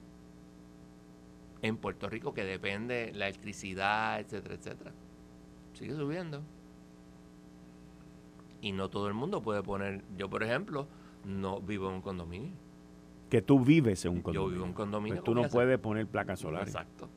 En 1.62 1.76
Puerto 1.76 2.08
Rico, 2.08 2.32
que 2.32 2.44
depende 2.44 3.12
la 3.14 3.28
electricidad, 3.28 4.20
etcétera, 4.20 4.54
etcétera. 4.54 4.92
Sigue 5.74 5.94
subiendo. 5.94 6.42
Y 8.62 8.72
no 8.72 8.88
todo 8.88 9.08
el 9.08 9.14
mundo 9.14 9.42
puede 9.42 9.62
poner. 9.62 10.04
Yo, 10.16 10.28
por 10.28 10.42
ejemplo, 10.42 10.86
no 11.24 11.60
vivo 11.60 11.88
en 11.88 11.96
un 11.96 12.02
condominio. 12.02 12.52
Que 13.30 13.40
tú 13.40 13.60
vives 13.60 14.04
en 14.04 14.12
un 14.12 14.22
condominio. 14.22 14.48
Yo 14.48 14.52
vivo 14.52 14.64
en 14.64 14.70
un 14.70 14.74
condominio. 14.74 15.14
Pues 15.16 15.24
tú 15.24 15.34
no 15.34 15.48
puedes 15.48 15.78
poner 15.78 16.06
placas 16.06 16.40
solares. 16.40 16.68
Exacto. 16.68 17.08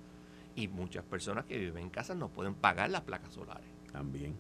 Y 0.56 0.68
muchas 0.68 1.04
personas 1.04 1.46
que 1.46 1.58
viven 1.58 1.84
en 1.84 1.90
casa 1.90 2.16
no 2.16 2.30
pueden 2.30 2.54
pagar 2.54 2.90
las 2.92 3.02
placas 3.02 3.34
solares. 3.34 3.68
También. 3.92 4.36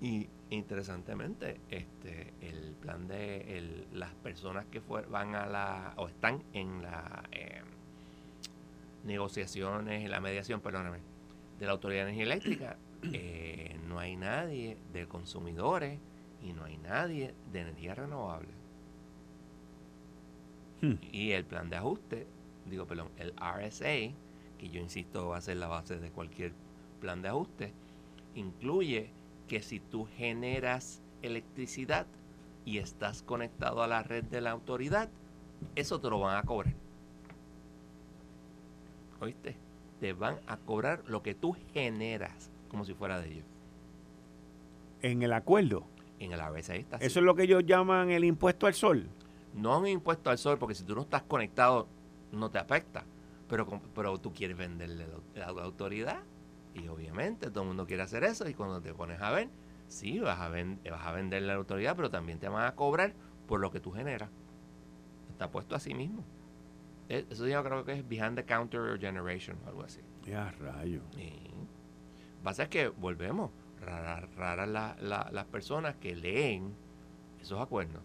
Y 0.00 0.28
interesantemente, 0.50 1.60
este, 1.70 2.32
el 2.40 2.74
plan 2.80 3.06
de 3.06 3.58
el, 3.58 3.86
las 3.92 4.12
personas 4.14 4.66
que 4.66 4.80
van 4.80 5.34
a 5.34 5.46
la 5.46 5.94
o 5.96 6.08
están 6.08 6.42
en 6.52 6.82
la 6.82 7.22
eh, 7.30 7.62
negociaciones, 9.04 10.04
en 10.04 10.10
la 10.10 10.20
mediación, 10.20 10.60
perdóname, 10.60 10.98
de 11.58 11.66
la 11.66 11.72
Autoridad 11.72 12.04
de 12.04 12.12
Energía 12.12 12.24
Eléctrica, 12.24 12.76
eh, 13.12 13.78
no 13.88 13.98
hay 13.98 14.16
nadie 14.16 14.76
de 14.92 15.06
consumidores 15.06 16.00
y 16.42 16.52
no 16.52 16.64
hay 16.64 16.78
nadie 16.78 17.34
de 17.52 17.60
energía 17.60 17.94
renovable. 17.94 18.48
Hmm. 20.82 20.94
Y 21.12 21.30
el 21.30 21.44
plan 21.44 21.70
de 21.70 21.76
ajuste, 21.76 22.26
digo, 22.68 22.86
perdón, 22.86 23.08
el 23.16 23.32
RSA, 23.36 24.14
que 24.58 24.68
yo 24.70 24.80
insisto 24.80 25.28
va 25.28 25.38
a 25.38 25.40
ser 25.40 25.56
la 25.56 25.68
base 25.68 25.98
de 25.98 26.10
cualquier 26.10 26.52
plan 27.00 27.22
de 27.22 27.28
ajuste, 27.28 27.72
incluye 28.34 29.10
que 29.48 29.62
si 29.62 29.80
tú 29.80 30.06
generas 30.16 31.00
electricidad 31.22 32.06
y 32.64 32.78
estás 32.78 33.22
conectado 33.22 33.82
a 33.82 33.86
la 33.86 34.02
red 34.02 34.24
de 34.24 34.40
la 34.40 34.50
autoridad, 34.50 35.08
eso 35.76 36.00
te 36.00 36.10
lo 36.10 36.20
van 36.20 36.36
a 36.36 36.42
cobrar. 36.42 36.74
¿Oíste? 39.20 39.56
Te 40.00 40.12
van 40.12 40.38
a 40.48 40.56
cobrar 40.56 41.04
lo 41.06 41.22
que 41.22 41.34
tú 41.34 41.56
generas, 41.72 42.50
como 42.68 42.84
si 42.84 42.92
fuera 42.92 43.20
de 43.20 43.32
ellos. 43.32 43.44
En 45.00 45.22
el 45.22 45.32
acuerdo. 45.32 45.84
En 46.18 46.32
el 46.32 46.40
RSA 46.40 46.74
está. 46.74 46.96
Eso 46.96 47.20
es 47.20 47.24
lo 47.24 47.34
que 47.34 47.44
ellos 47.44 47.64
llaman 47.64 48.10
el 48.10 48.24
impuesto 48.24 48.66
al 48.66 48.74
sol. 48.74 49.08
No 49.54 49.78
un 49.78 49.86
impuesto 49.86 50.30
al 50.30 50.38
sol, 50.38 50.58
porque 50.58 50.74
si 50.74 50.84
tú 50.84 50.94
no 50.94 51.02
estás 51.02 51.22
conectado, 51.22 51.88
no 52.30 52.50
te 52.50 52.58
afecta. 52.58 53.04
Pero, 53.48 53.66
pero 53.94 54.18
tú 54.18 54.32
quieres 54.32 54.56
venderle 54.56 55.06
a 55.44 55.52
la 55.52 55.62
autoridad 55.62 56.22
y 56.74 56.88
obviamente 56.88 57.50
todo 57.50 57.64
el 57.64 57.68
mundo 57.68 57.86
quiere 57.86 58.02
hacer 58.02 58.24
eso 58.24 58.48
y 58.48 58.54
cuando 58.54 58.80
te 58.80 58.94
pones 58.94 59.20
a 59.20 59.30
ver, 59.30 59.50
sí, 59.88 60.18
vas 60.20 60.40
a, 60.40 60.48
vas 60.48 61.06
a 61.06 61.12
vender 61.12 61.42
la 61.42 61.54
autoridad, 61.54 61.94
pero 61.94 62.10
también 62.10 62.38
te 62.38 62.48
van 62.48 62.66
a 62.66 62.74
cobrar 62.74 63.14
por 63.46 63.60
lo 63.60 63.70
que 63.70 63.80
tú 63.80 63.92
generas. 63.92 64.30
Está 65.30 65.50
puesto 65.50 65.74
así 65.74 65.92
mismo. 65.92 66.24
E, 67.08 67.26
eso 67.28 67.46
yo 67.46 67.62
creo 67.62 67.84
que 67.84 67.92
es 67.92 68.08
behind 68.08 68.36
the 68.36 68.44
counter 68.44 68.98
generation 68.98 69.58
o 69.64 69.68
algo 69.68 69.82
así. 69.82 70.00
Ya, 70.24 70.50
rayo. 70.52 71.02
Sí. 71.14 71.32
Pasa 72.42 72.64
es 72.64 72.68
que 72.70 72.88
volvemos, 72.88 73.50
raras 73.80 74.34
rara 74.34 74.66
las 74.66 75.44
personas 75.46 75.96
que 75.96 76.16
leen 76.16 76.74
esos 77.40 77.60
acuerdos. 77.60 78.02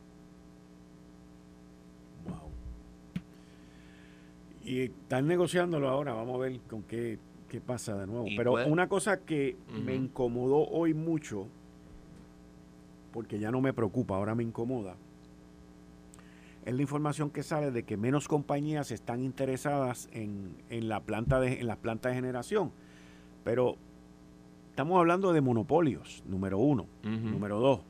Y 4.67 4.81
están 4.81 5.27
negociándolo 5.27 5.87
ahora, 5.89 6.13
vamos 6.13 6.35
a 6.35 6.39
ver 6.39 6.59
con 6.67 6.83
qué 6.83 7.17
qué 7.47 7.61
pasa 7.61 7.95
de 7.95 8.07
nuevo. 8.07 8.27
Pero 8.35 8.53
una 8.67 8.87
cosa 8.87 9.21
que 9.21 9.55
me 9.83 9.95
incomodó 9.95 10.67
hoy 10.69 10.93
mucho, 10.93 11.47
porque 13.11 13.39
ya 13.39 13.51
no 13.51 13.61
me 13.61 13.73
preocupa, 13.73 14.15
ahora 14.15 14.35
me 14.35 14.43
incomoda, 14.43 14.95
es 16.65 16.75
la 16.75 16.81
información 16.81 17.29
que 17.29 17.43
sale 17.43 17.71
de 17.71 17.83
que 17.83 17.95
menos 17.95 18.27
compañías 18.27 18.91
están 18.91 19.23
interesadas 19.23 20.09
en, 20.11 20.57
la 20.69 20.99
planta 20.99 21.39
de, 21.39 21.61
en 21.61 21.67
las 21.67 21.77
plantas 21.77 22.11
de 22.11 22.15
generación. 22.15 22.71
Pero 23.45 23.77
estamos 24.71 24.99
hablando 24.99 25.31
de 25.31 25.39
monopolios, 25.39 26.23
número 26.27 26.59
uno. 26.59 26.87
Número 27.03 27.59
dos, 27.59 27.81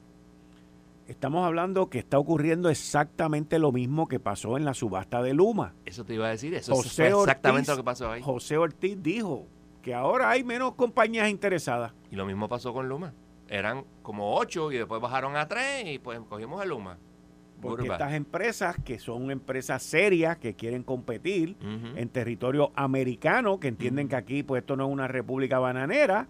estamos 1.08 1.46
hablando 1.46 1.90
que 1.90 2.00
está 2.00 2.20
ocurriendo 2.20 2.70
exactamente 2.70 3.60
lo 3.60 3.72
mismo 3.72 4.08
que 4.08 4.20
pasó 4.20 4.58
en 4.58 4.66
la 4.66 4.74
subasta 4.74 5.22
de 5.22 5.34
Luma. 5.34 5.74
Eso 5.86 6.06
te 6.06 6.14
iba 6.14 6.28
a 6.28 6.30
decir, 6.30 6.54
eso 6.54 6.74
es 6.74 7.00
exactamente 7.00 7.72
lo 7.72 7.78
que 7.78 7.84
pasó 7.84 8.12
ahí. 8.12 8.22
José 8.22 8.58
Ortiz 8.58 8.98
dijo 9.02 9.48
que 9.82 9.94
ahora 9.94 10.30
hay 10.30 10.44
menos 10.44 10.76
compañías 10.76 11.30
interesadas. 11.30 11.94
Y 12.12 12.16
lo 12.16 12.26
mismo 12.26 12.50
pasó 12.50 12.74
con 12.74 12.90
Luma. 12.90 13.14
Eran 13.48 13.86
como 14.02 14.36
ocho 14.36 14.72
y 14.72 14.78
después 14.78 15.02
bajaron 15.02 15.38
a 15.38 15.48
tres 15.48 15.86
y 15.88 16.00
pues 16.00 16.20
cogimos 16.28 16.62
a 16.62 16.66
Luma. 16.66 16.98
Porque 17.62 17.88
estas 17.88 18.14
empresas, 18.14 18.76
que 18.84 19.00
son 19.00 19.32
empresas 19.32 19.82
serias, 19.82 20.38
que 20.38 20.54
quieren 20.54 20.84
competir 20.84 21.58
en 21.96 22.10
territorio 22.10 22.72
americano, 22.76 23.60
que 23.60 23.68
entienden 23.68 24.10
que 24.10 24.16
aquí 24.16 24.44
pues 24.44 24.62
esto 24.62 24.76
no 24.76 24.86
es 24.86 24.92
una 24.92 25.08
república 25.08 25.58
bananera, 25.58 26.28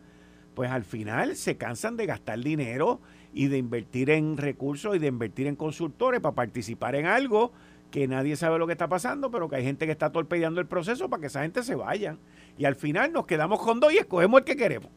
pues 0.53 0.71
al 0.71 0.83
final 0.83 1.35
se 1.35 1.57
cansan 1.57 1.97
de 1.97 2.05
gastar 2.05 2.39
dinero 2.39 3.01
y 3.33 3.47
de 3.47 3.57
invertir 3.57 4.09
en 4.09 4.37
recursos 4.37 4.95
y 4.95 4.99
de 4.99 5.07
invertir 5.07 5.47
en 5.47 5.55
consultores 5.55 6.21
para 6.21 6.35
participar 6.35 6.95
en 6.95 7.05
algo 7.05 7.51
que 7.91 8.07
nadie 8.07 8.35
sabe 8.35 8.59
lo 8.59 8.67
que 8.67 8.73
está 8.73 8.87
pasando, 8.89 9.31
pero 9.31 9.49
que 9.49 9.55
hay 9.57 9.63
gente 9.63 9.85
que 9.85 9.91
está 9.91 10.11
torpedeando 10.11 10.59
el 10.59 10.67
proceso 10.67 11.09
para 11.09 11.21
que 11.21 11.27
esa 11.27 11.41
gente 11.41 11.63
se 11.63 11.75
vaya. 11.75 12.17
Y 12.57 12.65
al 12.65 12.75
final 12.75 13.13
nos 13.13 13.25
quedamos 13.25 13.61
con 13.61 13.79
dos 13.79 13.93
y 13.93 13.97
escogemos 13.97 14.39
el 14.39 14.45
que 14.45 14.55
queremos. 14.55 14.91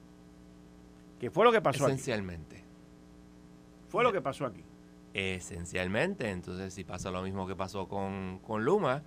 ¿Qué 1.20 1.30
fue 1.30 1.44
lo 1.44 1.52
que 1.52 1.60
pasó 1.60 1.86
Esencialmente. 1.86 2.64
Fue 3.88 4.02
lo 4.02 4.12
que 4.12 4.20
pasó 4.20 4.46
aquí. 4.46 4.64
Esencialmente, 5.12 6.30
entonces 6.30 6.72
si 6.72 6.84
pasa 6.84 7.10
lo 7.10 7.22
mismo 7.22 7.46
que 7.46 7.56
pasó 7.56 7.88
con, 7.88 8.38
con 8.38 8.64
Luma, 8.64 9.02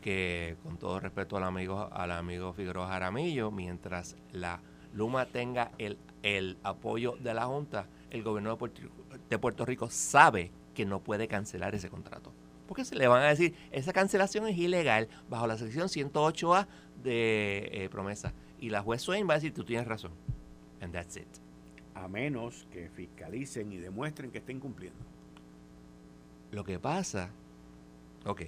que 0.00 0.56
con 0.62 0.78
todo 0.78 1.00
respeto 1.00 1.36
al 1.36 1.44
amigo, 1.44 1.88
al 1.92 2.12
amigo 2.12 2.52
Figueroa 2.52 2.88
Jaramillo, 2.88 3.50
mientras 3.50 4.16
la 4.32 4.60
Luma 4.94 5.26
tenga 5.26 5.72
el, 5.78 5.98
el 6.22 6.56
apoyo 6.62 7.16
de 7.20 7.34
la 7.34 7.46
Junta, 7.46 7.86
el 8.10 8.22
gobierno 8.22 8.58
de 9.28 9.38
Puerto, 9.38 9.64
Rico 9.64 9.90
sabe 9.90 10.50
que 10.74 10.86
no 10.86 11.00
puede 11.00 11.28
cancelar 11.28 11.74
ese 11.74 11.88
contrato. 11.90 12.32
Porque 12.66 12.84
se 12.84 12.96
le 12.96 13.08
van 13.08 13.22
a 13.22 13.28
decir, 13.28 13.54
esa 13.70 13.92
cancelación 13.92 14.46
es 14.46 14.56
ilegal 14.56 15.08
bajo 15.28 15.46
la 15.46 15.56
sección 15.56 15.88
108A 15.88 16.66
de 17.02 17.68
eh, 17.72 17.88
promesa. 17.88 18.32
Y 18.60 18.70
la 18.70 18.82
juez 18.82 19.02
Swain 19.02 19.28
va 19.28 19.34
a 19.34 19.36
decir, 19.36 19.54
tú 19.54 19.64
tienes 19.64 19.86
razón. 19.86 20.12
And 20.80 20.92
that's 20.92 21.16
it. 21.16 21.28
A 21.94 22.08
menos 22.08 22.66
que 22.70 22.90
fiscalicen 22.90 23.72
y 23.72 23.78
demuestren 23.78 24.30
que 24.30 24.38
estén 24.38 24.60
cumpliendo. 24.60 25.00
Lo 26.50 26.64
que 26.64 26.78
pasa, 26.78 27.30
ok, 28.24 28.42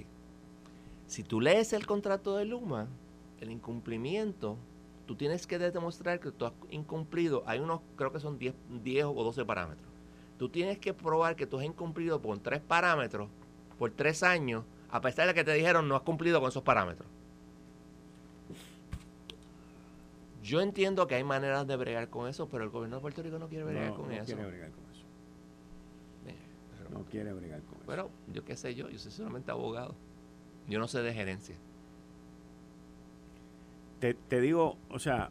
si 1.07 1.23
tú 1.25 1.41
lees 1.41 1.73
el 1.73 1.87
contrato 1.87 2.37
de 2.37 2.45
Luma, 2.45 2.89
el 3.41 3.51
incumplimiento 3.51 4.57
tú 5.11 5.17
tienes 5.17 5.45
que 5.45 5.59
demostrar 5.59 6.21
que 6.21 6.31
tú 6.31 6.47
has 6.47 6.53
incumplido, 6.71 7.43
hay 7.45 7.59
unos, 7.59 7.81
creo 7.97 8.13
que 8.13 8.21
son 8.21 8.39
10, 8.39 8.55
10 8.85 9.07
o 9.07 9.25
12 9.25 9.45
parámetros. 9.45 9.89
Tú 10.39 10.49
tienes 10.49 10.79
que 10.79 10.95
probar 10.95 11.35
que 11.35 11.49
tú 11.49 11.59
has 11.59 11.65
incumplido 11.65 12.23
por 12.23 12.39
tres 12.39 12.61
parámetros 12.61 13.29
por 13.77 13.91
tres 13.91 14.23
años, 14.23 14.65
a 14.89 15.01
pesar 15.01 15.27
de 15.27 15.35
que 15.35 15.43
te 15.43 15.53
dijeron 15.53 15.89
no 15.89 15.97
has 15.97 16.03
cumplido 16.03 16.39
con 16.39 16.49
esos 16.49 16.63
parámetros. 16.63 17.09
Yo 20.45 20.61
entiendo 20.61 21.09
que 21.09 21.17
hay 21.17 21.25
maneras 21.25 21.67
de 21.67 21.75
bregar 21.75 22.09
con 22.09 22.29
eso, 22.29 22.49
pero 22.49 22.63
el 22.63 22.71
gobierno 22.71 22.99
de 22.99 23.03
Puerto 23.03 23.21
Rico 23.21 23.41
no 23.41 23.49
quiere 23.49 23.65
bregar 23.65 23.93
con 23.95 24.13
eso. 24.13 24.27
Quiere 24.27 24.47
bregar 24.47 24.71
con 24.71 24.85
eso. 24.93 25.05
no 26.89 27.05
quiere 27.07 27.33
bregar 27.33 27.63
con 27.63 27.79
eso. 27.79 27.87
Pero 27.89 28.11
yo 28.33 28.45
qué 28.45 28.57
sé 28.57 28.77
yo, 28.77 28.89
yo 28.89 28.99
soy 29.01 29.11
solamente 29.11 29.51
abogado. 29.51 29.97
Yo 30.69 30.79
no 30.79 30.87
sé 30.87 31.03
de 31.03 31.13
gerencia. 31.13 31.57
Te, 34.01 34.15
te 34.15 34.41
digo, 34.41 34.77
o 34.89 34.99
sea, 34.99 35.31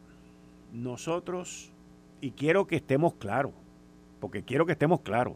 nosotros, 0.72 1.72
y 2.22 2.32
quiero 2.32 2.67
que 2.67 2.78
estemos 2.78 3.15
claros, 3.15 3.51
porque 4.20 4.43
quiero 4.43 4.65
que 4.65 4.74
estemos 4.74 5.01
claros, 5.01 5.36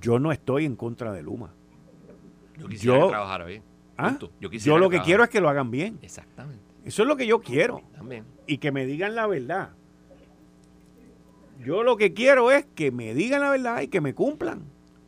yo 0.00 0.18
no 0.18 0.32
estoy 0.32 0.64
en 0.64 0.76
contra 0.76 1.12
de 1.12 1.22
Luma. 1.22 1.52
Yo 2.58 2.68
quisiera 2.68 3.08
trabajar 3.08 3.46
bien. 3.46 3.62
¿Ah? 3.96 4.18
Yo, 4.40 4.78
lo 4.78 4.90
que 4.90 5.00
quiero 5.00 5.22
es 5.22 5.30
que 5.30 5.40
lo 5.40 5.48
hagan 5.48 5.70
bien. 5.70 5.98
Exactamente. 6.02 6.62
Eso 6.84 7.02
es 7.02 7.08
lo 7.08 7.16
que 7.16 7.26
yo 7.26 7.40
quiero. 7.40 7.82
También. 7.92 8.24
Y 8.46 8.58
que 8.58 8.72
me 8.72 8.86
digan 8.86 9.14
la 9.14 9.26
verdad. 9.26 9.70
Yo 11.64 11.82
lo 11.82 11.96
que 11.96 12.12
quiero 12.12 12.50
es 12.50 12.66
que 12.74 12.90
me 12.90 13.14
digan 13.14 13.40
la 13.40 13.50
verdad 13.50 13.80
y 13.80 13.88
que 13.88 14.00
me 14.00 14.14
cumplan. 14.14 14.64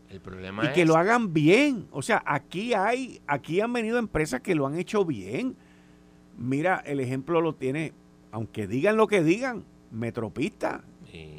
El 0.09 0.21
problema 0.21 0.65
y 0.65 0.73
que 0.73 0.87
lo 0.87 0.97
hagan 0.97 1.35
bien. 1.35 1.89
O 1.91 2.01
sea, 2.01 2.23
aquí 2.25 2.73
hay, 2.73 3.21
aquí 3.27 3.61
han 3.61 3.73
venido 3.73 3.99
empresas 3.99 4.41
que 4.41 4.55
lo 4.55 4.67
han 4.67 4.79
hecho 4.79 5.05
bien. 5.05 5.57
Mira, 6.37 6.83
el 6.85 7.01
ejemplo 7.01 7.41
lo 7.41 7.55
tiene, 7.55 7.93
aunque 8.31 8.67
digan 8.67 8.97
lo 8.97 9.07
que 9.07 9.23
digan, 9.23 9.65
Metropista, 9.91 10.85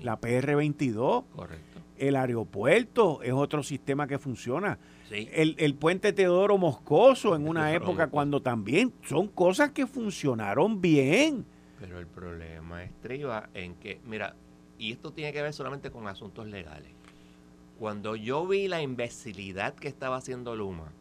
la 0.01 0.19
PR22. 0.19 1.25
Correcto. 1.35 1.81
El 1.97 2.15
aeropuerto 2.15 3.21
es 3.23 3.33
otro 3.33 3.63
sistema 3.63 4.07
que 4.07 4.19
funciona. 4.19 4.77
El, 5.09 5.75
puente 5.75 6.13
Teodoro 6.13 6.57
Moscoso 6.57 7.35
en 7.35 7.47
una 7.47 7.73
época 7.73 8.07
cuando 8.07 8.41
también 8.41 8.93
son 9.03 9.27
cosas 9.27 9.71
que 9.71 9.87
funcionaron 9.87 10.81
bien. 10.81 11.45
Pero 11.79 11.99
el 11.99 12.07
problema 12.07 12.83
estriba 12.83 13.49
en 13.53 13.75
que, 13.75 13.99
mira, 14.05 14.35
y 14.77 14.91
esto 14.91 15.11
tiene 15.11 15.33
que 15.33 15.41
ver 15.41 15.53
solamente 15.53 15.91
con 15.91 16.07
asuntos 16.07 16.47
legales. 16.47 16.91
Cuando 17.79 18.15
yo 18.15 18.47
vi 18.47 18.67
la 18.67 18.81
imbecilidad 18.81 19.75
que 19.75 19.87
estaba 19.87 20.17
haciendo 20.17 20.55
Luma 20.55 20.91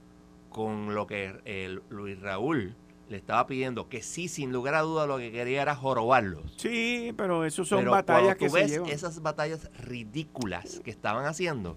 con 0.51 0.94
lo 0.94 1.07
que 1.07 1.80
Luis 1.90 2.20
Raúl 2.20 2.74
le 3.09 3.16
estaba 3.16 3.46
pidiendo, 3.46 3.88
que 3.88 4.02
sí, 4.02 4.28
sin 4.28 4.52
lugar 4.52 4.74
a 4.74 4.82
duda, 4.82 5.07
lo 5.07 5.18
que 5.18 5.30
quería 5.30 5.62
era 5.62 5.76
jorobarlos. 5.76 6.54
Sí, 6.57 7.14
pero 7.16 7.44
eso 7.44 7.64
son 7.64 7.84
batallas 7.84 8.36
que 8.36 8.48
ves 8.48 8.80
esas 8.88 9.22
batallas 9.22 9.70
ridículas 9.78 10.80
que 10.84 10.90
estaban 10.90 11.26
haciendo, 11.26 11.76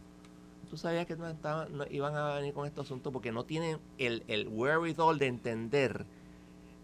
tú 0.70 0.78
sabías 0.78 1.06
que 1.06 1.16
no, 1.16 1.28
estaban, 1.28 1.76
no 1.76 1.86
iban 1.90 2.16
a 2.16 2.36
venir 2.36 2.54
con 2.54 2.66
este 2.66 2.80
asunto 2.82 3.12
porque 3.12 3.32
no 3.32 3.44
tienen 3.44 3.80
el, 3.98 4.24
el 4.28 4.48
wherewithal 4.48 5.18
de 5.18 5.28
entender 5.28 6.06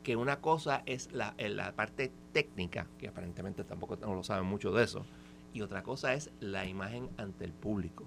que 0.03 0.15
una 0.15 0.41
cosa 0.41 0.83
es 0.85 1.11
la, 1.13 1.35
la 1.37 1.71
parte 1.73 2.11
técnica, 2.31 2.87
que 2.99 3.07
aparentemente 3.07 3.63
tampoco 3.63 3.95
no 3.95 4.13
lo 4.13 4.23
saben 4.23 4.45
mucho 4.45 4.71
de 4.71 4.83
eso, 4.83 5.05
y 5.53 5.61
otra 5.61 5.83
cosa 5.83 6.13
es 6.13 6.31
la 6.39 6.65
imagen 6.65 7.09
ante 7.17 7.45
el 7.45 7.53
público. 7.53 8.05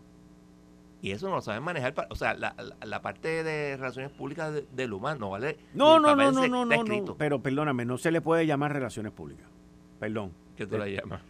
Y 1.01 1.12
eso 1.12 1.28
no 1.28 1.36
lo 1.36 1.42
saben 1.42 1.62
manejar. 1.62 1.94
O 2.11 2.16
sea, 2.16 2.34
la, 2.34 2.55
la, 2.84 3.03
parte 3.03 3.44
de 3.44 3.76
relaciones 3.76 4.11
públicas 4.11 4.53
del 4.72 4.92
humano, 4.92 5.30
¿vale? 5.30 5.57
No, 5.74 6.01
no, 6.01 6.16
no, 6.16 6.32
no, 6.32 6.49
no, 6.49 6.64
no, 6.64 6.84
no. 6.84 7.16
Pero 7.16 7.40
perdóname, 7.40 7.84
no 7.84 7.99
se 7.99 8.11
le 8.11 8.20
puede 8.20 8.46
llamar 8.46 8.72
relaciones 8.72 9.12
públicas. 9.12 9.46
Perdón. 10.01 10.32
¿Qué 10.57 10.66
tú 10.66 10.76
la 10.76 10.88
llamas? 10.88 11.22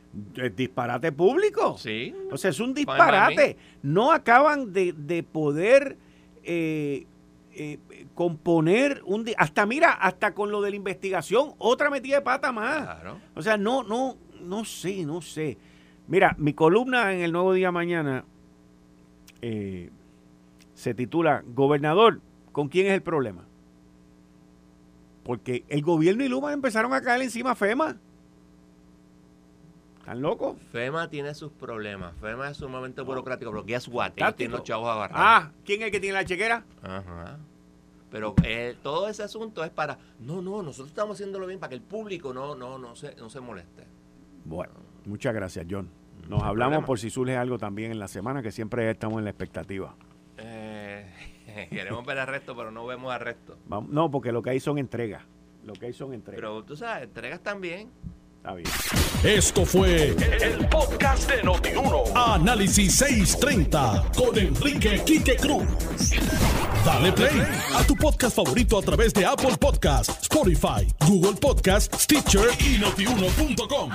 disparate 0.56 1.12
público. 1.12 1.76
Sí. 1.76 2.14
O 2.32 2.38
sea, 2.38 2.50
es 2.50 2.60
un 2.60 2.72
disparate. 2.72 3.58
No 3.82 4.10
acaban 4.10 4.72
de, 4.72 5.26
poder 5.30 5.98
eh, 6.44 7.06
eh, 7.52 7.78
componer 8.14 9.02
un... 9.04 9.26
Hasta, 9.36 9.66
mira, 9.66 9.92
hasta 9.92 10.32
con 10.32 10.50
lo 10.50 10.62
de 10.62 10.70
la 10.70 10.76
investigación, 10.76 11.52
otra 11.58 11.90
metida 11.90 12.16
de 12.16 12.22
pata 12.22 12.52
más. 12.52 12.84
Claro. 12.84 13.18
O 13.34 13.42
sea, 13.42 13.58
no, 13.58 13.82
no, 13.82 14.16
no 14.40 14.64
sé, 14.64 15.04
no 15.04 15.20
sé. 15.20 15.58
Mira, 16.06 16.34
mi 16.38 16.54
columna 16.54 17.12
en 17.12 17.20
el 17.20 17.32
Nuevo 17.32 17.52
Día 17.52 17.70
Mañana 17.70 18.24
eh, 19.42 19.90
se 20.74 20.94
titula 20.94 21.42
Gobernador, 21.46 22.20
¿con 22.52 22.68
quién 22.68 22.86
es 22.86 22.92
el 22.92 23.02
problema? 23.02 23.44
Porque 25.24 25.64
el 25.68 25.82
gobierno 25.82 26.24
y 26.24 26.28
Luma 26.28 26.52
empezaron 26.52 26.92
a 26.92 27.02
caer 27.02 27.22
encima 27.22 27.50
a 27.50 27.54
FEMA. 27.54 27.96
¿Están 29.98 30.22
locos? 30.22 30.56
FEMA 30.72 31.10
tiene 31.10 31.34
sus 31.34 31.52
problemas. 31.52 32.14
FEMA 32.20 32.50
es 32.50 32.56
sumamente 32.56 33.02
burocrático, 33.02 33.50
pero 33.50 33.64
es 33.66 33.88
what? 33.88 34.12
Ellos 34.16 34.36
tienen 34.36 34.56
los 34.56 34.64
chavos 34.64 34.88
agarrados. 34.88 35.16
Ah, 35.22 35.52
¿quién 35.66 35.82
es 35.82 35.86
el 35.86 35.92
que 35.92 36.00
tiene 36.00 36.14
la 36.14 36.24
chequera? 36.24 36.64
Ajá. 36.82 37.38
Pero 38.10 38.34
eh, 38.42 38.76
todo 38.82 39.08
ese 39.08 39.22
asunto 39.22 39.62
es 39.64 39.70
para, 39.70 39.98
no, 40.20 40.40
no, 40.40 40.62
nosotros 40.62 40.88
estamos 40.88 41.16
haciéndolo 41.16 41.46
bien 41.46 41.60
para 41.60 41.68
que 41.68 41.74
el 41.74 41.82
público 41.82 42.32
no, 42.32 42.54
no, 42.54 42.78
no, 42.78 42.96
se, 42.96 43.14
no 43.16 43.28
se 43.28 43.40
moleste. 43.40 43.84
Bueno, 44.46 44.72
muchas 45.04 45.34
gracias, 45.34 45.66
John. 45.68 45.90
Nos 46.28 46.42
hablamos 46.42 46.84
por 46.84 46.98
si 46.98 47.10
surge 47.10 47.36
algo 47.36 47.58
también 47.58 47.90
en 47.90 47.98
la 47.98 48.08
semana, 48.08 48.42
que 48.42 48.52
siempre 48.52 48.90
estamos 48.90 49.18
en 49.18 49.24
la 49.24 49.30
expectativa. 49.30 49.94
Eh, 50.36 51.06
queremos 51.70 52.04
ver 52.04 52.18
arresto, 52.18 52.54
pero 52.54 52.70
no 52.70 52.86
vemos 52.86 53.12
arresto. 53.12 53.56
No, 53.68 54.10
porque 54.10 54.30
lo 54.30 54.42
que 54.42 54.50
hay 54.50 54.60
son 54.60 54.78
entregas. 54.78 55.22
Lo 55.64 55.72
que 55.72 55.86
hay 55.86 55.92
son 55.92 56.14
entregas. 56.14 56.40
Pero 56.40 56.62
tú 56.64 56.76
sabes, 56.76 57.04
entregas 57.04 57.40
también. 57.40 57.90
Está 58.36 58.54
bien. 58.54 58.68
Esto 59.24 59.64
fue 59.64 60.14
el, 60.42 60.68
podcast 60.68 61.30
de 61.30 61.42
Notiuno. 61.42 62.04
Análisis 62.14 62.94
630 62.94 64.12
con 64.16 64.38
Enrique 64.38 65.02
Quique 65.04 65.36
Cruz. 65.36 65.66
Dale 66.84 67.12
play 67.12 67.42
a 67.74 67.84
tu 67.84 67.96
podcast 67.96 68.36
favorito 68.36 68.78
a 68.78 68.82
través 68.82 69.12
de 69.12 69.26
Apple 69.26 69.56
Podcasts, 69.58 70.22
Spotify, 70.22 70.86
Google 71.06 71.34
Podcasts, 71.40 72.04
Stitcher 72.04 72.48
y 72.60 72.78
notiuno.com. 72.78 73.90